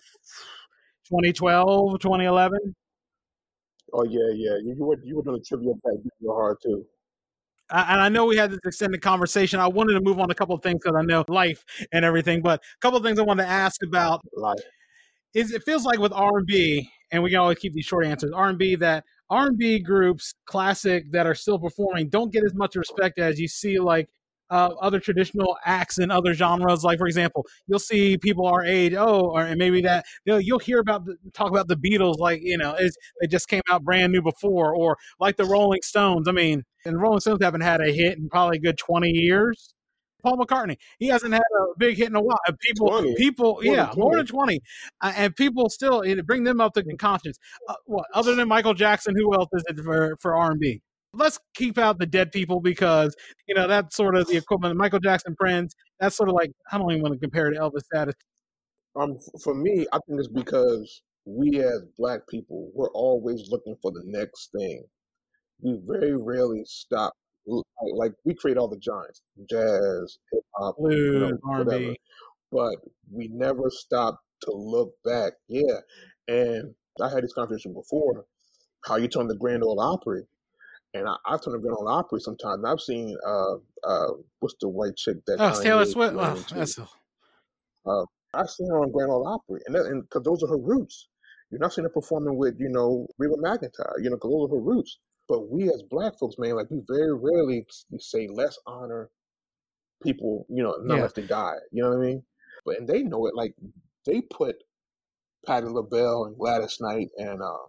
2012, 1.09 1.99
2011. 1.99 2.59
Oh 3.95 4.05
yeah, 4.05 4.21
yeah. 4.35 4.57
You, 4.63 4.75
you 4.77 4.85
were 4.85 4.99
you 5.03 5.17
were 5.17 5.23
doing 5.23 5.39
the 5.39 5.45
trivia 5.45 5.73
back 5.83 5.95
real 6.21 6.35
hard 6.35 6.59
too. 6.63 6.85
And 7.71 8.01
I 8.01 8.09
know 8.09 8.27
we 8.27 8.37
had 8.37 8.51
this 8.51 8.61
extended 8.65 9.03
conversation. 9.03 9.61
I 9.61 9.67
wanted 9.67 9.95
to 9.95 10.01
move 10.01 10.19
on 10.19 10.31
a 10.31 10.35
couple 10.35 10.55
of 10.55 10.63
things 10.63 10.81
because 10.83 10.97
I 10.97 11.03
know 11.03 11.25
life 11.29 11.65
and 11.93 12.05
everything, 12.05 12.43
but 12.43 12.61
a 12.61 12.81
couple 12.81 12.97
of 12.99 13.05
things 13.05 13.19
I 13.19 13.23
wanted 13.23 13.45
to 13.45 13.49
ask 13.49 13.83
about. 13.83 14.21
Life 14.37 14.61
is 15.35 15.53
it 15.53 15.63
feels 15.65 15.85
like 15.85 15.99
with 15.99 16.13
R 16.13 16.39
and 16.39 16.47
B, 16.47 16.91
and 17.13 17.23
we 17.23 17.31
can 17.31 17.39
always 17.41 17.59
keep 17.59 17.73
these 17.73 17.85
short 17.85 18.07
answers. 18.07 18.33
R 18.33 18.49
and 18.49 18.59
B 18.59 18.75
that 18.77 19.05
R 19.31 19.47
and 19.47 19.59
B 19.59 19.79
groups, 19.79 20.35
classic 20.47 21.11
that 21.13 21.27
are 21.27 21.35
still 21.35 21.59
performing, 21.59 22.09
don't 22.09 22.33
get 22.33 22.45
as 22.45 22.55
much 22.55 22.77
respect 22.77 23.19
as 23.19 23.39
you 23.39 23.49
see 23.49 23.79
like 23.79 24.09
uh, 24.51 24.71
other 24.81 25.01
traditional 25.01 25.57
acts 25.65 25.99
in 25.99 26.11
other 26.11 26.35
genres. 26.35 26.85
Like 26.85 26.99
for 26.99 27.07
example, 27.07 27.45
you'll 27.67 27.79
see 27.79 28.17
people 28.19 28.47
our 28.47 28.65
age, 28.65 28.95
oh, 28.95 29.31
or 29.33 29.43
and 29.43 29.59
maybe 29.59 29.81
that 29.83 30.05
you'll, 30.25 30.41
you'll 30.41 30.59
hear 30.59 30.79
about 30.79 31.05
the, 31.05 31.17
talk 31.33 31.51
about 31.51 31.69
the 31.69 31.77
Beatles, 31.77 32.19
like 32.19 32.41
you 32.43 32.59
know, 32.59 32.77
it 32.79 33.31
just 33.31 33.49
came 33.49 33.63
out 33.71 33.85
brand 33.85 34.13
new 34.13 34.23
before, 34.23 34.75
or 34.75 34.97
like 35.21 35.37
the 35.37 35.45
Rolling 35.45 35.83
Stones. 35.83 36.29
I 36.29 36.33
mean, 36.33 36.63
and 36.85 36.95
the 36.95 36.99
Rolling 36.99 37.21
Stones 37.21 37.43
haven't 37.43 37.63
had 37.63 37.81
a 37.81 37.93
hit 37.93 38.19
in 38.19 38.29
probably 38.29 38.59
a 38.59 38.61
good 38.61 38.79
twenty 38.79 39.11
years. 39.11 39.73
Paul 40.23 40.39
McCartney. 40.39 40.77
He 40.99 41.07
hasn't 41.07 41.33
had 41.33 41.41
a 41.41 41.79
big 41.79 41.97
hit 41.97 42.09
in 42.09 42.17
a 42.17 42.21
while. 42.21 42.41
And 42.49 42.59
people, 42.59 42.89
20. 42.89 43.15
people, 43.15 43.61
yeah, 43.63 43.87
than 43.87 43.99
more 43.99 44.17
than 44.17 44.27
twenty, 44.27 44.61
uh, 45.01 45.13
and 45.17 45.37
people 45.37 45.69
still 45.69 46.03
bring 46.25 46.43
them 46.45 46.61
up 46.61 46.75
to 46.75 46.97
conscience. 46.97 47.39
Uh, 47.69 47.75
what 47.85 48.07
other 48.13 48.35
than 48.35 48.49
Michael 48.49 48.75
Jackson? 48.75 49.15
Who 49.17 49.35
else 49.35 49.49
is 49.53 49.65
it 49.69 49.79
for 49.85 50.17
for 50.21 50.37
R 50.37 50.51
and 50.51 50.61
B? 50.61 50.83
Let's 51.17 51.39
keep 51.55 51.79
out 51.79 51.99
the 51.99 52.07
dead 52.07 52.33
people 52.33 52.61
because 52.61 53.15
you 53.49 53.55
know 53.55 53.67
that's 53.67 53.97
sort 53.97 54.17
of 54.17 54.27
the 54.29 54.37
equivalent 54.37 54.73
of 54.73 54.79
Michael 54.79 55.01
Jackson, 55.01 55.35
Prince. 55.35 55.75
That's 56.01 56.17
sort 56.17 56.29
of 56.29 56.35
like 56.35 56.53
I 56.71 56.79
don't 56.79 56.91
even 56.91 57.03
want 57.03 57.15
to 57.15 57.21
compare 57.21 57.51
to 57.51 57.59
Elvis 57.59 57.85
status. 57.85 58.15
Um, 58.95 59.19
for 59.43 59.55
me, 59.55 59.87
I 59.93 59.99
think 60.07 60.19
it's 60.19 60.29
because 60.29 61.03
we 61.25 61.61
as 61.61 61.83
black 61.99 62.21
people 62.29 62.71
we're 62.75 62.91
always 62.93 63.49
looking 63.51 63.77
for 63.83 63.91
the 63.91 64.03
next 64.05 64.51
thing. 64.57 64.85
We 65.61 65.79
very 65.87 66.17
rarely 66.17 66.63
stop 66.65 67.15
like 67.95 68.13
we 68.25 68.35
create 68.35 68.59
all 68.59 68.69
the 68.69 68.79
giants, 68.79 69.23
jazz, 69.49 70.19
hip 70.33 70.43
hop, 70.55 70.75
whatever. 70.79 71.95
But 72.53 72.77
we 73.11 73.29
never 73.29 73.71
stop 73.71 74.21
to 74.43 74.53
look 74.53 74.95
back. 75.05 75.35
Yeah, 75.49 75.81
and 76.29 76.75
I 77.01 77.09
had 77.09 77.25
this 77.25 77.33
conversation 77.33 77.73
before. 77.73 78.27
How 78.85 78.97
you 78.97 79.09
turn 79.09 79.27
the 79.27 79.37
Grand 79.37 79.65
Ole 79.65 79.81
Opry, 79.81 80.23
and 80.95 81.09
I, 81.09 81.17
have 81.27 81.45
turned 81.45 81.55
the 81.55 81.59
Grand 81.59 81.77
Ole 81.79 81.89
Opry 81.89 82.21
sometimes. 82.21 82.65
I've 82.65 82.81
seen 82.81 83.17
uh 83.27 83.55
uh 83.85 84.09
what's 84.41 84.55
the 84.61 84.69
white 84.69 84.97
chick 84.97 85.17
that 85.27 85.37
oh 85.39 85.63
Taylor 85.63 85.85
Swift. 85.85 86.15
Oh, 86.17 86.45
that's 86.53 86.79
a... 86.79 86.89
uh, 87.87 88.05
I've 88.35 88.51
seen 88.51 88.69
her 88.69 88.81
on 88.81 88.93
Grand 88.93 89.11
Ole 89.11 89.27
Opry, 89.27 89.61
and 89.67 89.77
and 89.77 90.03
because 90.03 90.23
those 90.23 90.43
are 90.43 90.49
her 90.49 90.59
roots. 90.59 91.09
You're 91.51 91.61
not 91.61 91.73
seeing 91.73 91.85
her 91.85 91.91
performing 91.91 92.37
with 92.37 92.57
you 92.59 92.69
know 92.69 93.07
Reba 93.19 93.37
McEntire, 93.37 94.03
you 94.03 94.11
know, 94.11 94.17
because 94.17 94.31
those 94.31 94.51
are 94.51 94.57
her 94.57 94.63
roots. 94.63 94.99
But 95.29 95.51
we 95.51 95.69
as 95.69 95.83
black 95.91 96.19
folks, 96.19 96.37
man, 96.39 96.57
like 96.57 96.71
we 96.71 96.83
very 96.89 97.15
rarely 97.15 97.67
say 97.99 98.29
let's 98.29 98.59
honor 98.67 99.11
people, 100.03 100.47
you 100.49 100.63
know, 100.63 100.77
not 100.83 100.99
yeah. 100.99 101.09
they 101.15 101.23
die. 101.23 101.57
You 101.73 101.83
know 101.83 101.91
what 101.91 101.99
I 101.99 102.07
mean? 102.07 102.23
But 102.65 102.79
and 102.79 102.89
they 102.89 103.03
know 103.03 103.27
it. 103.27 103.35
Like 103.35 103.55
they 104.05 104.21
put 104.21 104.57
Patti 105.47 105.67
LaBelle 105.67 106.27
and 106.27 106.39
Gladys 106.39 106.79
Knight 106.81 107.09
and 107.17 107.43
uh, 107.43 107.67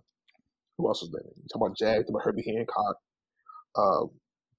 who 0.78 0.88
else 0.88 1.02
is 1.02 1.12
there? 1.12 1.22
You 1.36 1.44
talk 1.52 1.62
about 1.62 1.78
jazz, 1.78 2.06
about 2.08 2.24
Herbie 2.24 2.44
Hancock, 2.46 2.98
uh, 3.78 4.06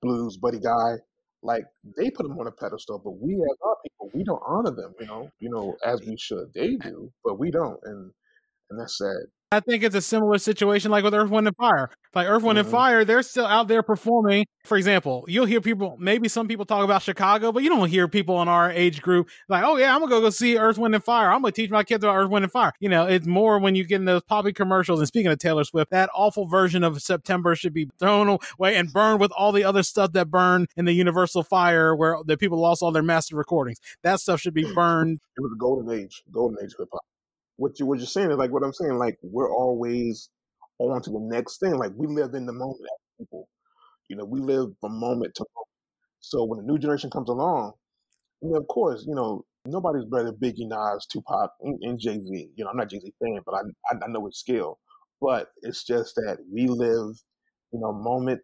blues, 0.02 0.36
Buddy 0.36 0.60
Guy. 0.60 0.94
Like 1.42 1.64
they 1.96 2.10
put 2.10 2.24
them 2.26 2.38
on 2.38 2.48
a 2.48 2.52
pedestal, 2.52 3.00
but 3.04 3.12
we 3.20 3.34
as 3.34 3.58
our 3.64 3.76
people, 3.84 4.10
we 4.14 4.24
don't 4.24 4.42
honor 4.46 4.72
them. 4.72 4.94
You 5.00 5.06
know, 5.06 5.30
you 5.40 5.50
know, 5.50 5.76
as 5.84 6.00
we 6.06 6.16
should. 6.18 6.52
They 6.54 6.76
do, 6.76 7.12
but 7.24 7.38
we 7.38 7.50
don't, 7.52 7.78
and 7.84 8.10
and 8.70 8.80
that's 8.80 8.98
sad. 8.98 9.37
I 9.50 9.60
think 9.60 9.82
it's 9.82 9.94
a 9.94 10.02
similar 10.02 10.36
situation 10.36 10.90
like 10.90 11.04
with 11.04 11.14
Earth, 11.14 11.30
Wind, 11.30 11.46
and 11.46 11.56
Fire. 11.56 11.88
Like 12.14 12.28
Earth, 12.28 12.42
Wind, 12.42 12.58
mm-hmm. 12.58 12.66
and 12.66 12.70
Fire, 12.70 13.04
they're 13.04 13.22
still 13.22 13.46
out 13.46 13.66
there 13.66 13.82
performing. 13.82 14.44
For 14.64 14.76
example, 14.76 15.24
you'll 15.26 15.46
hear 15.46 15.62
people, 15.62 15.96
maybe 15.98 16.28
some 16.28 16.46
people 16.48 16.66
talk 16.66 16.84
about 16.84 17.00
Chicago, 17.00 17.50
but 17.50 17.62
you 17.62 17.70
don't 17.70 17.88
hear 17.88 18.08
people 18.08 18.42
in 18.42 18.48
our 18.48 18.70
age 18.70 19.00
group 19.00 19.30
like, 19.48 19.64
oh, 19.64 19.78
yeah, 19.78 19.94
I'm 19.94 20.00
going 20.00 20.10
to 20.10 20.20
go 20.20 20.28
see 20.28 20.58
Earth, 20.58 20.76
Wind, 20.76 20.94
and 20.94 21.02
Fire. 21.02 21.30
I'm 21.30 21.40
going 21.40 21.52
to 21.52 21.62
teach 21.62 21.70
my 21.70 21.82
kids 21.82 22.04
about 22.04 22.16
Earth, 22.16 22.28
Wind, 22.28 22.44
and 22.44 22.52
Fire. 22.52 22.72
You 22.78 22.90
know, 22.90 23.06
it's 23.06 23.26
more 23.26 23.58
when 23.58 23.74
you 23.74 23.84
get 23.84 23.96
in 23.96 24.04
those 24.04 24.22
poppy 24.22 24.52
commercials. 24.52 25.00
And 25.00 25.08
speaking 25.08 25.32
of 25.32 25.38
Taylor 25.38 25.64
Swift, 25.64 25.92
that 25.92 26.10
awful 26.14 26.46
version 26.46 26.84
of 26.84 27.00
September 27.00 27.56
should 27.56 27.72
be 27.72 27.88
thrown 27.98 28.28
away 28.58 28.76
and 28.76 28.92
burned 28.92 29.18
with 29.18 29.32
all 29.32 29.52
the 29.52 29.64
other 29.64 29.82
stuff 29.82 30.12
that 30.12 30.30
burned 30.30 30.68
in 30.76 30.84
the 30.84 30.92
Universal 30.92 31.44
Fire 31.44 31.96
where 31.96 32.18
the 32.22 32.36
people 32.36 32.60
lost 32.60 32.82
all 32.82 32.92
their 32.92 33.02
master 33.02 33.34
recordings. 33.34 33.78
That 34.02 34.20
stuff 34.20 34.40
should 34.40 34.54
be 34.54 34.64
burned. 34.74 35.20
It 35.38 35.40
was 35.40 35.52
a 35.52 35.58
golden 35.58 35.90
age, 35.98 36.22
golden 36.30 36.62
age 36.62 36.74
hip 36.78 36.88
hop 36.92 37.00
what 37.58 37.80
you 37.80 37.86
what 37.86 38.00
you're 38.00 38.08
saying 38.08 38.32
is 38.32 38.38
like 38.38 38.52
what 38.52 38.64
I'm 38.64 38.74
saying. 38.74 38.98
Like 38.98 39.18
we're 39.22 39.52
always 39.54 40.30
on 40.80 41.02
to 41.02 41.10
the 41.10 41.20
next 41.20 41.60
thing. 41.60 41.74
Like 41.78 41.92
we 41.96 42.08
live 42.08 42.34
in 42.34 42.46
the 42.46 42.54
moment 42.54 42.82
as 42.82 43.18
people. 43.20 43.48
You 44.08 44.16
know, 44.16 44.24
we 44.26 44.40
live 44.40 44.68
from 44.80 45.00
moment 45.00 45.34
to 45.36 45.46
moment. 45.56 45.68
So 46.20 46.44
when 46.44 46.60
a 46.60 46.62
new 46.62 46.78
generation 46.78 47.10
comes 47.10 47.28
along, 47.30 47.74
I 48.42 48.46
mean, 48.46 48.56
of 48.56 48.66
course, 48.68 49.04
you 49.06 49.14
know, 49.14 49.44
nobody's 49.66 50.04
better 50.06 50.26
than 50.26 50.36
Biggie, 50.36 50.68
Nas, 50.68 51.06
Tupac, 51.06 51.50
and, 51.62 51.78
and 51.82 51.98
Jay 52.00 52.20
Z. 52.20 52.50
You 52.56 52.64
know, 52.64 52.70
I'm 52.70 52.76
not 52.76 52.90
Jay 52.90 53.00
Z 53.00 53.12
fan, 53.22 53.40
but 53.46 53.54
I, 53.54 53.60
I, 53.92 53.96
I 54.04 54.08
know 54.08 54.26
his 54.26 54.38
skill. 54.38 54.78
But 55.20 55.48
it's 55.62 55.84
just 55.84 56.14
that 56.16 56.38
we 56.52 56.68
live, 56.68 57.16
you 57.72 57.80
know, 57.80 57.92
moment 57.92 58.42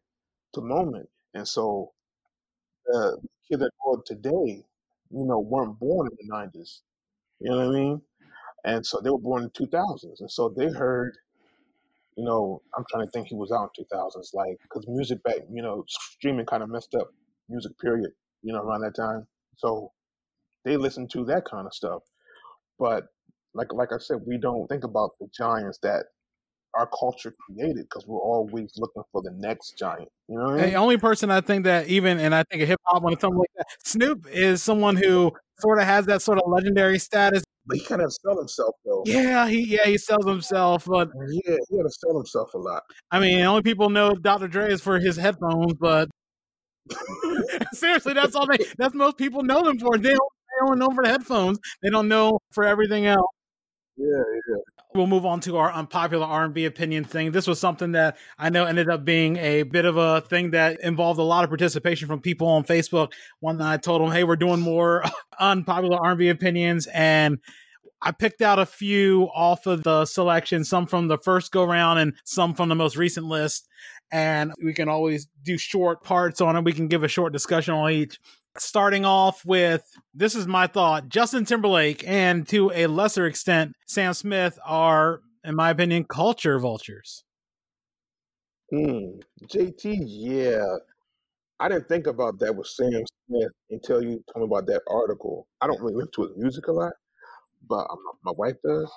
to 0.55 0.63
moment, 0.63 1.09
and 1.35 1.47
so 1.49 1.93
the 2.87 3.19
kids 3.49 3.61
that 3.63 3.71
grow 3.83 3.95
up 3.95 4.05
today, 4.07 4.65
you 5.11 5.25
know, 5.27 5.39
weren't 5.41 5.79
born 5.79 6.09
in 6.11 6.17
the 6.29 6.35
'90s. 6.35 6.81
You 7.41 7.51
know 7.51 7.59
what 7.59 7.67
I 7.77 7.79
mean? 7.81 8.03
And 8.65 8.85
so 8.85 9.01
they 9.01 9.11
were 9.11 9.19
born 9.19 9.45
in 9.45 9.51
2000s. 9.51 10.21
And 10.21 10.31
so 10.31 10.49
they 10.49 10.69
heard, 10.69 11.17
you 12.17 12.25
know, 12.25 12.61
I'm 12.77 12.85
trying 12.91 13.07
to 13.07 13.11
think 13.11 13.29
he 13.29 13.35
was 13.35 13.53
out 13.53 13.71
in 13.79 13.85
2000s, 13.85 14.33
like, 14.33 14.59
because 14.63 14.87
music 14.89 15.23
back, 15.23 15.41
you 15.53 15.63
know, 15.63 15.85
streaming 15.89 16.47
kind 16.47 16.63
of 16.63 16.71
messed 16.71 16.95
up 16.95 17.09
music, 17.49 17.79
period, 17.79 18.11
you 18.43 18.53
know, 18.53 18.63
around 18.63 18.81
that 18.83 18.97
time. 18.97 19.27
So 19.57 19.93
they 20.65 20.77
listened 20.77 21.11
to 21.11 21.25
that 21.27 21.45
kind 21.45 21.67
of 21.67 21.75
stuff. 21.75 22.03
But 22.79 23.05
like 23.55 23.73
like 23.73 23.91
I 23.93 23.99
said, 23.99 24.19
we 24.27 24.39
don't 24.39 24.67
think 24.67 24.85
about 24.85 25.11
the 25.21 25.29
giants 25.37 25.79
that 25.83 26.07
our 26.75 26.89
culture 26.89 27.33
created 27.47 27.87
because 27.89 28.05
we're 28.07 28.19
always 28.19 28.73
looking 28.77 29.05
for 29.13 29.23
the 29.23 29.31
next 29.37 29.79
giant. 29.79 30.09
You 30.29 30.39
know, 30.39 30.51
I 30.51 30.57
mean? 30.57 30.71
the 30.71 30.75
only 30.75 30.97
person 30.97 31.31
I 31.31 31.41
think 31.41 31.65
that 31.65 31.87
even, 31.87 32.19
and 32.19 32.35
I 32.35 32.43
think 32.51 32.63
a 32.63 32.67
hip 32.67 32.81
hop 32.85 33.03
when 33.03 33.19
something 33.21 33.39
like 33.39 33.51
that, 33.57 33.67
Snoop 33.85 34.27
is 34.29 34.63
someone 34.63 34.97
who 34.97 35.33
sort 35.61 35.79
of 35.79 35.85
has 35.85 36.07
that 36.07 36.21
sort 36.21 36.39
of 36.39 36.45
legendary 36.51 36.99
status 36.99 37.44
but 37.67 37.77
he 37.77 37.85
kind 37.85 38.03
of 38.03 38.13
sell 38.13 38.37
himself 38.39 38.75
though. 38.85 39.03
Yeah, 39.07 39.49
he 39.49 39.65
yeah 39.65 39.87
he 39.87 39.99
sells 39.99 40.27
himself, 40.27 40.85
but 40.87 41.11
yeah, 41.31 41.57
he 41.69 41.77
had 41.77 41.85
to 41.85 41.91
sell 41.91 42.17
himself 42.17 42.53
a 42.55 42.59
lot. 42.59 42.83
I 43.11 43.21
mean, 43.21 43.41
only 43.41 43.63
people 43.63 43.91
know 43.91 44.15
Dr. 44.15 44.49
Dre 44.49 44.73
is 44.73 44.81
for 44.81 44.99
his 44.99 45.17
headphones, 45.17 45.75
but 45.75 46.09
seriously, 47.73 48.13
that's 48.15 48.35
all 48.35 48.47
they. 48.47 48.59
That's 48.79 48.95
most 48.95 49.17
people 49.17 49.43
know 49.43 49.63
him 49.69 49.79
for. 49.79 49.97
They 49.99 50.11
don't, 50.11 50.19
they 50.19 50.67
don't 50.67 50.79
know 50.79 50.91
for 50.95 51.03
the 51.03 51.11
headphones. 51.11 51.59
They 51.83 51.91
don't 51.91 52.09
know 52.09 52.39
for 52.53 52.65
everything 52.65 53.07
else. 53.07 53.34
Yeah, 53.97 54.23
yeah. 54.49 54.57
We'll 54.95 55.07
move 55.07 55.27
on 55.27 55.41
to 55.41 55.57
our 55.57 55.73
unpopular 55.73 56.27
R&B 56.27 56.65
opinion 56.65 57.05
thing. 57.05 57.33
This 57.33 57.47
was 57.47 57.61
something 57.61 57.93
that 57.93 58.17
I 58.39 58.51
know 58.51 58.65
ended 58.65 58.89
up 58.89 59.05
being 59.05 59.37
a 59.37 59.63
bit 59.65 59.85
of 59.85 59.97
a 59.97 60.21
thing 60.21 60.51
that 60.51 60.81
involved 60.81 61.19
a 61.19 61.25
lot 61.25 61.45
of 61.45 61.51
participation 61.51 62.09
from 62.09 62.21
people 62.21 62.47
on 62.49 62.65
Facebook. 62.65 63.13
One 63.41 63.59
that 63.59 63.67
I 63.67 63.77
told 63.77 64.03
them, 64.03 64.11
"Hey, 64.11 64.25
we're 64.25 64.37
doing 64.37 64.61
more 64.61 65.05
unpopular 65.41 65.99
R&B 65.99 66.29
opinions," 66.29 66.87
and 66.93 67.39
I 68.03 68.13
picked 68.13 68.43
out 68.43 68.59
a 68.59 68.67
few 68.67 69.31
off 69.35 69.67
of 69.67 69.83
the 69.83 70.05
selection, 70.05 70.65
some 70.65 70.87
from 70.87 71.09
the 71.09 71.19
first 71.19 71.51
go 71.53 71.65
round 71.65 71.99
and 71.99 72.15
some 72.25 72.55
from 72.55 72.69
the 72.69 72.75
most 72.75 72.97
recent 72.97 73.27
list. 73.27 73.67
And 74.13 74.53
we 74.63 74.75
can 74.75 74.89
always 74.89 75.27
do 75.43 75.57
short 75.57 76.05
parts 76.05 76.41
on 76.41 76.55
it. 76.55 76.65
We 76.65 76.73
can 76.73 76.87
give 76.87 77.03
a 77.03 77.09
short 77.09 77.33
discussion 77.33 77.75
on 77.75 77.91
each 77.91 78.19
starting 78.59 79.05
off 79.05 79.45
with 79.45 79.83
this 80.13 80.35
is 80.35 80.47
my 80.47 80.67
thought 80.67 81.09
Justin 81.09 81.45
Timberlake 81.45 82.05
and 82.07 82.47
to 82.49 82.71
a 82.75 82.87
lesser 82.87 83.27
extent 83.27 83.75
Sam 83.87 84.15
Smith 84.15 84.59
are, 84.65 85.21
in 85.43 85.55
my 85.55 85.71
opinion, 85.71 86.05
culture 86.05 86.59
vultures. 86.59 87.25
Hmm. 88.71 89.21
JT, 89.47 89.97
yeah. 90.07 90.65
I 91.61 91.69
didn't 91.69 91.89
think 91.89 92.07
about 92.07 92.39
that 92.41 92.55
with 92.57 92.67
Sam 92.67 93.05
Smith 93.27 93.53
until 93.71 94.03
you 94.03 94.25
told 94.33 94.49
me 94.49 94.57
about 94.57 94.67
that 94.67 94.83
article. 94.89 95.47
I 95.61 95.67
don't 95.67 95.81
really 95.81 95.95
listen 95.95 96.13
to 96.17 96.23
his 96.23 96.37
music 96.37 96.67
a 96.67 96.73
lot, 96.73 96.93
but 97.69 97.87
um, 97.91 97.99
my 98.25 98.33
wife 98.37 98.57
does. 98.65 98.91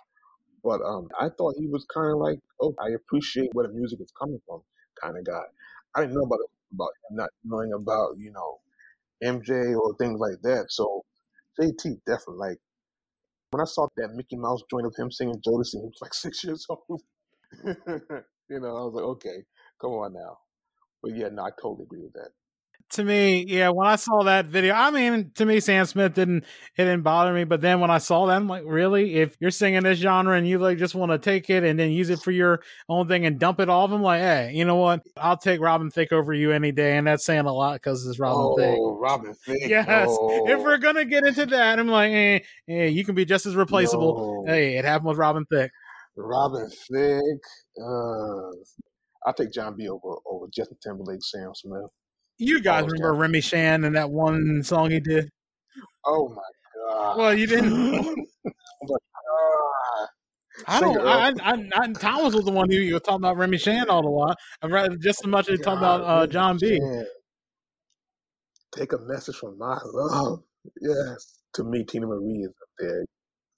But 0.64 0.82
um, 0.82 1.08
I 1.20 1.30
thought 1.30 1.56
he 1.60 1.68
was 1.68 1.86
kind 1.94 2.12
of 2.12 2.18
like, 2.18 2.40
oh, 2.62 2.74
I 2.82 2.90
appreciate 2.90 3.50
where 3.54 3.68
the 3.68 3.74
music 3.74 4.02
is 4.02 4.12
coming 4.20 4.40
from, 4.48 4.62
kind 5.02 5.18
of 5.18 5.26
guy. 5.26 5.44
I 5.96 6.02
didn't 6.02 6.16
know 6.16 6.24
about 6.24 6.40
about 6.74 6.90
not 7.12 7.30
knowing 7.46 7.72
about 7.74 8.18
you 8.18 8.32
know 8.32 8.60
MJ 9.24 9.76
or 9.78 9.96
things 9.98 10.20
like 10.20 10.42
that. 10.44 10.66
So 10.70 11.04
JT 11.60 12.00
definitely 12.06 12.50
like 12.50 12.58
when 13.52 13.62
I 13.62 13.66
saw 13.66 13.88
that 13.98 14.14
Mickey 14.14 14.36
Mouse 14.36 14.62
joint 14.70 14.86
of 14.86 14.96
him 14.98 15.12
singing 15.12 15.42
Jodeci, 15.46 15.80
he 15.82 15.88
was 15.88 16.00
like 16.02 16.14
six 16.14 16.44
years 16.44 16.66
old. 16.70 17.02
you 17.66 18.60
know, 18.60 18.76
I 18.76 18.84
was 18.86 18.94
like, 18.94 19.06
okay, 19.06 19.44
come 19.82 19.92
on 19.92 20.14
now. 20.14 20.38
But 21.02 21.16
yeah, 21.16 21.30
no, 21.30 21.44
I 21.44 21.50
totally 21.62 21.84
agree 21.84 22.02
with 22.04 22.14
that. 22.14 22.32
To 22.92 23.04
me, 23.04 23.46
yeah, 23.46 23.70
when 23.70 23.86
I 23.86 23.98
saw 23.98 24.24
that 24.24 24.46
video, 24.46 24.74
I 24.74 24.92
mean, 24.92 25.32
to 25.36 25.46
me, 25.46 25.60
Sam 25.60 25.86
Smith 25.86 26.14
didn't 26.14 26.46
it 26.78 26.86
didn't 26.86 27.02
bother 27.02 27.34
me. 27.34 27.44
But 27.44 27.60
then 27.60 27.82
when 27.82 27.92
I 27.92 27.98
saw 27.98 28.26
that, 28.28 28.36
I'm 28.38 28.48
like, 28.48 28.64
really? 28.66 29.16
If 29.16 29.36
you're 29.42 29.52
singing 29.52 29.84
this 29.84 30.00
genre 30.00 30.38
and 30.38 30.48
you 30.48 30.58
like 30.58 30.78
just 30.78 30.96
want 30.96 31.12
to 31.12 31.18
take 31.18 31.50
it 31.50 31.66
and 31.66 31.78
then 31.78 31.92
use 31.92 32.10
it 32.10 32.20
for 32.20 32.32
your 32.32 32.62
own 32.88 33.08
thing 33.10 33.26
and 33.26 33.38
dump 33.38 33.60
it 33.60 33.68
off, 33.68 33.92
I'm 33.92 34.02
like, 34.02 34.22
hey, 34.22 34.52
you 34.54 34.64
know 34.64 34.78
what? 34.78 35.02
I'll 35.18 35.36
take 35.36 35.60
Robin 35.60 35.92
Thicke 35.92 36.14
over 36.14 36.34
you 36.34 36.52
any 36.54 36.72
day, 36.72 36.96
and 36.98 37.06
that's 37.08 37.26
saying 37.26 37.46
a 37.46 37.54
lot 37.54 37.74
because 37.74 38.08
it's 38.08 38.20
Robin 38.20 38.56
Thicke. 38.58 38.78
oh, 38.80 38.94
Thicke. 38.94 39.02
Robin 39.02 39.34
Thicke. 39.34 39.70
Yes, 39.70 40.08
no. 40.08 40.46
if 40.48 40.60
we're 40.64 40.78
gonna 40.78 41.06
get 41.06 41.26
into 41.26 41.46
that, 41.48 41.80
I'm 41.80 41.90
like, 41.90 42.12
eh, 42.12 42.40
eh, 42.70 42.86
you 42.86 43.04
can 43.04 43.16
be 43.16 43.26
just 43.26 43.46
as 43.46 43.56
replaceable. 43.56 44.46
No. 44.46 44.54
Hey, 44.54 44.78
it 44.78 44.86
happened 44.86 45.10
with 45.10 45.18
Robin 45.18 45.46
Thicke. 45.52 45.72
Robin 46.16 46.70
Thicke. 46.90 47.22
Uh, 47.82 48.52
I'll 49.26 49.34
take 49.38 49.52
Jon 49.52 49.76
B 49.76 49.90
over 49.90 50.16
over 50.26 50.48
Justin 50.54 50.78
Timberlake, 50.82 51.22
Sam 51.22 51.52
Smith. 51.54 51.92
You 52.40 52.62
guys 52.62 52.84
Oh, 52.84 52.88
remember 52.88 53.14
yeah. 53.14 53.22
Remy 53.22 53.42
Shand 53.42 53.86
and 53.86 53.96
that 53.96 54.10
one 54.10 54.62
song 54.64 54.92
he 54.92 55.00
did? 55.00 55.30
Oh 56.06 56.30
my 56.30 56.42
god. 56.94 57.18
Well, 57.18 57.34
you 57.34 57.48
didn't. 57.48 57.74
oh. 58.48 60.08
I 60.68 60.80
don't. 60.80 61.00
I. 61.02 61.30
I, 61.44 61.70
I, 61.76 61.94
Thomas 61.94 62.34
was 62.34 62.46
the 62.46 62.52
one 62.52 62.70
who 62.70 62.78
you 62.78 62.94
were 62.96 63.00
talking 63.00 63.18
about 63.22 63.38
Remy 63.38 63.58
Shand 63.58 63.90
all 63.90 64.02
the 64.02 64.10
while. 64.10 64.36
I'd 64.62 64.72
rather 64.72 64.96
just 64.98 65.22
as 65.24 65.28
much 65.28 65.50
as 65.50 65.60
talk 65.60 65.78
about 65.78 66.02
uh, 66.02 66.26
Jon 66.28 66.58
B. 66.60 66.80
man. 66.80 67.06
Take 68.72 68.94
a 68.94 68.98
message 69.00 69.36
from 69.36 69.58
my 69.58 69.80
love. 69.94 70.44
Yes. 70.82 71.40
To 71.54 71.64
me, 71.64 71.84
Teena 71.84 72.08
Marie 72.08 72.44
is 72.44 72.50
up 72.50 72.70
there. 72.80 73.06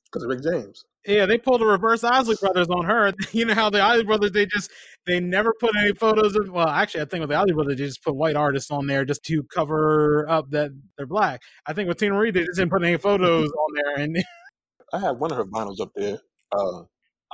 Because 0.06 0.24
of 0.24 0.30
Rick 0.30 0.44
James. 0.44 0.84
Yeah, 1.06 1.26
they 1.26 1.38
pulled 1.38 1.62
a 1.62 1.66
reverse 1.66 2.04
Isley 2.04 2.36
Brothers 2.40 2.68
on 2.68 2.86
her. 2.86 3.14
You 3.32 3.46
know 3.46 3.54
how 3.54 3.70
the 3.70 3.82
Isley 3.82 4.04
Brothers 4.04 4.32
they 4.32 4.46
just 4.46 4.70
they 5.06 5.20
never 5.20 5.54
put 5.60 5.76
any 5.76 5.94
photos 5.94 6.36
of. 6.36 6.50
Well, 6.50 6.68
actually, 6.68 7.02
I 7.02 7.06
think 7.06 7.22
with 7.22 7.30
the 7.30 7.38
Isley 7.38 7.54
Brothers 7.54 7.78
they 7.78 7.86
just 7.86 8.04
put 8.04 8.16
white 8.16 8.36
artists 8.36 8.70
on 8.70 8.86
there 8.86 9.06
just 9.06 9.24
to 9.26 9.44
cover 9.44 10.30
up 10.30 10.50
that 10.52 10.72
they're 10.98 11.08
black. 11.08 11.42
I 11.66 11.74
think 11.74 11.88
with 11.88 11.98
Teena 11.98 12.12
Marie 12.12 12.32
they 12.32 12.44
just 12.44 12.58
didn't 12.58 12.72
put 12.72 12.84
any 12.84 12.98
photos 12.98 13.50
on 13.50 13.74
there, 13.76 14.04
and 14.04 14.24
I 14.94 15.00
have 15.00 15.18
one 15.18 15.32
of 15.32 15.38
her 15.38 15.46
vinyls 15.46 15.80
up 15.80 15.92
there. 15.96 16.20
Uh, 16.52 16.82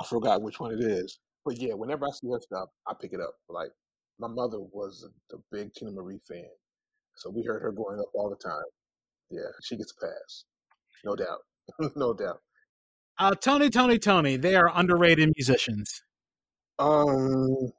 I 0.00 0.04
forgot 0.06 0.42
which 0.42 0.60
one 0.60 0.72
it 0.72 0.80
is. 0.80 1.18
But 1.44 1.58
yeah, 1.58 1.74
whenever 1.74 2.06
I 2.06 2.10
see 2.10 2.28
her 2.30 2.40
stuff, 2.40 2.68
I 2.86 2.94
pick 3.00 3.12
it 3.12 3.20
up. 3.20 3.34
Like, 3.48 3.70
my 4.18 4.28
mother 4.28 4.58
was 4.60 5.08
a, 5.32 5.36
a 5.36 5.38
big 5.52 5.72
Teena 5.72 5.94
Marie 5.94 6.20
fan. 6.28 6.44
So 7.16 7.30
we 7.30 7.44
heard 7.44 7.62
her 7.62 7.72
growing 7.72 7.98
up 7.98 8.10
all 8.14 8.28
the 8.28 8.36
time. 8.36 8.64
Yeah, 9.30 9.48
she 9.62 9.76
gets 9.76 9.92
a 9.96 10.06
pass. 10.06 10.44
No 11.04 11.16
doubt. 11.16 11.38
no 11.96 12.12
doubt. 12.14 12.40
Uh, 13.18 13.34
Tony, 13.34 13.70
Tony, 13.70 13.98
Tony, 13.98 14.36
they 14.36 14.54
are 14.54 14.70
underrated 14.74 15.32
musicians. 15.36 16.02
Um, 16.78 17.72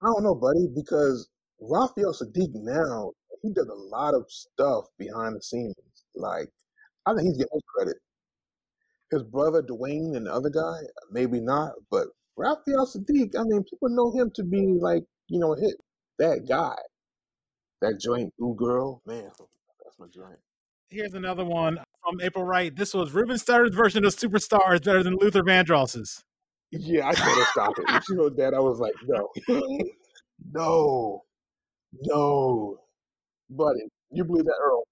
I 0.00 0.06
don't 0.06 0.22
know, 0.22 0.34
buddy, 0.36 0.68
because 0.74 1.28
Raphael 1.60 2.14
Saadiq 2.14 2.50
now 2.54 3.10
he 3.42 3.52
does 3.52 3.66
a 3.66 3.74
lot 3.74 4.14
of 4.14 4.24
stuff 4.28 4.86
behind 4.98 5.36
the 5.36 5.42
scenes. 5.42 5.74
Like, 6.14 6.48
I 7.04 7.14
think 7.14 7.26
he's 7.26 7.36
getting 7.36 7.60
credit. 7.76 7.96
His 9.10 9.22
brother 9.24 9.62
Dwayne 9.62 10.16
and 10.16 10.26
the 10.26 10.32
other 10.32 10.50
guy, 10.50 10.78
maybe 11.10 11.40
not, 11.40 11.72
but 11.90 12.08
Raphael 12.36 12.86
Saadiq, 12.86 13.36
I 13.38 13.42
mean, 13.42 13.64
people 13.64 13.88
know 13.90 14.12
him 14.12 14.30
to 14.36 14.44
be 14.44 14.76
like, 14.80 15.04
you 15.28 15.40
know, 15.40 15.54
hit. 15.54 15.74
That 16.20 16.46
guy, 16.48 16.76
that 17.80 17.98
joint, 18.00 18.32
Ooh 18.40 18.54
Girl, 18.56 19.02
man, 19.04 19.30
that's 19.82 19.98
my 19.98 20.06
joint. 20.14 20.38
Here's 20.90 21.14
another 21.14 21.44
one 21.44 21.83
from 22.04 22.20
April 22.20 22.44
Wright. 22.44 22.74
This 22.74 22.94
was 22.94 23.12
Ruben 23.12 23.36
Studdard's 23.36 23.74
version 23.74 24.04
of 24.04 24.14
Superstar 24.14 24.74
is 24.74 24.80
better 24.80 25.02
than 25.02 25.16
Luther 25.16 25.42
Vandross's. 25.42 26.22
Yeah, 26.70 27.08
I 27.08 27.14
told 27.14 27.38
her 27.38 27.44
stop 27.52 27.78
it. 27.78 27.86
When 27.86 28.00
she 28.02 28.14
wrote 28.14 28.36
that, 28.36 28.54
I 28.54 28.58
was 28.58 28.80
like, 28.80 28.94
no, 29.06 29.28
no, 30.52 31.22
no, 32.02 32.78
buddy. 33.50 33.80
You 34.10 34.24
believe 34.24 34.44
that, 34.44 34.56
Earl? 34.60 34.84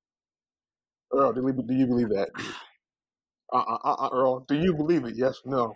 Earl, 1.13 1.33
do 1.33 1.43
you, 1.43 1.63
do 1.63 1.75
you 1.75 1.87
believe 1.87 2.09
that? 2.11 2.29
Uh, 3.53 3.59
uh, 3.59 3.79
uh, 3.85 3.95
uh, 3.95 4.09
Earl, 4.13 4.41
do 4.49 4.55
you 4.55 4.75
believe 4.75 5.05
it? 5.05 5.15
Yes, 5.17 5.41
no. 5.45 5.75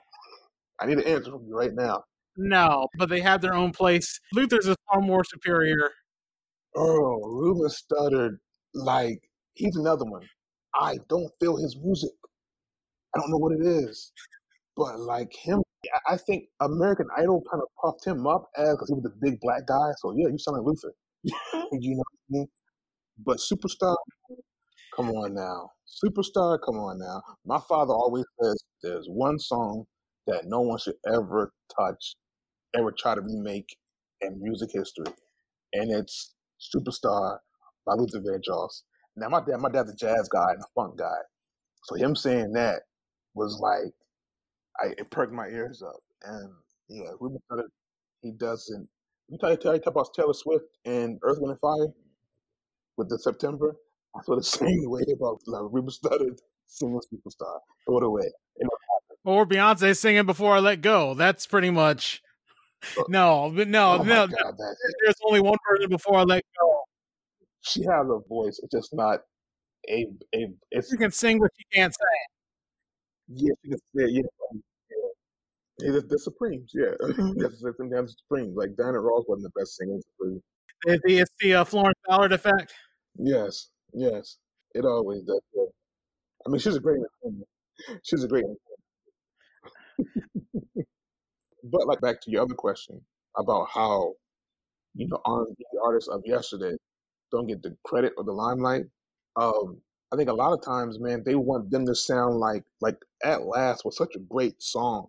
I 0.81 0.87
need 0.87 0.99
an 0.99 1.05
answer 1.05 1.31
from 1.31 1.47
you 1.47 1.57
right 1.57 1.75
now. 1.75 2.05
No, 2.37 2.87
but 2.99 3.09
they 3.09 3.21
have 3.21 3.41
their 3.41 3.55
own 3.55 3.73
place. 3.73 4.21
Luther's 4.33 4.67
is 4.67 4.77
far 4.91 5.01
more 5.01 5.25
superior. 5.25 5.91
Earl, 6.77 7.21
Ruben 7.23 7.69
Studdard 7.69 8.37
like 8.75 9.19
he's 9.55 9.77
another 9.77 10.05
one. 10.05 10.23
I 10.77 10.99
don't 11.09 11.33
feel 11.41 11.57
his 11.57 11.77
music. 11.77 12.13
I 13.15 13.19
don't 13.21 13.31
know 13.31 13.39
what 13.39 13.53
it 13.53 13.63
is, 13.67 14.13
but 14.77 15.01
like 15.01 15.33
him, 15.35 15.63
I- 16.09 16.17
think 16.19 16.49
American 16.61 17.09
Idol 17.17 17.43
kind 17.51 17.63
of 17.63 17.69
puffed 17.83 18.07
him 18.07 18.27
up 18.27 18.51
as 18.57 18.75
because 18.75 18.89
he 18.91 18.95
was 18.95 19.05
the 19.05 19.15
big 19.23 19.41
black 19.41 19.67
guy. 19.67 19.91
So 20.01 20.13
yeah, 20.17 20.29
you 20.29 20.39
sound 20.39 20.59
like 20.59 20.67
Luther. 20.67 20.95
Mm-hmm. 21.27 21.77
you 21.83 21.93
know 21.97 21.99
what 21.99 22.07
I 22.09 22.31
mean? 22.31 22.49
But 23.25 23.39
superstar, 23.39 23.97
come 24.95 25.11
on 25.11 25.35
now, 25.35 25.71
superstar, 25.87 26.59
come 26.65 26.77
on 26.77 26.99
now. 26.99 27.23
My 27.45 27.61
father 27.69 27.93
always 27.93 28.25
says 28.43 28.57
there's 28.83 29.07
one 29.09 29.39
song 29.39 29.85
that 30.27 30.47
no 30.47 30.61
one 30.61 30.79
should 30.79 30.97
ever 31.07 31.53
touch, 31.79 32.17
ever 32.77 32.93
try 32.93 33.15
to 33.17 33.23
remake 33.23 33.77
in 34.23 34.41
music 34.43 34.71
history, 34.73 35.13
and 35.75 35.91
it's 35.93 36.35
Superstar 36.77 37.39
by 37.87 37.95
Luther 37.95 38.21
Vandross. 38.21 38.83
Now 39.17 39.29
my 39.29 39.41
dad, 39.41 39.59
my 39.59 39.71
dad's 39.71 39.91
a 39.91 39.97
jazz 39.97 40.29
guy 40.29 40.51
and 40.51 40.61
a 40.63 40.67
funk 40.75 40.99
guy, 40.99 41.19
so 41.85 41.95
him 41.95 42.15
saying 42.15 42.53
that 42.53 42.83
was 43.35 43.59
like, 43.61 43.93
I 44.81 44.93
it 44.99 45.11
perked 45.11 45.33
my 45.33 45.47
ears 45.49 45.83
up. 45.83 46.01
And 46.25 46.51
yeah, 46.89 47.11
Ruben 47.21 47.39
Studdard, 47.51 47.69
he 48.23 48.33
doesn't. 48.33 48.89
You 49.29 49.39
tell 49.39 49.51
you 49.51 49.57
tell 49.57 49.75
you 49.75 49.81
talk 49.81 49.93
about 49.93 50.15
Taylor 50.15 50.35
Swift 50.35 50.67
and 50.85 51.19
Earth, 51.23 51.39
Wind 51.41 51.53
and 51.53 51.61
Fire 51.61 51.93
with 52.97 53.09
the 53.09 53.19
September. 53.19 53.77
I 54.15 54.23
feel 54.25 54.37
the 54.37 54.43
same 54.43 54.83
way 54.85 55.03
about 55.15 55.41
like, 55.47 55.63
Ruben 55.71 55.91
Studdard 55.91 56.39
singing 56.67 57.01
Superstar. 57.13 57.59
Throw 57.87 57.99
it 57.99 58.05
away. 58.05 58.31
Or 59.25 59.45
Beyonce 59.45 59.97
singing 59.97 60.25
Before 60.27 60.55
I 60.55 60.61
Let 60.61 60.83
Go. 60.83 61.15
That's 61.15 61.47
pretty 61.47 61.71
much. 61.71 62.23
No, 63.09 63.53
but 63.55 63.67
no, 63.67 63.95
oh 63.95 64.03
no. 64.03 64.29
God, 64.29 64.55
There's 65.03 65.17
only 65.27 65.41
one 65.41 65.59
version 65.69 65.91
Before 65.91 66.19
I 66.19 66.23
Let 66.23 66.45
Go. 66.61 66.76
She 67.67 67.81
has 67.83 68.07
a 68.09 68.19
voice. 68.29 68.61
It's 68.63 68.73
just 68.73 68.95
not 68.95 69.21
a 69.89 70.07
a. 70.35 70.47
It's 70.71 70.91
You 70.91 70.99
can 70.99 71.11
sing, 71.11 71.39
what 71.39 71.51
you 71.59 71.65
can't 71.73 71.95
sing. 71.95 73.37
Yeah, 73.37 73.55
she 73.63 73.71
can 73.71 73.79
say, 73.79 74.13
yeah. 74.13 74.23
yeah. 75.81 75.93
The, 75.93 76.01
the 76.09 76.19
Supremes, 76.19 76.71
yeah. 76.75 76.93
That's 77.01 77.61
the 77.61 77.75
thing, 77.79 77.91
the 77.91 78.09
Supremes. 78.09 78.57
Like 78.57 78.77
Diana 78.77 79.01
Ross 79.01 79.25
wasn't 79.29 79.53
the 79.53 79.61
best 79.61 79.77
singer 79.77 79.99
Supreme. 80.13 80.41
It's 80.87 81.03
the, 81.05 81.19
it's 81.19 81.31
the 81.41 81.55
uh, 81.55 81.65
Florence 81.65 81.99
Ballard 82.07 82.33
effect. 82.33 82.73
Yes, 83.19 83.69
yes. 83.93 84.37
It 84.75 84.85
always 84.85 85.23
does. 85.23 85.41
yeah. 85.55 85.65
I 86.47 86.51
mean, 86.51 86.61
she's 86.61 86.77
a 86.77 86.81
great. 86.81 87.01
She's 88.03 88.25
a 88.25 88.29
great 88.29 88.45
but 91.65 91.87
like 91.87 92.01
back 92.01 92.21
to 92.23 92.31
your 92.31 92.43
other 92.43 92.55
question 92.55 93.01
about 93.37 93.69
how 93.73 94.13
you 94.95 95.07
know 95.09 95.21
R&B 95.25 95.65
artists 95.85 96.09
of 96.09 96.23
yesterday 96.25 96.75
don't 97.33 97.47
get 97.47 97.63
the 97.63 97.77
credit 97.85 98.13
or 98.17 98.25
the 98.25 98.33
limelight. 98.33 98.87
Um, 99.37 99.79
I 100.13 100.17
think 100.17 100.29
a 100.31 100.35
lot 100.35 100.53
of 100.53 100.63
times, 100.65 100.99
man, 101.01 101.23
they 101.25 101.35
want 101.35 101.71
them 101.71 101.87
to 101.87 101.95
sound 101.95 102.37
like 102.39 102.65
like 102.81 102.97
At 103.25 103.43
Last 103.45 103.85
was 103.85 103.97
such 103.97 104.15
a 104.17 104.21
great 104.21 104.63
song 104.63 105.09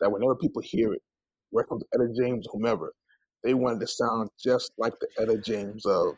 that 0.00 0.10
whenever 0.10 0.36
people 0.36 0.62
hear 0.62 0.92
it, 0.92 1.02
whether 1.50 1.66
comes 1.68 1.84
Etta 1.94 2.08
James, 2.16 2.46
whomever, 2.52 2.94
they 3.42 3.54
wanted 3.54 3.80
to 3.80 3.86
sound 3.86 4.30
just 4.42 4.72
like 4.78 4.94
the 5.00 5.08
Etta 5.20 5.38
James 5.38 5.86
of 5.86 6.16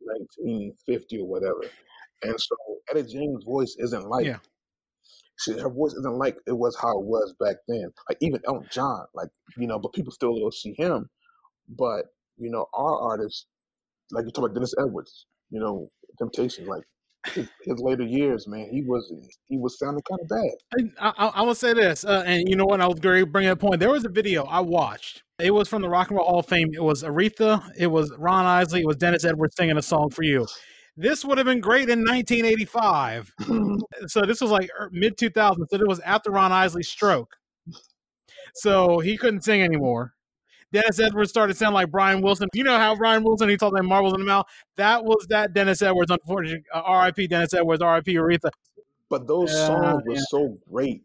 1950 0.00 1.18
or 1.20 1.26
whatever. 1.28 1.62
And 2.22 2.40
so 2.40 2.56
Etta 2.90 3.02
James' 3.04 3.44
voice 3.44 3.76
isn't 3.78 4.06
like 4.08 4.26
Yeah. 4.26 4.38
she, 5.38 5.52
her 5.58 5.68
voice 5.68 5.92
isn't 5.94 6.18
like 6.18 6.36
it 6.46 6.52
was 6.52 6.76
how 6.76 6.98
it 6.98 7.04
was 7.04 7.34
back 7.40 7.56
then. 7.68 7.92
Like 8.08 8.18
even 8.20 8.40
Elton 8.46 8.68
John, 8.70 9.06
like 9.14 9.28
you 9.56 9.66
know, 9.66 9.78
but 9.78 9.92
people 9.92 10.12
still 10.12 10.34
go 10.38 10.50
see 10.50 10.74
him. 10.78 11.08
But 11.68 12.06
you 12.38 12.50
know, 12.50 12.66
our 12.74 12.98
artists, 12.98 13.46
like 14.12 14.24
you 14.24 14.30
talk 14.30 14.44
about 14.44 14.54
Dennis 14.54 14.74
Edwards, 14.78 15.26
you 15.50 15.58
know, 15.58 15.88
Temptation, 16.18 16.66
like 16.66 16.84
his, 17.28 17.48
his 17.64 17.78
later 17.78 18.04
years, 18.04 18.46
man, 18.46 18.68
he 18.70 18.82
was 18.82 19.12
he 19.48 19.58
was 19.58 19.78
sounding 19.78 20.02
kind 20.08 20.20
of 20.20 20.28
bad. 20.28 20.92
I, 21.00 21.12
I, 21.18 21.26
I 21.28 21.42
will 21.42 21.54
say 21.54 21.72
this, 21.72 22.04
uh, 22.04 22.22
and 22.26 22.48
you 22.48 22.56
know 22.56 22.64
what? 22.64 22.80
I 22.80 22.86
was 22.86 23.00
going 23.00 23.20
to 23.20 23.26
bring 23.26 23.48
a 23.48 23.56
point. 23.56 23.80
There 23.80 23.90
was 23.90 24.04
a 24.04 24.08
video 24.08 24.44
I 24.44 24.60
watched. 24.60 25.22
It 25.38 25.52
was 25.52 25.68
from 25.68 25.82
the 25.82 25.88
Rock 25.88 26.08
and 26.08 26.18
Roll 26.18 26.26
Hall 26.26 26.38
of 26.40 26.46
Fame. 26.46 26.70
It 26.72 26.82
was 26.82 27.02
Aretha. 27.02 27.68
It 27.76 27.88
was 27.88 28.12
Ron 28.18 28.44
Isley. 28.44 28.80
It 28.80 28.86
was 28.86 28.96
Dennis 28.96 29.24
Edwards 29.24 29.56
singing 29.56 29.76
a 29.76 29.82
song 29.82 30.10
for 30.10 30.22
you. 30.22 30.46
This 30.96 31.24
would 31.24 31.38
have 31.38 31.46
been 31.46 31.60
great 31.60 31.88
in 31.88 32.00
1985. 32.00 33.32
so 34.06 34.22
this 34.26 34.40
was 34.40 34.50
like 34.50 34.68
mid 34.90 35.16
2000s. 35.16 35.56
So 35.70 35.80
it 35.80 35.88
was 35.88 36.00
after 36.00 36.30
Ron 36.30 36.52
Isley's 36.52 36.88
stroke. 36.88 37.34
So 38.54 38.98
he 38.98 39.16
couldn't 39.16 39.42
sing 39.42 39.62
anymore. 39.62 40.12
Dennis 40.72 40.98
Edwards 41.00 41.30
started 41.30 41.56
sounding 41.56 41.74
like 41.74 41.90
Brian 41.90 42.22
Wilson. 42.22 42.48
You 42.54 42.64
know 42.64 42.78
how 42.78 42.96
Brian 42.96 43.22
Wilson 43.22 43.48
he 43.48 43.56
told 43.56 43.76
them 43.76 43.86
marbles 43.86 44.14
in 44.14 44.20
the 44.20 44.26
mouth. 44.26 44.46
That 44.76 45.04
was 45.04 45.26
that 45.28 45.52
Dennis 45.52 45.82
Edwards. 45.82 46.10
Unfortunately, 46.10 46.64
uh, 46.74 46.80
R.I.P. 46.80 47.26
Dennis 47.26 47.52
Edwards. 47.54 47.82
R.I.P. 47.82 48.14
Aretha. 48.14 48.50
But 49.10 49.26
those 49.26 49.52
Yeah, 49.52 49.66
songs 49.66 50.02
were 50.06 50.14
yeah. 50.14 50.20
so 50.28 50.58
great 50.70 51.02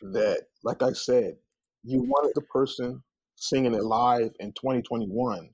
that, 0.00 0.42
like 0.62 0.82
I 0.82 0.92
said, 0.92 1.36
you 1.82 2.02
wanted 2.02 2.32
the 2.34 2.42
person 2.42 3.02
singing 3.34 3.74
it 3.74 3.84
live 3.84 4.30
in 4.38 4.52
2021 4.52 5.50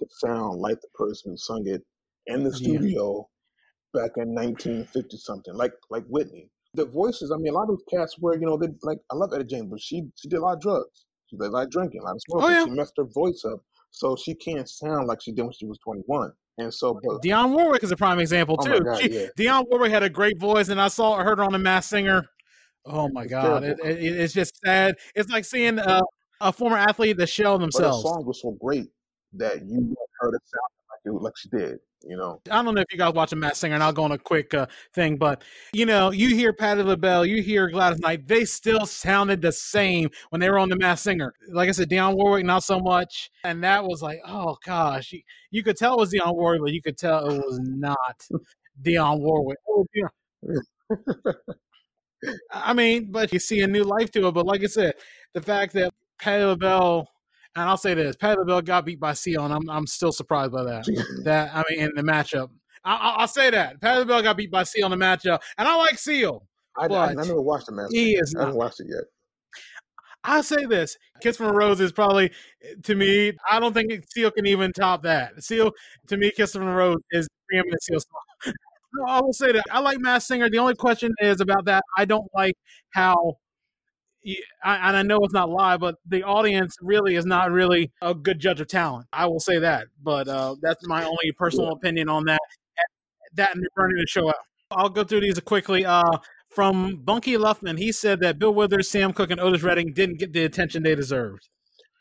to 0.00 0.06
sound 0.10 0.60
like 0.60 0.80
the 0.80 0.88
person 0.94 1.32
who 1.32 1.36
sung 1.36 1.66
it 1.66 1.82
in 2.26 2.42
the 2.42 2.52
studio 2.52 3.28
yeah. 3.94 4.02
back 4.02 4.12
in 4.16 4.34
1950 4.34 5.16
something, 5.18 5.54
like 5.54 5.72
like 5.90 6.04
Whitney. 6.08 6.50
The 6.74 6.86
voices, 6.86 7.30
I 7.30 7.36
mean, 7.36 7.52
a 7.52 7.56
lot 7.56 7.68
of 7.68 7.68
those 7.68 7.84
cats 7.88 8.18
were, 8.18 8.34
you 8.36 8.46
know, 8.46 8.56
they 8.56 8.68
like 8.82 8.98
I 9.12 9.14
love 9.14 9.32
Etta 9.32 9.44
James, 9.44 9.68
but 9.70 9.80
she 9.80 10.08
she 10.16 10.28
did 10.28 10.40
a 10.40 10.42
lot 10.42 10.54
of 10.54 10.60
drugs. 10.60 11.06
She 11.34 11.38
did 11.38 11.48
a 11.48 11.50
lot 11.50 11.64
of 11.64 11.70
drinking, 11.70 12.02
lot 12.02 12.10
of 12.10 12.16
oh, 12.16 12.40
smoking. 12.40 12.46
Oh, 12.46 12.58
yeah. 12.58 12.64
She 12.64 12.70
messed 12.70 12.94
her 12.96 13.04
voice 13.04 13.44
up, 13.44 13.60
so 13.90 14.16
she 14.16 14.34
can't 14.34 14.68
sound 14.68 15.06
like 15.06 15.20
she 15.20 15.32
did 15.32 15.42
when 15.42 15.52
she 15.52 15.66
was 15.66 15.78
21. 15.78 16.32
And 16.58 16.72
so, 16.72 17.00
but, 17.02 17.22
Dionne 17.22 17.50
Warwick 17.50 17.82
is 17.82 17.90
a 17.90 17.96
prime 17.96 18.20
example 18.20 18.56
oh 18.60 18.64
too. 18.64 18.80
God, 18.80 19.00
she, 19.00 19.10
yeah. 19.10 19.26
Dionne 19.36 19.66
Warwick 19.68 19.90
had 19.90 20.04
a 20.04 20.10
great 20.10 20.38
voice, 20.38 20.68
and 20.68 20.80
I 20.80 20.88
saw 20.88 21.16
heard 21.16 21.38
her 21.38 21.44
on 21.44 21.52
the 21.52 21.58
Masked 21.58 21.90
Singer. 21.90 22.28
Oh 22.86 23.08
my 23.08 23.22
it's 23.22 23.30
god, 23.30 23.64
it, 23.64 23.80
it, 23.82 23.98
it's 24.20 24.34
just 24.34 24.60
sad. 24.64 24.94
It's 25.14 25.30
like 25.30 25.44
seeing 25.44 25.78
a, 25.78 26.02
a 26.40 26.52
former 26.52 26.76
athlete 26.76 27.16
that 27.16 27.28
shell 27.28 27.58
themselves. 27.58 28.02
But 28.02 28.08
the 28.08 28.14
song 28.14 28.26
was 28.26 28.40
so 28.42 28.52
great 28.60 28.90
that 29.32 29.64
you 29.66 29.96
heard 30.20 30.34
it 30.34 30.42
sound 30.44 30.70
like 30.90 31.00
it 31.04 31.22
like 31.22 31.36
she 31.36 31.48
did. 31.48 31.78
You 32.06 32.16
know, 32.16 32.40
I 32.50 32.62
don't 32.62 32.74
know 32.74 32.82
if 32.82 32.92
you 32.92 32.98
guys 32.98 33.14
watch 33.14 33.32
a 33.32 33.36
Masked 33.36 33.58
Singer, 33.58 33.74
and 33.74 33.82
I'll 33.82 33.92
go 33.92 34.04
on 34.04 34.12
a 34.12 34.18
quick 34.18 34.52
uh, 34.52 34.66
thing, 34.92 35.16
but 35.16 35.42
you 35.72 35.86
know, 35.86 36.10
you 36.10 36.34
hear 36.34 36.52
Patti 36.52 36.82
LaBelle, 36.82 37.24
you 37.24 37.42
hear 37.42 37.68
Gladys 37.68 38.00
Knight, 38.00 38.28
they 38.28 38.44
still 38.44 38.84
sounded 38.84 39.40
the 39.40 39.52
same 39.52 40.10
when 40.30 40.40
they 40.40 40.50
were 40.50 40.58
on 40.58 40.68
the 40.68 40.76
Masked 40.76 41.04
Singer. 41.04 41.32
Like 41.48 41.68
I 41.68 41.72
said, 41.72 41.88
Dionne 41.88 42.14
Warwick, 42.14 42.44
not 42.44 42.62
so 42.62 42.78
much, 42.78 43.30
and 43.44 43.64
that 43.64 43.84
was 43.84 44.02
like, 44.02 44.20
oh 44.26 44.56
gosh, 44.64 45.12
you, 45.12 45.22
you 45.50 45.62
could 45.62 45.76
tell 45.76 45.94
it 45.94 46.00
was 46.00 46.12
Dionne 46.12 46.34
Warwick, 46.34 46.60
but 46.62 46.72
you 46.72 46.82
could 46.82 46.98
tell 46.98 47.26
it 47.28 47.38
was 47.38 47.60
not 47.62 48.26
Dionne 48.82 49.20
Warwick. 49.20 49.58
I 52.52 52.72
mean, 52.72 53.10
but 53.10 53.32
you 53.32 53.38
see 53.38 53.60
a 53.62 53.66
new 53.66 53.84
life 53.84 54.10
to 54.12 54.28
it. 54.28 54.32
But 54.32 54.46
like 54.46 54.62
I 54.62 54.66
said, 54.66 54.94
the 55.32 55.42
fact 55.42 55.72
that 55.74 55.92
Patti 56.18 56.44
LaBelle 56.44 57.08
and 57.56 57.68
I'll 57.68 57.76
say 57.76 57.94
this: 57.94 58.16
Patti 58.16 58.38
LaBelle 58.38 58.62
got 58.62 58.84
beat 58.84 59.00
by 59.00 59.12
Seal, 59.12 59.44
and 59.44 59.52
I'm 59.52 59.68
I'm 59.70 59.86
still 59.86 60.12
surprised 60.12 60.52
by 60.52 60.64
that. 60.64 60.84
that 61.24 61.54
I 61.54 61.62
mean, 61.70 61.80
in 61.80 61.92
the 61.94 62.02
matchup, 62.02 62.50
I, 62.84 63.16
will 63.20 63.28
say 63.28 63.50
that 63.50 63.80
Patti 63.80 64.00
LaBelle 64.00 64.22
got 64.22 64.36
beat 64.36 64.50
by 64.50 64.64
Seal 64.64 64.92
in 64.92 64.98
the 64.98 65.04
matchup, 65.04 65.40
and 65.58 65.68
I 65.68 65.76
like 65.76 65.98
Seal. 65.98 66.46
I, 66.76 66.86
I, 66.86 67.06
I 67.10 67.14
never 67.14 67.40
watched 67.40 67.66
the 67.66 67.72
match. 67.72 67.90
He 67.90 68.14
is. 68.14 68.34
I 68.34 68.40
haven't 68.40 68.56
watched 68.56 68.80
it 68.80 68.88
yet. 68.88 69.04
I'll 70.24 70.42
say 70.42 70.64
this: 70.64 70.96
"Kiss 71.20 71.36
from 71.36 71.46
a 71.48 71.52
Rose" 71.52 71.80
is 71.80 71.92
probably, 71.92 72.32
to 72.82 72.94
me, 72.94 73.32
I 73.50 73.60
don't 73.60 73.72
think 73.72 73.92
Seal 74.12 74.30
can 74.30 74.46
even 74.46 74.72
top 74.72 75.02
that. 75.02 75.42
Seal, 75.42 75.70
to 76.08 76.16
me, 76.16 76.30
"Kiss 76.30 76.52
from 76.52 76.66
a 76.66 76.74
Rose" 76.74 76.98
is 77.12 77.28
preeminent 77.48 77.82
Seal 77.82 78.00
song. 78.00 78.54
no, 78.94 79.04
I 79.06 79.20
will 79.20 79.32
say 79.32 79.52
that 79.52 79.64
I 79.70 79.80
like 79.80 79.98
Masked 80.00 80.28
Singer. 80.28 80.48
The 80.50 80.58
only 80.58 80.74
question 80.74 81.12
is 81.20 81.40
about 81.40 81.66
that. 81.66 81.84
I 81.96 82.04
don't 82.06 82.28
like 82.34 82.54
how 82.94 83.36
and 84.24 84.96
I 84.96 85.02
know 85.02 85.18
it's 85.22 85.34
not 85.34 85.50
live, 85.50 85.80
but 85.80 85.96
the 86.06 86.22
audience 86.22 86.76
really 86.80 87.16
is 87.16 87.26
not 87.26 87.50
really 87.50 87.92
a 88.00 88.14
good 88.14 88.38
judge 88.38 88.60
of 88.60 88.68
talent. 88.68 89.06
I 89.12 89.26
will 89.26 89.40
say 89.40 89.58
that, 89.58 89.86
but 90.02 90.28
uh, 90.28 90.56
that's 90.62 90.86
my 90.86 91.04
only 91.04 91.32
personal 91.36 91.72
opinion 91.72 92.08
on 92.08 92.24
that. 92.24 92.40
That 93.34 93.54
and 93.54 93.66
burning 93.74 93.96
the 93.96 94.06
show 94.06 94.28
out. 94.28 94.36
I'll 94.70 94.88
go 94.88 95.04
through 95.04 95.20
these 95.20 95.38
quickly. 95.40 95.84
Uh, 95.84 96.18
from 96.54 96.96
Bunky 96.98 97.36
Luffman, 97.36 97.76
he 97.78 97.90
said 97.90 98.20
that 98.20 98.38
Bill 98.38 98.54
Withers, 98.54 98.88
Sam 98.88 99.12
Cooke, 99.12 99.30
and 99.30 99.40
Otis 99.40 99.62
Redding 99.62 99.92
didn't 99.92 100.20
get 100.20 100.32
the 100.32 100.44
attention 100.44 100.84
they 100.84 100.94
deserved. 100.94 101.48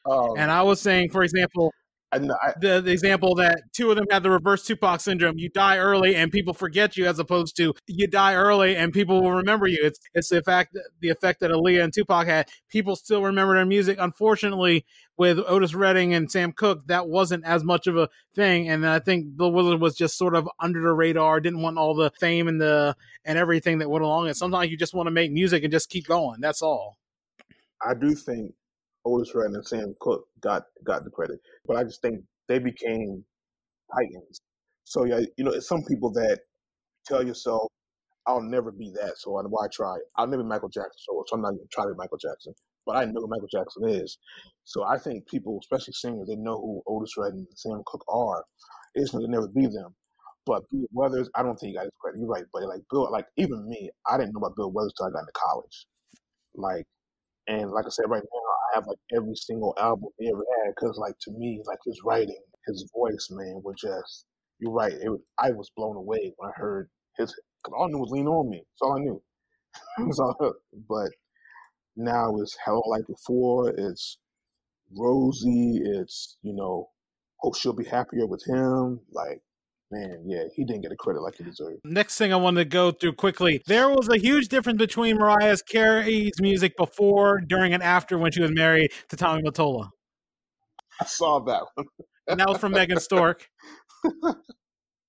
Um, 0.05 0.33
and 0.37 0.51
I 0.51 0.61
was 0.61 0.79
saying, 0.79 1.09
for 1.09 1.23
example, 1.23 1.73
I, 2.13 2.17
I, 2.17 2.53
the, 2.59 2.81
the, 2.81 2.91
example 2.91 3.35
that 3.35 3.61
two 3.73 3.89
of 3.89 3.95
them 3.95 4.05
had 4.09 4.23
the 4.23 4.29
reverse 4.29 4.63
Tupac 4.65 5.01
syndrome. 5.01 5.37
You 5.37 5.49
die 5.49 5.77
early 5.77 6.15
and 6.15 6.31
people 6.31 6.53
forget 6.53 6.95
you, 6.95 7.05
as 7.05 7.19
opposed 7.19 7.55
to 7.57 7.73
you 7.87 8.07
die 8.07 8.35
early 8.35 8.75
and 8.75 8.93
people 8.93 9.21
will 9.21 9.33
remember 9.33 9.67
you. 9.67 9.79
It's 9.81 9.99
it's 10.13 10.29
the 10.29 10.43
fact 10.43 10.77
the 10.99 11.09
effect 11.09 11.39
that 11.39 11.51
Aaliyah 11.51 11.83
and 11.83 11.93
Tupac 11.93 12.27
had. 12.27 12.47
People 12.69 12.95
still 12.95 13.23
remember 13.23 13.55
their 13.55 13.65
music. 13.65 13.97
Unfortunately, 13.99 14.85
with 15.17 15.39
Otis 15.39 15.73
Redding 15.73 16.13
and 16.13 16.31
Sam 16.31 16.51
Cooke, 16.51 16.85
that 16.87 17.07
wasn't 17.07 17.45
as 17.45 17.63
much 17.63 17.87
of 17.87 17.97
a 17.97 18.09
thing. 18.35 18.69
And 18.69 18.85
I 18.87 18.99
think 18.99 19.37
Bill 19.37 19.51
Withers 19.51 19.79
was 19.79 19.95
just 19.95 20.17
sort 20.17 20.35
of 20.35 20.49
under 20.59 20.81
the 20.81 20.93
radar. 20.93 21.39
Didn't 21.39 21.61
want 21.61 21.77
all 21.77 21.95
the 21.95 22.11
fame 22.19 22.47
and 22.47 22.59
the 22.59 22.95
and 23.25 23.37
everything 23.37 23.79
that 23.79 23.89
went 23.89 24.03
along. 24.03 24.27
And 24.27 24.37
sometimes 24.37 24.71
you 24.71 24.77
just 24.77 24.93
want 24.93 25.07
to 25.07 25.11
make 25.11 25.31
music 25.31 25.63
and 25.63 25.71
just 25.71 25.89
keep 25.89 26.07
going. 26.07 26.41
That's 26.41 26.61
all. 26.61 26.97
I 27.85 27.93
do 27.93 28.15
think 28.15 28.53
Otis 29.05 29.33
Redding 29.35 29.55
and 29.55 29.65
Sam 29.65 29.95
Cooke 29.99 30.25
got 30.41 30.63
got 30.83 31.03
the 31.03 31.11
credit, 31.11 31.39
but 31.65 31.77
I 31.77 31.83
just 31.83 32.01
think 32.01 32.21
they 32.47 32.59
became 32.59 33.23
titans. 33.93 34.41
So 34.85 35.05
yeah, 35.05 35.21
you 35.37 35.43
know, 35.43 35.51
it's 35.51 35.67
some 35.67 35.83
people 35.83 36.11
that 36.13 36.39
tell 37.05 37.25
yourself, 37.25 37.67
"I'll 38.27 38.41
never 38.41 38.71
be 38.71 38.91
that," 38.95 39.17
so 39.17 39.31
why 39.31 39.67
try? 39.73 39.97
I'll 40.17 40.27
never 40.27 40.43
be 40.43 40.49
Michael 40.49 40.69
Jackson, 40.69 40.99
so, 40.99 41.23
I'm 41.33 41.41
not 41.41 41.51
going 41.51 41.61
to 41.61 41.67
try 41.71 41.85
to 41.85 41.91
be 41.91 41.97
Michael 41.97 42.17
Jackson. 42.17 42.53
But 42.85 42.97
I 42.97 43.05
know 43.05 43.21
who 43.21 43.27
Michael 43.27 43.47
Jackson 43.51 43.89
is, 43.89 44.17
so 44.65 44.83
I 44.83 44.97
think 44.97 45.27
people, 45.27 45.59
especially 45.61 45.93
singers, 45.93 46.27
they 46.27 46.35
know 46.35 46.57
who 46.59 46.83
Otis 46.87 47.15
Redding 47.17 47.45
and 47.49 47.57
Sam 47.59 47.81
Cooke 47.85 48.05
are. 48.09 48.43
It's 48.95 49.11
going 49.11 49.25
to 49.25 49.31
never 49.31 49.47
be 49.47 49.67
them. 49.67 49.95
But 50.45 50.63
Bill 50.71 50.87
Withers, 50.91 51.29
I 51.35 51.43
don't 51.43 51.55
think 51.57 51.71
he 51.71 51.75
got 51.75 51.85
his 51.85 51.93
credit. 52.01 52.19
You're 52.19 52.27
right, 52.29 52.43
but 52.53 52.63
like 52.63 52.81
Bill, 52.91 53.09
like 53.11 53.27
even 53.37 53.67
me, 53.67 53.89
I 54.09 54.17
didn't 54.17 54.33
know 54.33 54.39
about 54.39 54.55
Bill 54.57 54.71
Withers 54.71 54.93
till 54.97 55.07
I 55.07 55.11
got 55.11 55.21
into 55.21 55.31
college. 55.33 55.87
Like, 56.55 56.85
and 57.47 57.71
like 57.71 57.85
I 57.85 57.89
said, 57.89 58.05
right 58.09 58.23
now 58.23 58.52
have 58.73 58.85
like 58.87 58.97
every 59.15 59.35
single 59.35 59.73
album 59.79 60.09
he 60.19 60.29
ever 60.29 60.43
had 60.63 60.73
because 60.75 60.97
like 60.97 61.15
to 61.21 61.31
me 61.31 61.61
like 61.65 61.79
his 61.85 61.99
writing 62.05 62.41
his 62.67 62.89
voice 62.95 63.27
man 63.31 63.61
were 63.63 63.75
just 63.75 64.25
you're 64.59 64.71
right 64.71 64.93
it, 64.93 65.11
i 65.39 65.51
was 65.51 65.71
blown 65.75 65.95
away 65.97 66.33
when 66.37 66.49
i 66.49 66.53
heard 66.55 66.89
his 67.17 67.33
cause 67.63 67.73
all 67.77 67.85
i 67.85 67.87
knew 67.89 67.99
was 67.99 68.11
lean 68.11 68.27
on 68.27 68.49
me 68.49 68.57
that's 68.59 68.81
all 68.81 68.97
i 68.97 68.99
knew. 68.99 69.21
All, 70.19 70.53
but 70.87 71.09
now 71.95 72.35
it's 72.37 72.57
hell 72.63 72.83
like 72.87 73.05
before 73.07 73.69
it's 73.69 74.17
rosie 74.97 75.81
it's 75.83 76.37
you 76.43 76.53
know 76.53 76.89
hope 77.39 77.55
she'll 77.57 77.73
be 77.73 77.85
happier 77.85 78.27
with 78.27 78.43
him 78.45 78.99
like 79.11 79.41
man, 79.93 80.23
yeah, 80.25 80.43
he 80.55 80.65
didn't 80.65 80.81
get 80.81 80.89
the 80.89 80.95
credit 80.95 81.21
like 81.21 81.35
he 81.37 81.43
deserved. 81.43 81.79
Next 81.85 82.17
thing 82.17 82.33
I 82.33 82.35
want 82.35 82.57
to 82.57 82.65
go 82.65 82.91
through 82.91 83.13
quickly. 83.13 83.61
There 83.67 83.89
was 83.89 84.09
a 84.09 84.17
huge 84.17 84.47
difference 84.47 84.79
between 84.79 85.17
Mariah 85.17 85.57
Carey's 85.67 86.33
music 86.41 86.75
before, 86.75 87.39
during, 87.41 87.73
and 87.73 87.83
after 87.83 88.17
when 88.17 88.31
she 88.31 88.41
was 88.41 88.51
married 88.51 88.91
to 89.09 89.15
Tommy 89.15 89.43
Mottola. 89.43 89.89
I 90.99 91.05
saw 91.05 91.39
that 91.41 91.63
one. 91.75 91.87
and 92.27 92.39
that 92.39 92.49
was 92.49 92.57
from 92.57 92.71
Megan 92.71 92.99
Stork. 92.99 93.47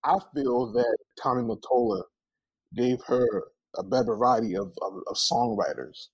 I 0.05 0.19
feel 0.35 0.73
that 0.73 0.97
Tommy 1.21 1.43
Mottola 1.43 2.03
gave 2.77 2.99
her 3.07 3.45
a 3.77 3.83
better 3.83 4.05
variety 4.05 4.57
of, 4.57 4.73
of, 4.83 4.95
of 5.09 5.17
songwriters. 5.17 6.09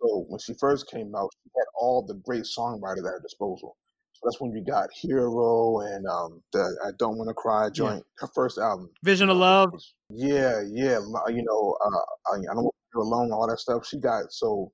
So 0.00 0.26
when 0.28 0.38
she 0.38 0.54
first 0.54 0.90
came 0.90 1.14
out, 1.14 1.30
she 1.42 1.50
had 1.56 1.66
all 1.76 2.04
the 2.06 2.14
great 2.14 2.44
songwriters 2.44 2.98
at 2.98 3.12
her 3.12 3.20
disposal 3.22 3.76
that's 4.24 4.40
when 4.40 4.52
you 4.52 4.64
got 4.64 4.88
Hero 4.92 5.80
and 5.80 6.06
um, 6.06 6.42
the 6.52 6.60
I 6.86 6.90
Don't 6.98 7.18
Want 7.18 7.28
to 7.28 7.34
Cry 7.34 7.70
joint, 7.70 7.96
yeah. 7.96 8.26
her 8.26 8.30
first 8.34 8.58
album, 8.58 8.90
Vision 9.02 9.30
of 9.30 9.36
Love. 9.36 9.70
Yeah, 10.10 10.62
yeah, 10.70 10.98
you 11.28 11.44
know, 11.44 11.76
uh, 11.84 12.34
I, 12.34 12.36
I 12.38 12.54
don't 12.54 12.64
want 12.64 12.74
to 12.94 13.00
alone, 13.00 13.32
all 13.32 13.48
that 13.48 13.58
stuff. 13.58 13.86
She 13.86 13.98
got 13.98 14.30
so 14.30 14.72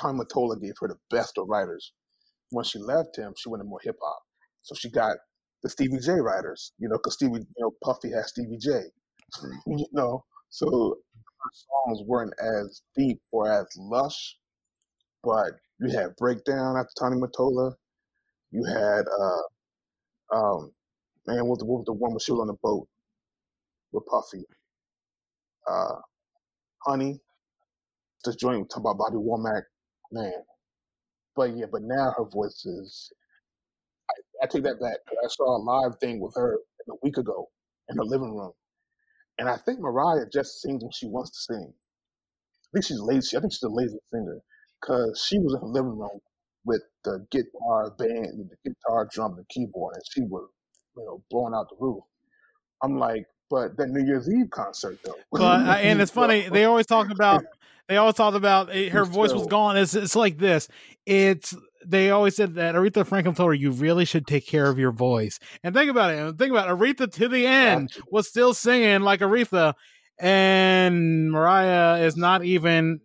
Tom 0.00 0.18
Mottola 0.18 0.60
gave 0.60 0.74
her 0.80 0.88
the 0.88 0.98
best 1.10 1.38
of 1.38 1.48
writers. 1.48 1.92
When 2.50 2.64
she 2.64 2.78
left 2.78 3.16
him, 3.16 3.34
she 3.36 3.48
went 3.48 3.62
to 3.62 3.68
more 3.68 3.80
hip 3.82 3.96
hop. 4.02 4.22
So 4.62 4.74
she 4.74 4.90
got 4.90 5.16
the 5.62 5.70
Stevie 5.70 6.00
J 6.00 6.12
writers, 6.20 6.72
you 6.78 6.88
know, 6.88 6.96
because 6.96 7.14
Stevie, 7.14 7.40
you 7.40 7.46
know, 7.58 7.72
Puffy 7.82 8.10
has 8.10 8.28
Stevie 8.28 8.58
J, 8.58 8.70
you 9.66 9.86
know. 9.92 10.24
So 10.50 10.66
her 10.66 11.50
songs 11.52 12.06
weren't 12.06 12.34
as 12.40 12.82
deep 12.96 13.20
or 13.30 13.50
as 13.50 13.66
lush, 13.78 14.36
but 15.22 15.52
you 15.80 15.90
had 15.90 16.16
Breakdown 16.16 16.76
after 16.76 16.90
Tommy 16.98 17.16
Mottola. 17.16 17.74
You 18.52 18.64
had 18.64 19.04
uh 19.08 19.60
um 20.36 20.72
man, 21.26 21.46
what 21.46 21.58
the 21.58 21.64
what 21.66 21.78
was 21.78 21.86
the 21.86 21.92
one 21.92 22.14
with 22.14 22.22
she 22.22 22.32
was 22.32 22.40
on 22.42 22.48
the 22.48 22.54
boat 22.62 22.88
with 23.92 24.06
Puffy? 24.06 24.44
Uh 25.68 26.00
Honey. 26.86 27.20
This 28.24 28.36
joint 28.36 28.70
talk 28.70 28.80
about 28.80 28.98
Bobby 28.98 29.16
Womack, 29.16 29.62
man. 30.12 30.32
But 31.36 31.56
yeah, 31.56 31.66
but 31.70 31.82
now 31.82 32.12
her 32.16 32.24
voice 32.24 32.64
is 32.66 33.12
I, 34.10 34.44
I 34.44 34.46
take 34.46 34.64
that 34.64 34.80
back. 34.80 34.98
I 35.10 35.28
saw 35.28 35.56
a 35.56 35.62
live 35.62 35.98
thing 36.00 36.20
with 36.20 36.34
her 36.36 36.58
a 36.88 36.94
week 37.02 37.18
ago 37.18 37.50
in 37.88 37.96
her 37.96 38.04
living 38.04 38.36
room. 38.36 38.52
And 39.38 39.48
I 39.48 39.56
think 39.56 39.80
Mariah 39.80 40.26
just 40.32 40.60
sings 40.60 40.82
when 40.82 40.92
she 40.92 41.06
wants 41.06 41.30
to 41.30 41.54
sing. 41.54 41.72
I 41.72 42.68
think 42.74 42.84
she's 42.86 43.00
lazy. 43.00 43.36
I 43.36 43.40
think 43.40 43.52
she's 43.52 43.62
a 43.62 43.68
lazy 43.68 43.98
singer 44.12 44.40
because 44.80 45.24
she 45.28 45.38
was 45.38 45.54
in 45.54 45.60
her 45.60 45.66
living 45.66 45.98
room 45.98 46.20
with 46.64 46.82
the 47.04 47.26
guitar 47.30 47.90
band, 47.98 48.50
the 48.50 48.70
guitar, 48.70 49.08
drum, 49.10 49.36
the 49.36 49.44
keyboard, 49.48 49.94
and 49.94 50.02
she 50.10 50.22
was, 50.22 50.48
you 50.96 51.04
know, 51.04 51.22
blowing 51.30 51.54
out 51.54 51.68
the 51.70 51.76
roof. 51.78 52.02
I'm 52.82 52.98
like, 52.98 53.26
but 53.50 53.76
that 53.76 53.88
New 53.88 54.04
Year's 54.06 54.32
Eve 54.32 54.50
concert 54.50 54.98
though. 55.04 55.16
But 55.32 55.80
and 55.80 56.00
it's 56.00 56.12
funny 56.12 56.48
they 56.48 56.64
always 56.64 56.86
talk 56.86 57.10
about 57.14 57.44
they 57.88 57.96
always 57.96 58.14
talk 58.14 58.34
about 58.34 58.70
eh, 58.70 58.88
her 58.90 59.04
voice 59.04 59.32
was 59.32 59.46
gone. 59.46 59.76
It's 59.76 59.94
it's 59.94 60.16
like 60.16 60.38
this. 60.38 60.68
It's 61.06 61.54
they 61.84 62.10
always 62.10 62.36
said 62.36 62.54
that 62.54 62.74
Aretha 62.74 63.06
Franklin 63.06 63.34
told 63.34 63.48
her 63.48 63.54
you 63.54 63.72
really 63.72 64.04
should 64.04 64.26
take 64.26 64.46
care 64.46 64.66
of 64.66 64.78
your 64.78 64.92
voice. 64.92 65.38
And 65.64 65.74
think 65.74 65.90
about 65.90 66.12
it. 66.12 66.38
Think 66.38 66.52
about 66.52 66.68
it. 66.68 66.78
Aretha 66.78 67.12
to 67.12 67.28
the 67.28 67.46
end 67.46 67.90
was 68.10 68.28
still 68.28 68.54
singing 68.54 69.00
like 69.00 69.20
Aretha, 69.20 69.74
and 70.20 71.32
Mariah 71.32 72.04
is 72.04 72.16
not 72.16 72.44
even 72.44 73.00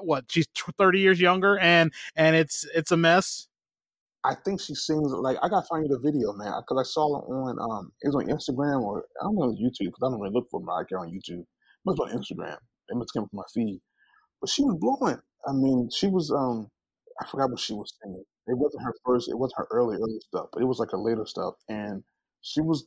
what 0.00 0.24
she's 0.28 0.46
30 0.78 1.00
years 1.00 1.20
younger 1.20 1.58
and 1.58 1.92
and 2.16 2.36
it's 2.36 2.64
it's 2.74 2.90
a 2.90 2.96
mess 2.96 3.48
I 4.26 4.34
think 4.34 4.60
she 4.60 4.74
sings 4.74 5.12
like 5.12 5.36
I 5.40 5.48
gotta 5.48 5.66
find 5.68 5.84
you 5.84 5.88
the 5.88 6.00
video, 6.00 6.32
man, 6.32 6.52
because 6.58 6.80
I 6.80 6.82
saw 6.82 7.20
it 7.20 7.30
on 7.30 7.58
um 7.60 7.92
it 8.02 8.08
was 8.08 8.16
on 8.16 8.26
Instagram 8.26 8.82
or 8.82 9.04
I 9.20 9.24
don't 9.24 9.36
know 9.36 9.54
YouTube 9.54 9.94
because 9.94 10.02
I 10.02 10.10
don't 10.10 10.20
really 10.20 10.34
look 10.34 10.48
for 10.50 10.60
Mariah 10.60 10.84
Carey 10.84 11.02
on 11.02 11.12
YouTube. 11.12 11.42
It 11.42 11.84
must 11.84 11.98
be 11.98 12.02
on 12.02 12.18
Instagram. 12.18 12.56
It 12.88 12.96
must 12.96 13.12
come 13.14 13.28
from 13.28 13.36
my 13.36 13.44
feed. 13.54 13.80
But 14.40 14.50
she 14.50 14.64
was 14.64 14.78
blowing. 14.80 15.18
I 15.46 15.52
mean, 15.52 15.88
she 15.94 16.08
was 16.08 16.32
um 16.32 16.68
I 17.20 17.26
forgot 17.30 17.50
what 17.50 17.60
she 17.60 17.72
was 17.72 17.94
singing. 18.02 18.24
It 18.48 18.58
wasn't 18.58 18.82
her 18.82 18.94
first. 19.04 19.28
It 19.28 19.38
wasn't 19.38 19.58
her 19.58 19.68
early 19.70 19.96
early 19.96 20.18
stuff, 20.26 20.48
but 20.52 20.60
it 20.60 20.66
was 20.66 20.80
like 20.80 20.90
her 20.90 20.98
later 20.98 21.24
stuff, 21.24 21.54
and 21.68 22.02
she 22.40 22.60
was 22.60 22.84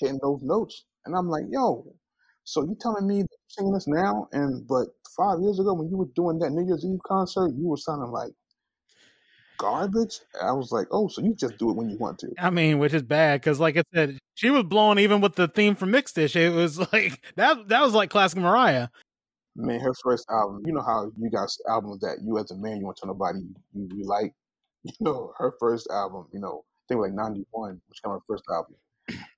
hitting 0.00 0.18
those 0.20 0.40
notes. 0.42 0.84
And 1.04 1.14
I'm 1.14 1.28
like, 1.28 1.44
yo, 1.48 1.94
so 2.46 2.62
you 2.62 2.76
telling 2.80 3.08
me 3.08 3.22
that 3.22 3.28
you're 3.28 3.48
singing 3.48 3.72
this 3.72 3.88
now? 3.88 4.28
And 4.32 4.66
but 4.68 4.86
five 5.16 5.40
years 5.40 5.58
ago 5.58 5.74
when 5.74 5.90
you 5.90 5.96
were 5.96 6.08
doing 6.14 6.38
that 6.38 6.50
New 6.50 6.64
Year's 6.64 6.84
Eve 6.84 7.00
concert, 7.04 7.52
you 7.56 7.66
were 7.66 7.76
sounding 7.76 8.12
like 8.12 8.30
garbage. 9.58 10.20
I 10.40 10.52
was 10.52 10.70
like, 10.70 10.86
oh, 10.92 11.08
so 11.08 11.22
you 11.22 11.34
just 11.34 11.58
do 11.58 11.70
it 11.70 11.76
when 11.76 11.90
you 11.90 11.98
want 11.98 12.20
to. 12.20 12.28
I 12.38 12.50
mean, 12.50 12.78
which 12.78 12.94
is 12.94 13.02
bad 13.02 13.40
because, 13.40 13.58
like 13.58 13.76
I 13.76 13.82
said, 13.92 14.18
she 14.36 14.50
was 14.50 14.62
blowing 14.62 15.00
even 15.00 15.20
with 15.20 15.34
the 15.34 15.48
theme 15.48 15.74
from 15.74 15.90
Mixed-ish. 15.90 16.36
It 16.36 16.52
was 16.52 16.78
like 16.92 17.20
that. 17.34 17.66
That 17.66 17.82
was 17.82 17.94
like 17.94 18.10
classic 18.10 18.38
Mariah. 18.38 18.88
Man, 19.56 19.80
her 19.80 19.94
first 20.04 20.24
album. 20.30 20.62
You 20.64 20.72
know 20.72 20.82
how 20.82 21.10
you 21.18 21.28
got 21.28 21.48
albums 21.68 21.98
that 22.00 22.18
you 22.22 22.38
as 22.38 22.52
a 22.52 22.56
man 22.56 22.76
you 22.76 22.84
want 22.84 22.96
to 22.98 23.06
tell 23.06 23.12
nobody 23.12 23.40
you, 23.74 23.88
you 23.92 24.04
like. 24.04 24.32
You 24.84 24.92
know, 25.00 25.32
her 25.38 25.52
first 25.58 25.88
album. 25.90 26.26
You 26.32 26.38
know, 26.38 26.62
I 26.64 26.82
think 26.86 27.00
like 27.00 27.12
'91, 27.12 27.80
which 27.88 28.00
came 28.04 28.12
her 28.12 28.20
first 28.28 28.44
album. 28.48 28.76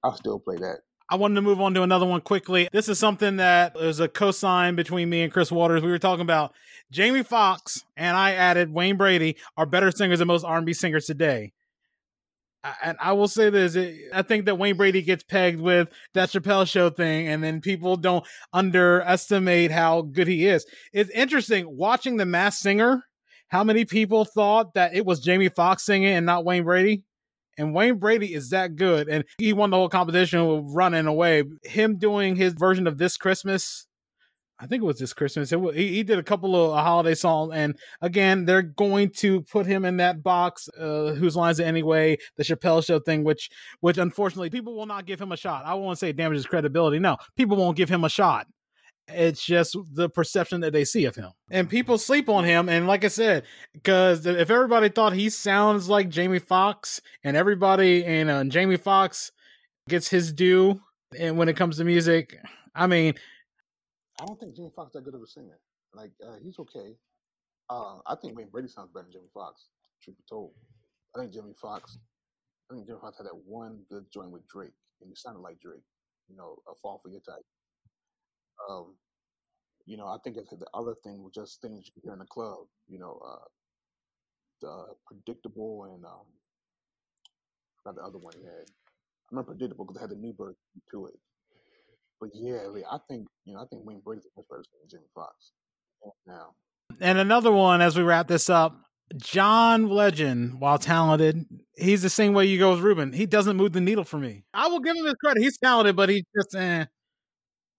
I'll 0.04 0.14
still 0.14 0.38
play 0.38 0.56
that. 0.56 0.80
I 1.10 1.16
wanted 1.16 1.36
to 1.36 1.42
move 1.42 1.60
on 1.60 1.72
to 1.74 1.82
another 1.82 2.04
one 2.04 2.20
quickly. 2.20 2.68
This 2.70 2.88
is 2.88 2.98
something 2.98 3.36
that 3.36 3.76
is 3.76 3.98
a 3.98 4.08
cosign 4.08 4.76
between 4.76 5.08
me 5.08 5.22
and 5.22 5.32
Chris 5.32 5.50
Waters. 5.50 5.82
We 5.82 5.90
were 5.90 5.98
talking 5.98 6.22
about 6.22 6.52
Jamie 6.90 7.22
Foxx 7.22 7.82
and 7.96 8.16
I 8.16 8.32
added 8.32 8.72
Wayne 8.72 8.96
Brady 8.96 9.36
are 9.56 9.66
better 9.66 9.90
singers 9.90 10.18
than 10.18 10.28
most 10.28 10.44
R&B 10.44 10.74
singers 10.74 11.06
today. 11.06 11.52
And 12.82 12.96
I 13.00 13.12
will 13.12 13.28
say 13.28 13.50
this: 13.50 13.76
I 14.12 14.22
think 14.22 14.44
that 14.44 14.56
Wayne 14.56 14.76
Brady 14.76 15.00
gets 15.00 15.22
pegged 15.22 15.60
with 15.60 15.90
that 16.14 16.30
Chappelle 16.30 16.68
Show 16.68 16.90
thing, 16.90 17.28
and 17.28 17.42
then 17.42 17.60
people 17.60 17.96
don't 17.96 18.26
underestimate 18.52 19.70
how 19.70 20.02
good 20.02 20.26
he 20.26 20.44
is. 20.46 20.66
It's 20.92 21.08
interesting 21.10 21.76
watching 21.76 22.16
The 22.16 22.26
Masked 22.26 22.60
Singer. 22.60 23.04
How 23.48 23.64
many 23.64 23.84
people 23.84 24.24
thought 24.24 24.74
that 24.74 24.94
it 24.94 25.06
was 25.06 25.20
Jamie 25.20 25.48
Foxx 25.48 25.86
singing 25.86 26.12
and 26.12 26.26
not 26.26 26.44
Wayne 26.44 26.64
Brady? 26.64 27.04
And 27.58 27.74
Wayne 27.74 27.98
Brady 27.98 28.32
is 28.32 28.50
that 28.50 28.76
good. 28.76 29.08
And 29.08 29.24
he 29.36 29.52
won 29.52 29.70
the 29.70 29.76
whole 29.76 29.88
competition 29.88 30.46
with 30.46 30.74
running 30.74 31.06
away. 31.06 31.44
Him 31.64 31.98
doing 31.98 32.36
his 32.36 32.54
version 32.54 32.86
of 32.86 32.96
This 32.96 33.16
Christmas, 33.16 33.86
I 34.60 34.66
think 34.66 34.82
it 34.82 34.86
was 34.86 34.98
this 34.98 35.12
Christmas. 35.12 35.52
It, 35.52 35.60
he, 35.74 35.88
he 35.88 36.02
did 36.02 36.18
a 36.18 36.22
couple 36.22 36.56
of 36.56 36.76
uh, 36.76 36.82
holiday 36.82 37.14
songs. 37.14 37.52
And 37.54 37.76
again, 38.00 38.44
they're 38.44 38.62
going 38.62 39.10
to 39.18 39.42
put 39.42 39.66
him 39.66 39.84
in 39.84 39.98
that 39.98 40.22
box, 40.22 40.68
uh, 40.78 41.12
Whose 41.12 41.36
Lines 41.36 41.60
It 41.60 41.64
Anyway, 41.64 42.18
the 42.36 42.44
Chappelle 42.44 42.84
Show 42.84 42.98
thing, 43.00 43.24
which, 43.24 43.50
which 43.80 43.98
unfortunately 43.98 44.50
people 44.50 44.74
will 44.74 44.86
not 44.86 45.06
give 45.06 45.20
him 45.20 45.32
a 45.32 45.36
shot. 45.36 45.64
I 45.64 45.74
won't 45.74 45.98
say 45.98 46.10
it 46.10 46.16
damages 46.16 46.46
credibility. 46.46 46.98
No, 46.98 47.16
people 47.36 47.56
won't 47.56 47.76
give 47.76 47.88
him 47.88 48.04
a 48.04 48.08
shot. 48.08 48.46
It's 49.08 49.44
just 49.44 49.76
the 49.92 50.08
perception 50.08 50.60
that 50.60 50.72
they 50.72 50.84
see 50.84 51.04
of 51.06 51.16
him. 51.16 51.30
And 51.50 51.68
people 51.68 51.98
sleep 51.98 52.28
on 52.28 52.44
him. 52.44 52.68
And 52.68 52.86
like 52.86 53.04
I 53.04 53.08
said, 53.08 53.44
because 53.72 54.26
if 54.26 54.50
everybody 54.50 54.88
thought 54.88 55.14
he 55.14 55.30
sounds 55.30 55.88
like 55.88 56.08
Jamie 56.10 56.38
Foxx, 56.38 57.00
and 57.24 57.36
everybody 57.36 58.04
and 58.04 58.30
uh, 58.30 58.44
Jamie 58.44 58.76
Foxx 58.76 59.32
gets 59.88 60.08
his 60.08 60.32
due 60.32 60.80
and 61.18 61.38
when 61.38 61.48
it 61.48 61.56
comes 61.56 61.78
to 61.78 61.84
music, 61.84 62.36
I 62.74 62.86
mean, 62.86 63.14
I 64.20 64.26
don't 64.26 64.38
think 64.38 64.56
Jamie 64.56 64.72
Foxx 64.74 64.90
is 64.90 64.92
that 64.94 65.04
good 65.04 65.14
of 65.14 65.22
a 65.22 65.26
singer. 65.26 65.58
Like 65.94 66.12
uh, 66.26 66.36
he's 66.42 66.58
okay. 66.58 66.96
Uh, 67.70 67.98
I 68.06 68.14
think 68.20 68.36
Wayne 68.36 68.48
Brady 68.48 68.68
sounds 68.68 68.90
better 68.92 69.04
than 69.04 69.12
Jamie 69.12 69.32
Foxx, 69.32 69.68
Truth 70.02 70.16
be 70.16 70.24
told, 70.28 70.52
I 71.14 71.20
think 71.20 71.32
Jamie 71.32 71.54
Foxx, 71.60 71.98
I 72.70 72.74
think 72.74 72.86
Jamie 72.86 72.98
Foxx 73.00 73.18
had 73.18 73.26
that 73.26 73.36
one 73.46 73.80
good 73.90 74.04
joint 74.12 74.30
with 74.30 74.46
Drake, 74.48 74.72
and 75.00 75.08
he 75.08 75.16
sounded 75.16 75.40
like 75.40 75.60
Drake. 75.60 75.82
You 76.28 76.36
know, 76.36 76.56
a 76.68 76.74
fall 76.82 77.00
for 77.02 77.08
your 77.08 77.20
type. 77.20 77.44
Um, 78.68 78.94
you 79.86 79.96
know, 79.96 80.06
I 80.06 80.18
think 80.22 80.36
the 80.36 80.66
other 80.74 80.94
thing 81.02 81.22
was 81.22 81.32
just 81.34 81.62
things 81.62 81.90
you 81.94 82.02
hear 82.02 82.12
in 82.12 82.18
the 82.18 82.26
club. 82.26 82.66
You 82.88 82.98
know, 82.98 83.20
uh, 83.26 83.44
the 84.60 84.84
predictable 85.06 85.84
and 85.84 86.04
um, 86.04 86.26
not 87.86 87.94
the 87.94 88.02
other 88.02 88.18
one 88.18 88.34
he 88.36 88.44
had. 88.44 88.68
I 88.68 89.30
remember 89.30 89.52
predictable 89.52 89.84
because 89.84 89.96
it 89.96 90.00
had 90.00 90.10
the 90.10 90.16
new 90.16 90.32
bird 90.32 90.56
to 90.90 91.06
it. 91.06 91.18
But 92.20 92.30
yeah, 92.34 92.58
I 92.90 92.98
think 93.08 93.28
you 93.44 93.54
know, 93.54 93.60
I 93.60 93.66
think 93.66 93.84
Wayne 93.84 94.00
Brady's 94.04 94.24
the 94.24 94.30
much 94.36 94.46
better 94.50 94.62
than 94.62 94.90
Jimmy 94.90 95.06
Foxx 95.14 95.52
now. 96.26 96.54
And 97.00 97.18
another 97.18 97.52
one 97.52 97.80
as 97.80 97.96
we 97.96 98.02
wrap 98.02 98.28
this 98.28 98.50
up. 98.50 98.76
John 99.16 99.88
Legend, 99.88 100.60
while 100.60 100.78
talented, 100.78 101.46
he's 101.76 102.02
the 102.02 102.10
same 102.10 102.34
way 102.34 102.44
you 102.44 102.58
go 102.58 102.72
with 102.72 102.80
Ruben. 102.80 103.12
He 103.12 103.24
doesn't 103.24 103.56
move 103.56 103.72
the 103.72 103.80
needle 103.80 104.04
for 104.04 104.18
me. 104.18 104.44
I 104.52 104.68
will 104.68 104.80
give 104.80 104.96
him 104.96 105.06
his 105.06 105.14
credit. 105.14 105.42
He's 105.42 105.56
talented, 105.56 105.96
but 105.96 106.10
he's 106.10 106.24
just 106.36 106.54
eh. 106.54 106.84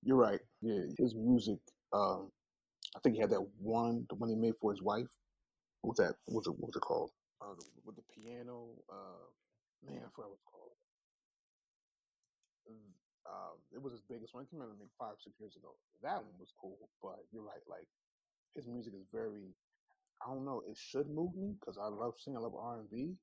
You're 0.01 0.17
right. 0.17 0.39
Yeah, 0.61 0.83
his 0.97 1.15
music. 1.15 1.59
Um, 1.93 2.31
I 2.95 2.99
think 2.99 3.15
he 3.15 3.21
had 3.21 3.31
that 3.31 3.45
one, 3.59 4.05
the 4.09 4.15
one 4.15 4.29
he 4.29 4.35
made 4.35 4.55
for 4.61 4.71
his 4.71 4.81
wife. 4.81 5.07
What 5.81 5.97
was 5.97 6.07
that? 6.07 6.15
What 6.25 6.45
was 6.45 6.47
it? 6.47 6.59
Was 6.59 6.75
it 6.75 6.81
called? 6.81 7.11
Uh, 7.41 7.55
with 7.85 7.95
the 7.95 8.03
piano. 8.13 8.67
Uh, 8.89 9.25
man, 9.85 10.03
I 10.03 10.09
forgot 10.13 10.29
what 10.31 10.39
it's 10.39 10.49
called. 10.51 10.75
Uh, 13.29 13.53
it 13.71 13.81
was 13.81 13.93
his 13.93 14.01
biggest 14.09 14.33
one. 14.33 14.43
I 14.43 14.49
can 14.49 14.57
remember 14.57 14.75
maybe 14.81 14.91
five, 14.97 15.15
six 15.23 15.37
years 15.39 15.55
ago. 15.55 15.77
That 16.01 16.17
one 16.17 16.33
was 16.39 16.51
cool, 16.59 16.89
but 17.01 17.21
you're 17.31 17.45
right. 17.45 17.61
Like 17.69 17.87
his 18.55 18.65
music 18.67 18.93
is 18.97 19.05
very. 19.13 19.53
I 20.25 20.33
don't 20.33 20.45
know. 20.45 20.63
It 20.67 20.75
should 20.75 21.07
move 21.07 21.35
me 21.35 21.55
because 21.59 21.77
I 21.77 21.87
love 21.87 22.15
singing, 22.19 22.37
I 22.37 22.41
love 22.41 22.55
R 22.55 22.79
and 22.79 22.89
B, 22.89 23.15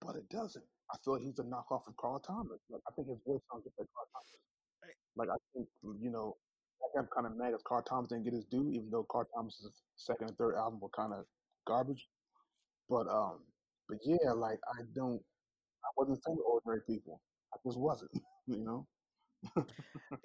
but 0.00 0.16
it 0.16 0.28
doesn't. 0.30 0.64
I 0.92 0.96
feel 1.04 1.14
like 1.14 1.22
he's 1.22 1.38
a 1.38 1.44
knockoff 1.44 1.86
of 1.88 1.96
Carl 1.98 2.20
Thomas. 2.20 2.62
Like 2.70 2.82
I 2.88 2.92
think 2.94 3.08
his 3.08 3.18
voice 3.26 3.42
sounds 3.50 3.64
just 3.64 3.76
like 3.78 3.88
Carl 3.92 4.08
Thomas. 4.14 4.45
Like 5.16 5.28
I 5.30 5.36
think 5.54 5.68
you 6.00 6.10
know, 6.10 6.36
like 6.80 7.02
I'm 7.02 7.08
kind 7.14 7.26
of 7.26 7.36
mad 7.36 7.54
if 7.54 7.64
Carl 7.64 7.82
Thomas 7.82 8.08
didn't 8.08 8.24
get 8.24 8.34
his 8.34 8.44
due, 8.44 8.70
even 8.70 8.90
though 8.90 9.06
Carl 9.10 9.26
Thomas's 9.34 9.70
second 9.96 10.28
and 10.28 10.38
third 10.38 10.54
album 10.56 10.78
were 10.80 10.90
kind 10.90 11.12
of 11.12 11.24
garbage. 11.66 12.06
But 12.88 13.08
um, 13.08 13.40
but 13.88 13.98
yeah, 14.04 14.32
like 14.32 14.58
I 14.68 14.82
don't, 14.94 15.20
I 15.84 15.88
wasn't 15.96 16.22
saying 16.24 16.38
ordinary 16.46 16.82
people. 16.86 17.20
I 17.52 17.56
just 17.66 17.78
wasn't, 17.78 18.10
you 18.46 18.64
know. 18.64 18.86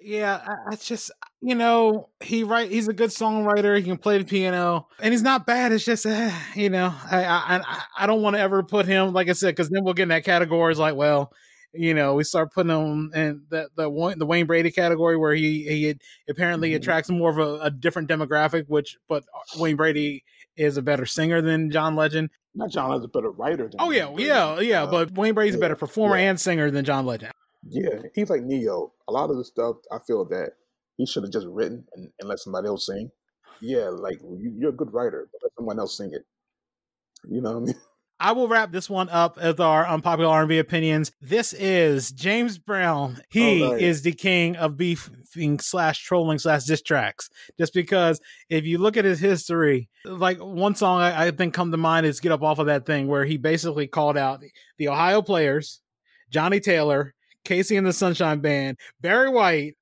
yeah, 0.00 0.40
I, 0.44 0.72
I, 0.72 0.76
just 0.76 1.10
you 1.40 1.54
know 1.54 2.08
he 2.20 2.44
write 2.44 2.70
he's 2.70 2.88
a 2.88 2.92
good 2.92 3.10
songwriter. 3.10 3.76
He 3.76 3.84
can 3.84 3.98
play 3.98 4.18
the 4.18 4.24
piano, 4.24 4.88
and 5.00 5.12
he's 5.12 5.22
not 5.22 5.46
bad. 5.46 5.72
It's 5.72 5.84
just 5.84 6.06
uh, 6.06 6.30
you 6.54 6.70
know 6.70 6.94
I 7.10 7.24
I 7.24 7.82
I 7.98 8.06
don't 8.06 8.22
want 8.22 8.36
to 8.36 8.40
ever 8.40 8.62
put 8.62 8.86
him 8.86 9.12
like 9.12 9.28
I 9.28 9.32
said 9.32 9.54
because 9.54 9.70
then 9.70 9.84
we'll 9.84 9.94
get 9.94 10.04
in 10.04 10.08
that 10.10 10.24
category. 10.24 10.70
It's 10.70 10.80
like 10.80 10.96
well 10.96 11.32
you 11.74 11.94
know, 11.94 12.14
we 12.14 12.24
start 12.24 12.52
putting 12.52 12.70
him 12.70 13.12
in 13.14 13.42
the 13.48 13.68
the, 13.76 13.88
one, 13.88 14.18
the 14.18 14.26
Wayne 14.26 14.46
Brady 14.46 14.70
category 14.70 15.16
where 15.16 15.34
he 15.34 15.64
he 15.64 15.94
apparently 16.28 16.70
mm-hmm. 16.70 16.76
attracts 16.76 17.08
more 17.10 17.30
of 17.30 17.38
a, 17.38 17.64
a, 17.64 17.70
different 17.70 18.08
demographic. 18.08 18.64
Which, 18.68 18.98
but 19.08 19.24
Wayne 19.56 19.76
Brady 19.76 20.24
is 20.56 20.76
a 20.76 20.82
better 20.82 21.06
singer 21.06 21.40
than 21.40 21.70
John 21.70 21.96
Legend. 21.96 22.30
Not 22.54 22.70
John 22.70 22.90
Legend's 22.90 23.06
a 23.06 23.08
better 23.08 23.30
writer. 23.30 23.70
oh 23.78 23.90
yeah, 23.90 24.12
yeah, 24.16 24.60
yeah. 24.60 24.82
Uh, 24.82 24.90
but 24.90 25.12
Wayne 25.12 25.34
Brady's 25.34 25.54
yeah, 25.54 25.58
a 25.58 25.60
better 25.60 25.76
performer 25.76 26.16
yeah. 26.16 26.30
and 26.30 26.40
singer 26.40 26.70
than 26.70 26.84
John 26.84 27.06
Legend. 27.06 27.32
Yeah, 27.68 28.02
he's 28.14 28.28
like 28.28 28.42
Ne-Yo. 28.42 28.92
A 29.08 29.12
lot 29.12 29.30
of 29.30 29.36
the 29.36 29.44
stuff 29.44 29.76
I 29.90 29.98
feel 30.06 30.24
that 30.26 30.50
he 30.96 31.06
should 31.06 31.22
have 31.22 31.32
just 31.32 31.46
written 31.46 31.84
and, 31.94 32.10
and, 32.18 32.28
let 32.28 32.40
somebody 32.40 32.66
else 32.66 32.86
sing. 32.86 33.10
Yeah, 33.60 33.88
like 33.88 34.20
you, 34.20 34.66
are 34.66 34.70
a 34.70 34.72
good 34.72 34.92
writer, 34.92 35.28
but 35.32 35.40
let 35.42 35.52
someone 35.56 35.78
else 35.78 35.96
sing 35.96 36.10
it. 36.12 36.22
You 37.28 37.40
know 37.40 37.52
what 37.52 37.62
I 37.62 37.64
mean? 37.66 37.80
I 38.22 38.30
will 38.30 38.46
wrap 38.46 38.70
this 38.70 38.88
one 38.88 39.08
up 39.08 39.36
with 39.36 39.58
our 39.58 39.84
unpopular 39.84 40.30
R&B 40.30 40.56
opinions. 40.60 41.10
This 41.20 41.52
is 41.52 42.12
James 42.12 42.56
Brown. 42.56 43.20
He 43.30 43.64
oh, 43.64 43.72
is 43.72 44.02
the 44.02 44.12
king 44.12 44.54
of 44.54 44.76
beefing 44.76 45.58
slash 45.58 46.04
trolling 46.04 46.38
slash 46.38 46.62
diss 46.62 46.82
tracks. 46.82 47.28
Just 47.58 47.74
because 47.74 48.20
if 48.48 48.64
you 48.64 48.78
look 48.78 48.96
at 48.96 49.04
his 49.04 49.18
history, 49.18 49.88
like 50.04 50.38
one 50.38 50.76
song 50.76 51.00
I, 51.00 51.26
I 51.26 51.30
think 51.32 51.52
come 51.52 51.72
to 51.72 51.76
mind 51.76 52.06
is 52.06 52.20
"Get 52.20 52.30
Up 52.30 52.44
Off 52.44 52.60
of 52.60 52.66
That 52.66 52.86
Thing," 52.86 53.08
where 53.08 53.24
he 53.24 53.38
basically 53.38 53.88
called 53.88 54.16
out 54.16 54.40
the 54.78 54.88
Ohio 54.88 55.20
players, 55.20 55.80
Johnnie 56.30 56.60
Taylor, 56.60 57.14
KC 57.44 57.76
and 57.76 57.86
the 57.86 57.92
Sunshine 57.92 58.38
Band, 58.38 58.78
Barry 59.00 59.30
White, 59.30 59.74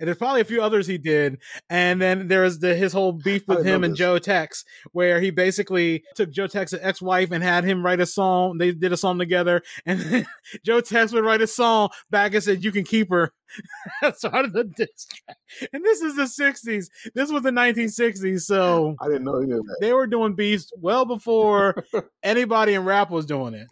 and 0.00 0.08
there's 0.08 0.16
probably 0.16 0.40
a 0.40 0.46
few 0.46 0.62
others 0.62 0.86
he 0.86 0.98
did. 0.98 1.38
And 1.68 2.00
then 2.00 2.28
there 2.28 2.42
was 2.42 2.58
the 2.58 2.74
his 2.74 2.92
whole 2.92 3.12
beef 3.12 3.46
with 3.46 3.64
him 3.64 3.84
and 3.84 3.94
Joe 3.94 4.18
Tex, 4.18 4.64
where 4.92 5.20
he 5.20 5.30
basically 5.30 6.02
took 6.16 6.30
Joe 6.30 6.46
Tex's 6.46 6.80
ex-wife 6.82 7.30
and 7.30 7.44
had 7.44 7.64
him 7.64 7.84
write 7.84 8.00
a 8.00 8.06
song. 8.06 8.58
They 8.58 8.72
did 8.72 8.92
a 8.92 8.96
song 8.96 9.18
together, 9.18 9.62
and 9.84 10.00
then 10.00 10.26
Joe 10.64 10.80
Tex 10.80 11.12
would 11.12 11.24
write 11.24 11.42
a 11.42 11.46
song 11.46 11.90
back 12.10 12.32
and 12.34 12.42
said, 12.42 12.64
"You 12.64 12.72
can 12.72 12.84
keep 12.84 13.10
her." 13.10 13.32
Started 14.14 14.52
the 14.52 14.64
diss 14.64 15.06
track, 15.06 15.36
and 15.72 15.84
this 15.84 16.00
is 16.00 16.16
the 16.16 16.22
'60s. 16.22 16.88
This 17.14 17.30
was 17.30 17.42
the 17.42 17.50
1960s, 17.50 18.42
so 18.42 18.94
I 19.00 19.06
didn't 19.08 19.24
know 19.24 19.40
that. 19.40 19.76
They 19.80 19.92
were 19.92 20.06
doing 20.06 20.34
beefs 20.34 20.72
well 20.78 21.04
before 21.04 21.84
anybody 22.22 22.74
in 22.74 22.84
rap 22.84 23.10
was 23.10 23.26
doing 23.26 23.54
it 23.54 23.66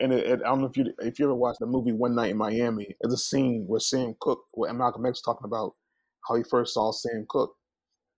and 0.00 0.12
it, 0.12 0.26
it, 0.26 0.40
I 0.42 0.48
don't 0.48 0.60
know 0.60 0.66
if 0.66 0.76
you 0.76 0.92
if 1.00 1.18
you 1.18 1.26
ever 1.26 1.34
watched 1.34 1.60
the 1.60 1.66
movie 1.66 1.92
One 1.92 2.14
Night 2.14 2.30
in 2.30 2.36
Miami. 2.36 2.96
There's 3.00 3.14
a 3.14 3.18
scene 3.18 3.64
where 3.66 3.80
Sam 3.80 4.14
Cooke, 4.20 4.44
where 4.52 4.72
Malcolm 4.72 5.06
X 5.06 5.20
talking 5.20 5.46
about 5.46 5.74
how 6.28 6.36
he 6.36 6.42
first 6.42 6.74
saw 6.74 6.90
Sam 6.92 7.26
Cooke, 7.28 7.54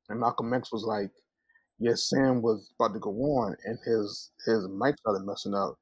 and 0.09 0.21
Malcolm 0.21 0.53
X 0.55 0.73
was 0.73 0.85
like, 0.85 1.11
yes, 1.79 2.09
Sam 2.09 2.43
was 2.43 2.71
about 2.79 2.95
to 2.95 3.01
go 3.01 3.11
on, 3.11 3.57
and 3.65 3.79
his 3.85 4.31
his 4.47 4.67
mic 4.69 4.99
started 4.99 5.27
messing 5.27 5.55
up, 5.55 5.79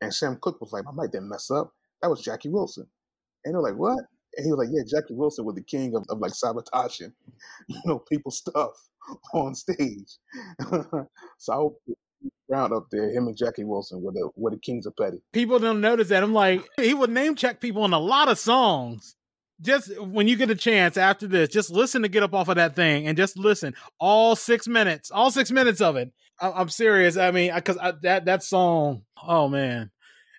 and 0.00 0.14
Sam 0.14 0.38
Cooke 0.40 0.60
was 0.60 0.72
like, 0.72 0.84
"My 0.84 0.92
mic 1.02 1.12
didn't 1.12 1.28
mess 1.28 1.50
up. 1.50 1.72
That 2.02 2.10
was 2.10 2.22
Jackie 2.22 2.48
Wilson." 2.50 2.86
And 3.44 3.54
they're 3.54 3.62
like, 3.62 3.76
"What?" 3.76 3.98
And 4.36 4.44
he 4.44 4.52
was 4.52 4.58
like, 4.58 4.68
"Yeah, 4.72 4.82
Jackie 4.86 5.14
Wilson 5.14 5.44
was 5.44 5.56
the 5.56 5.62
king 5.62 5.94
of, 5.96 6.04
of 6.08 6.18
like 6.18 6.34
sabotaging, 6.34 7.12
you 7.68 7.80
know, 7.84 7.98
people's 8.10 8.38
stuff 8.38 8.72
on 9.34 9.54
stage." 9.54 10.18
so 11.38 11.52
I 11.52 11.68
put 11.86 11.98
Brown 12.48 12.72
up 12.72 12.86
there, 12.90 13.10
him 13.10 13.26
and 13.26 13.36
Jackie 13.36 13.64
Wilson 13.64 14.02
were 14.02 14.12
the 14.12 14.28
were 14.36 14.50
the 14.50 14.58
kings 14.58 14.86
of 14.86 14.94
petty. 14.96 15.22
People 15.32 15.58
don't 15.58 15.80
notice 15.80 16.08
that. 16.08 16.22
I'm 16.22 16.34
like, 16.34 16.66
he 16.78 16.92
would 16.92 17.10
name 17.10 17.36
check 17.36 17.60
people 17.60 17.84
in 17.84 17.92
a 17.92 17.98
lot 17.98 18.28
of 18.28 18.38
songs. 18.38 19.16
Just 19.60 19.98
when 20.00 20.28
you 20.28 20.36
get 20.36 20.50
a 20.50 20.54
chance 20.54 20.96
after 20.96 21.26
this, 21.26 21.48
just 21.48 21.70
listen 21.70 22.02
to 22.02 22.08
get 22.08 22.22
up 22.22 22.34
off 22.34 22.48
of 22.48 22.56
that 22.56 22.76
thing 22.76 23.06
and 23.06 23.16
just 23.16 23.38
listen 23.38 23.74
all 23.98 24.36
six 24.36 24.66
minutes, 24.68 25.10
all 25.10 25.30
six 25.30 25.50
minutes 25.50 25.80
of 25.80 25.96
it. 25.96 26.12
I- 26.40 26.60
am 26.60 26.68
serious. 26.68 27.16
I 27.16 27.30
mean, 27.30 27.54
because 27.54 27.78
that 28.02 28.24
that 28.26 28.42
song, 28.42 29.02
oh 29.26 29.48
man, 29.48 29.90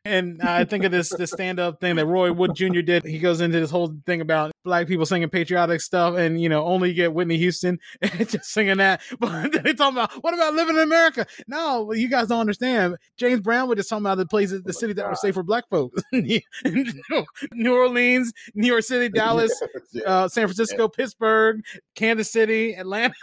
and 0.05 0.39
I 0.41 0.63
think 0.65 0.83
of 0.83 0.91
this 0.91 1.09
this 1.09 1.31
stand 1.31 1.59
up 1.59 1.81
thing 1.81 1.95
that 1.95 2.05
Roy 2.05 2.31
Wood 2.31 2.55
Jr. 2.55 2.81
did. 2.81 3.03
He 3.03 3.17
goes 3.17 3.41
into 3.41 3.59
this 3.59 3.71
whole 3.71 3.93
thing 4.05 4.21
about 4.21 4.51
black 4.63 4.87
people 4.87 5.05
singing 5.05 5.29
patriotic 5.29 5.81
stuff, 5.81 6.15
and 6.15 6.39
you 6.39 6.47
know 6.47 6.63
only 6.63 6.93
get 6.93 7.13
Whitney 7.13 7.37
Houston 7.37 7.79
just 8.03 8.45
singing 8.45 8.77
that. 8.77 9.01
But 9.19 9.51
then 9.51 9.63
they 9.63 9.73
talking 9.73 9.97
about 9.97 10.11
what 10.23 10.33
about 10.33 10.53
living 10.53 10.75
in 10.75 10.83
America? 10.83 11.25
No, 11.47 11.91
you 11.93 12.09
guys 12.09 12.27
don't 12.27 12.41
understand. 12.41 12.97
James 13.17 13.41
Brown 13.41 13.67
was 13.67 13.77
just 13.77 13.89
talking 13.89 14.05
about 14.05 14.17
the 14.17 14.25
places, 14.25 14.61
the 14.63 14.73
city 14.73 14.93
that 14.93 15.09
were 15.09 15.15
safe 15.15 15.33
for 15.33 15.43
black 15.43 15.67
folks: 15.69 16.01
New 16.13 17.75
Orleans, 17.75 18.31
New 18.53 18.67
York 18.67 18.83
City, 18.83 19.09
Dallas, 19.09 19.51
yeah. 19.91 20.03
uh, 20.03 20.27
San 20.27 20.47
Francisco, 20.47 20.83
yeah. 20.83 20.95
Pittsburgh, 20.95 21.61
Kansas 21.95 22.31
City, 22.31 22.75
Atlanta. 22.75 23.15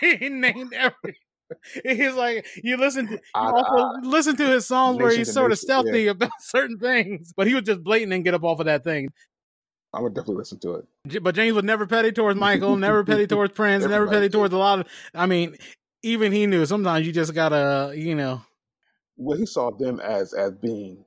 he 0.00 0.28
named 0.28 0.72
every 0.74 1.16
he's 1.84 2.14
like 2.14 2.46
you 2.62 2.76
listen 2.76 3.06
to 3.06 3.12
you 3.12 3.20
uh, 3.34 3.52
also 3.52 4.08
listen 4.08 4.36
to 4.36 4.46
his 4.46 4.66
songs 4.66 4.98
where 4.98 5.10
he's 5.16 5.32
sort 5.32 5.52
of 5.52 5.58
stealthy 5.58 6.02
yeah. 6.02 6.12
about 6.12 6.30
certain 6.40 6.78
things, 6.78 7.32
but 7.36 7.46
he 7.46 7.54
would 7.54 7.66
just 7.66 7.82
blatant 7.82 8.12
and 8.12 8.24
get 8.24 8.34
up 8.34 8.44
off 8.44 8.60
of 8.60 8.66
that 8.66 8.84
thing. 8.84 9.08
I 9.92 10.00
would 10.00 10.14
definitely 10.14 10.36
listen 10.36 10.60
to 10.60 10.74
it. 10.74 11.22
But 11.22 11.34
James 11.34 11.54
was 11.54 11.64
never 11.64 11.86
petty 11.86 12.12
towards 12.12 12.38
Michael, 12.38 12.76
never 12.76 13.04
petty 13.04 13.26
towards 13.28 13.54
Prince, 13.54 13.84
never 13.84 14.06
petty 14.06 14.28
towards 14.28 14.54
a 14.54 14.58
lot 14.58 14.80
of. 14.80 14.88
I 15.14 15.26
mean, 15.26 15.56
even 16.02 16.32
he 16.32 16.46
knew 16.46 16.64
sometimes 16.66 17.06
you 17.06 17.12
just 17.12 17.34
gotta, 17.34 17.92
you 17.96 18.14
know. 18.14 18.42
Well, 19.16 19.36
he 19.36 19.46
saw 19.46 19.70
them 19.70 20.00
as 20.00 20.32
as 20.32 20.52
being 20.52 21.04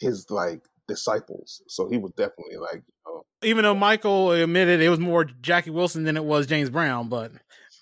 his 0.00 0.26
like 0.30 0.62
disciples, 0.88 1.62
so 1.68 1.88
he 1.88 1.98
was 1.98 2.12
definitely 2.12 2.56
like. 2.56 2.82
You 3.06 3.12
know, 3.12 3.22
even 3.42 3.62
though 3.62 3.74
Michael 3.74 4.32
admitted 4.32 4.80
it 4.80 4.88
was 4.88 4.98
more 4.98 5.24
Jackie 5.24 5.70
Wilson 5.70 6.04
than 6.04 6.16
it 6.16 6.24
was 6.24 6.46
James 6.46 6.70
Brown, 6.70 7.08
but 7.08 7.30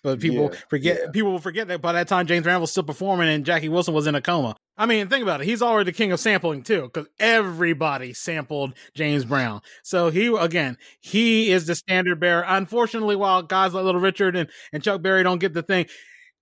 but 0.05 0.21
people 0.21 0.51
yeah, 0.53 0.61
forget 0.69 1.01
yeah. 1.01 1.11
people 1.11 1.33
will 1.33 1.39
forget 1.39 1.67
that 1.69 1.81
by 1.81 1.93
that 1.95 2.07
time 2.07 2.27
James 2.27 2.45
Brown 2.45 2.61
was 2.61 2.71
still 2.71 2.83
performing 2.83 3.27
and 3.31 3.45
Jackie 3.45 3.71
Wilson 3.71 3.95
was 3.95 4.07
in 4.07 4.15
a 4.15 4.21
coma. 4.21 4.55
I 4.77 4.85
mean, 4.85 5.09
think 5.09 5.23
about 5.23 5.41
it. 5.41 5.47
He's 5.47 5.63
already 5.63 5.91
the 5.91 5.97
king 5.97 6.13
of 6.13 6.21
sampling 6.21 6.63
too, 6.63 6.83
because 6.83 7.09
everybody 7.19 8.13
sampled 8.13 8.75
James 8.95 9.25
Brown. 9.25 9.63
So 9.83 10.11
he 10.11 10.27
again, 10.27 10.77
he 11.01 11.51
is 11.51 11.67
the 11.67 11.75
standard 11.75 12.21
bearer. 12.21 12.45
Unfortunately, 12.47 13.17
while 13.17 13.43
guys 13.43 13.73
like 13.73 13.85
Little 13.85 14.01
Richard 14.01 14.37
and, 14.37 14.51
and 14.75 14.83
Chuck 14.83 15.01
Berry 15.01 15.23
don't 15.23 15.39
get 15.39 15.55
the 15.55 15.63
thing, 15.63 15.87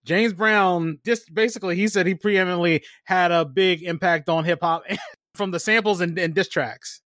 James 0.04 0.32
Brown 0.32 0.98
just 1.06 1.32
basically 1.32 1.76
he 1.76 1.86
said 1.86 2.04
he 2.04 2.16
preeminently 2.16 2.82
had 3.04 3.30
a 3.30 3.44
big 3.44 3.84
impact 3.84 4.28
on 4.28 4.44
hip 4.44 4.58
hop 4.60 4.82
from 5.36 5.52
the 5.52 5.60
samples 5.60 6.00
and, 6.00 6.18
and 6.18 6.34
diss 6.34 6.48
tracks. 6.48 7.00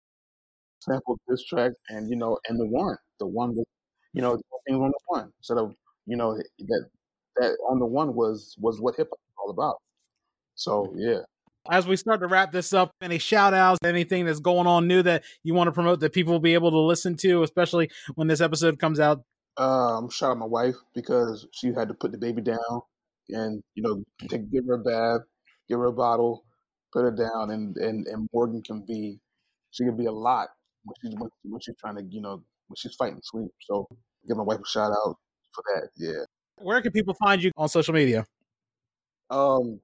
Sample 0.78 1.18
diss 1.28 1.44
tracks 1.44 1.74
and 1.88 2.08
you 2.08 2.14
know, 2.14 2.38
and 2.48 2.60
the 2.60 2.66
one. 2.66 2.96
The 3.18 3.26
one 3.26 3.56
was 3.56 3.64
you 4.12 4.22
know, 4.22 4.40
things 4.66 4.76
on 4.76 4.90
the 4.90 4.98
one 5.06 5.32
instead 5.38 5.58
of 5.58 5.74
you 6.06 6.16
know 6.16 6.36
that 6.36 6.84
that 7.36 7.56
on 7.68 7.78
the 7.78 7.86
one 7.86 8.14
was 8.14 8.54
was 8.58 8.80
what 8.80 8.96
hip 8.96 9.08
hop 9.10 9.18
is 9.18 9.34
all 9.42 9.50
about. 9.50 9.76
So 10.54 10.86
mm-hmm. 10.86 11.00
yeah. 11.00 11.20
As 11.70 11.86
we 11.86 11.96
start 11.96 12.20
to 12.20 12.26
wrap 12.26 12.52
this 12.52 12.74
up, 12.74 12.90
any 13.00 13.16
shout 13.16 13.54
outs, 13.54 13.78
anything 13.84 14.26
that's 14.26 14.40
going 14.40 14.66
on 14.66 14.86
new 14.86 15.02
that 15.02 15.24
you 15.42 15.54
want 15.54 15.68
to 15.68 15.72
promote 15.72 16.00
that 16.00 16.12
people 16.12 16.34
will 16.34 16.40
be 16.40 16.52
able 16.52 16.70
to 16.70 16.78
listen 16.78 17.16
to, 17.22 17.42
especially 17.42 17.90
when 18.16 18.28
this 18.28 18.42
episode 18.42 18.78
comes 18.78 19.00
out? 19.00 19.22
Um, 19.56 20.10
shout 20.10 20.32
out 20.32 20.38
my 20.38 20.46
wife 20.46 20.74
because 20.94 21.46
she 21.52 21.68
had 21.68 21.88
to 21.88 21.94
put 21.94 22.12
the 22.12 22.18
baby 22.18 22.42
down 22.42 22.82
and 23.30 23.62
you 23.74 23.82
know 23.82 24.02
take, 24.28 24.50
give 24.52 24.66
her 24.66 24.74
a 24.74 24.78
bath, 24.78 25.26
give 25.68 25.78
her 25.78 25.86
a 25.86 25.92
bottle, 25.92 26.44
put 26.92 27.02
her 27.02 27.10
down, 27.10 27.50
and 27.50 27.76
and 27.78 28.06
and 28.06 28.28
Morgan 28.32 28.62
can 28.62 28.84
be 28.86 29.18
she 29.70 29.84
can 29.84 29.96
be 29.96 30.06
a 30.06 30.12
lot 30.12 30.48
when 30.84 30.94
she's 31.02 31.18
when 31.44 31.60
she's 31.60 31.76
trying 31.80 31.96
to 31.96 32.02
you 32.10 32.20
know 32.20 32.42
when 32.68 32.76
she's 32.76 32.94
fighting 32.94 33.20
sleep. 33.22 33.50
So 33.62 33.86
give 34.28 34.36
my 34.36 34.42
wife 34.42 34.60
a 34.60 34.68
shout 34.68 34.92
out 34.92 35.16
for 35.54 35.64
that. 35.74 35.88
Yeah. 35.96 36.24
Where 36.56 36.80
can 36.82 36.92
people 36.92 37.14
find 37.14 37.42
you 37.42 37.50
on 37.56 37.68
social 37.68 37.94
media? 37.94 38.26
Um, 39.30 39.80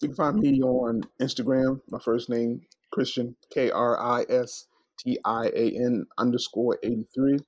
you 0.00 0.08
can 0.08 0.14
find 0.14 0.38
me 0.38 0.60
on 0.62 1.02
Instagram. 1.20 1.80
My 1.88 1.98
first 1.98 2.28
name 2.28 2.62
Kristian 2.94 3.34
K 3.52 3.70
R 3.70 4.00
I 4.00 4.24
S 4.28 4.66
T 4.98 5.18
I 5.24 5.46
A 5.54 5.70
N 5.76 6.06
underscore 6.18 6.78
eighty 6.82 7.06
three. 7.14 7.38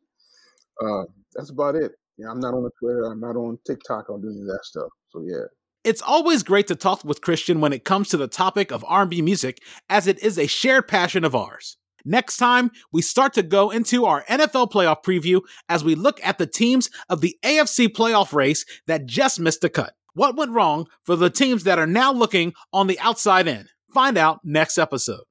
Uh, 0.82 1.04
that's 1.34 1.50
about 1.50 1.74
it. 1.74 1.92
Yeah, 2.18 2.30
I'm 2.30 2.40
not 2.40 2.54
on 2.54 2.62
the 2.62 2.70
Twitter. 2.78 3.04
I'm 3.04 3.20
not 3.20 3.36
on 3.36 3.58
TikTok. 3.66 4.06
I 4.08 4.12
don't 4.12 4.22
do 4.22 4.30
any 4.30 4.40
of 4.40 4.46
that 4.46 4.60
stuff. 4.64 4.88
So 5.10 5.22
yeah. 5.26 5.44
It's 5.84 6.02
always 6.02 6.44
great 6.44 6.68
to 6.68 6.76
talk 6.76 7.04
with 7.04 7.22
Kristian 7.22 7.58
when 7.58 7.72
it 7.72 7.84
comes 7.84 8.08
to 8.10 8.16
the 8.16 8.28
topic 8.28 8.70
of 8.70 8.84
R&B 8.86 9.20
music, 9.20 9.60
as 9.90 10.06
it 10.06 10.22
is 10.22 10.38
a 10.38 10.46
shared 10.46 10.86
passion 10.86 11.24
of 11.24 11.34
ours. 11.34 11.76
Next 12.05 12.36
time, 12.36 12.70
we 12.92 13.03
start 13.03 13.32
to 13.34 13.42
go 13.42 13.70
into 13.70 14.07
our 14.07 14.24
NFL 14.24 14.70
playoff 14.70 15.05
preview 15.05 15.42
as 15.68 15.84
we 15.84 15.94
look 15.94 16.20
at 16.24 16.38
the 16.38 16.46
teams 16.46 16.90
of 17.09 17.20
the 17.20 17.36
AFC 17.42 17.88
playoff 17.88 18.32
race 18.32 18.64
that 18.86 19.07
just 19.07 19.38
missed 19.38 19.61
the 19.61 19.70
cut. 19.70 19.94
What 20.14 20.36
went 20.36 20.53
wrong 20.53 20.88
for 21.05 21.16
the 21.16 21.30
teams 21.30 21.64
that 21.64 21.78
are 21.78 21.86
now 21.86 22.12
looking 22.12 22.55
on 22.72 22.86
the 22.86 22.98
outside 23.00 23.48
in? 23.48 23.68
Find 23.92 24.18
out 24.18 24.40
next 24.44 24.78
episode. 24.78 25.24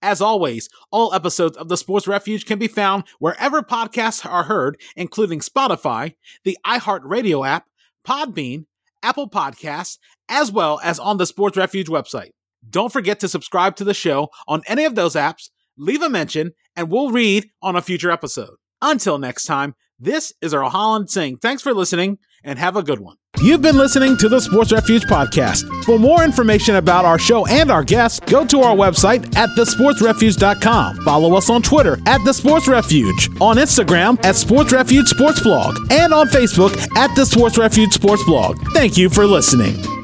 As 0.00 0.20
always, 0.20 0.68
all 0.90 1.14
episodes 1.14 1.56
of 1.56 1.68
the 1.68 1.76
Sports 1.76 2.08
Refuge 2.08 2.44
can 2.44 2.58
be 2.58 2.66
found 2.66 3.04
wherever 3.20 3.62
podcasts 3.62 4.26
are 4.28 4.44
heard, 4.44 4.80
including 4.96 5.40
Spotify, 5.40 6.14
the 6.44 6.58
iHeartRadio 6.66 7.46
app, 7.46 7.66
Podbean, 8.04 8.66
Apple 9.02 9.30
Podcasts, 9.30 9.98
as 10.28 10.50
well 10.50 10.80
as 10.82 10.98
on 10.98 11.18
the 11.18 11.26
Sports 11.26 11.56
Refuge 11.56 11.86
website. 11.86 12.30
Don't 12.68 12.92
forget 12.92 13.20
to 13.20 13.28
subscribe 13.28 13.76
to 13.76 13.84
the 13.84 13.94
show 13.94 14.28
on 14.48 14.62
any 14.66 14.84
of 14.84 14.94
those 14.94 15.14
apps 15.14 15.50
leave 15.76 16.02
a 16.02 16.08
mention, 16.08 16.52
and 16.76 16.90
we'll 16.90 17.10
read 17.10 17.46
on 17.62 17.76
a 17.76 17.82
future 17.82 18.10
episode. 18.10 18.54
Until 18.80 19.18
next 19.18 19.44
time, 19.44 19.74
this 19.98 20.32
is 20.40 20.52
Earl 20.52 20.70
Holland 20.70 21.10
saying 21.10 21.36
thanks 21.36 21.62
for 21.62 21.72
listening 21.72 22.18
and 22.42 22.58
have 22.58 22.76
a 22.76 22.82
good 22.82 22.98
one. 22.98 23.16
You've 23.40 23.62
been 23.62 23.76
listening 23.76 24.16
to 24.18 24.28
the 24.28 24.40
Sports 24.40 24.72
Refuge 24.72 25.04
podcast. 25.04 25.84
For 25.84 25.98
more 25.98 26.22
information 26.24 26.76
about 26.76 27.04
our 27.04 27.18
show 27.18 27.46
and 27.46 27.70
our 27.70 27.82
guests, 27.84 28.20
go 28.20 28.44
to 28.46 28.60
our 28.60 28.74
website 28.76 29.36
at 29.36 29.48
thesportsrefuge.com. 29.50 31.04
Follow 31.04 31.34
us 31.36 31.50
on 31.50 31.62
Twitter 31.62 31.98
at 32.06 32.24
The 32.24 32.32
Sports 32.32 32.68
Refuge, 32.68 33.30
on 33.40 33.56
Instagram 33.56 34.22
at 34.24 34.36
Sports 34.36 34.72
Refuge 34.72 35.06
Sports 35.06 35.40
Blog, 35.40 35.76
and 35.90 36.12
on 36.12 36.28
Facebook 36.28 36.76
at 36.96 37.14
The 37.14 37.24
Sports 37.24 37.58
Refuge 37.58 37.92
Sports 37.92 38.24
Blog. 38.24 38.58
Thank 38.72 38.96
you 38.96 39.08
for 39.08 39.26
listening. 39.26 40.01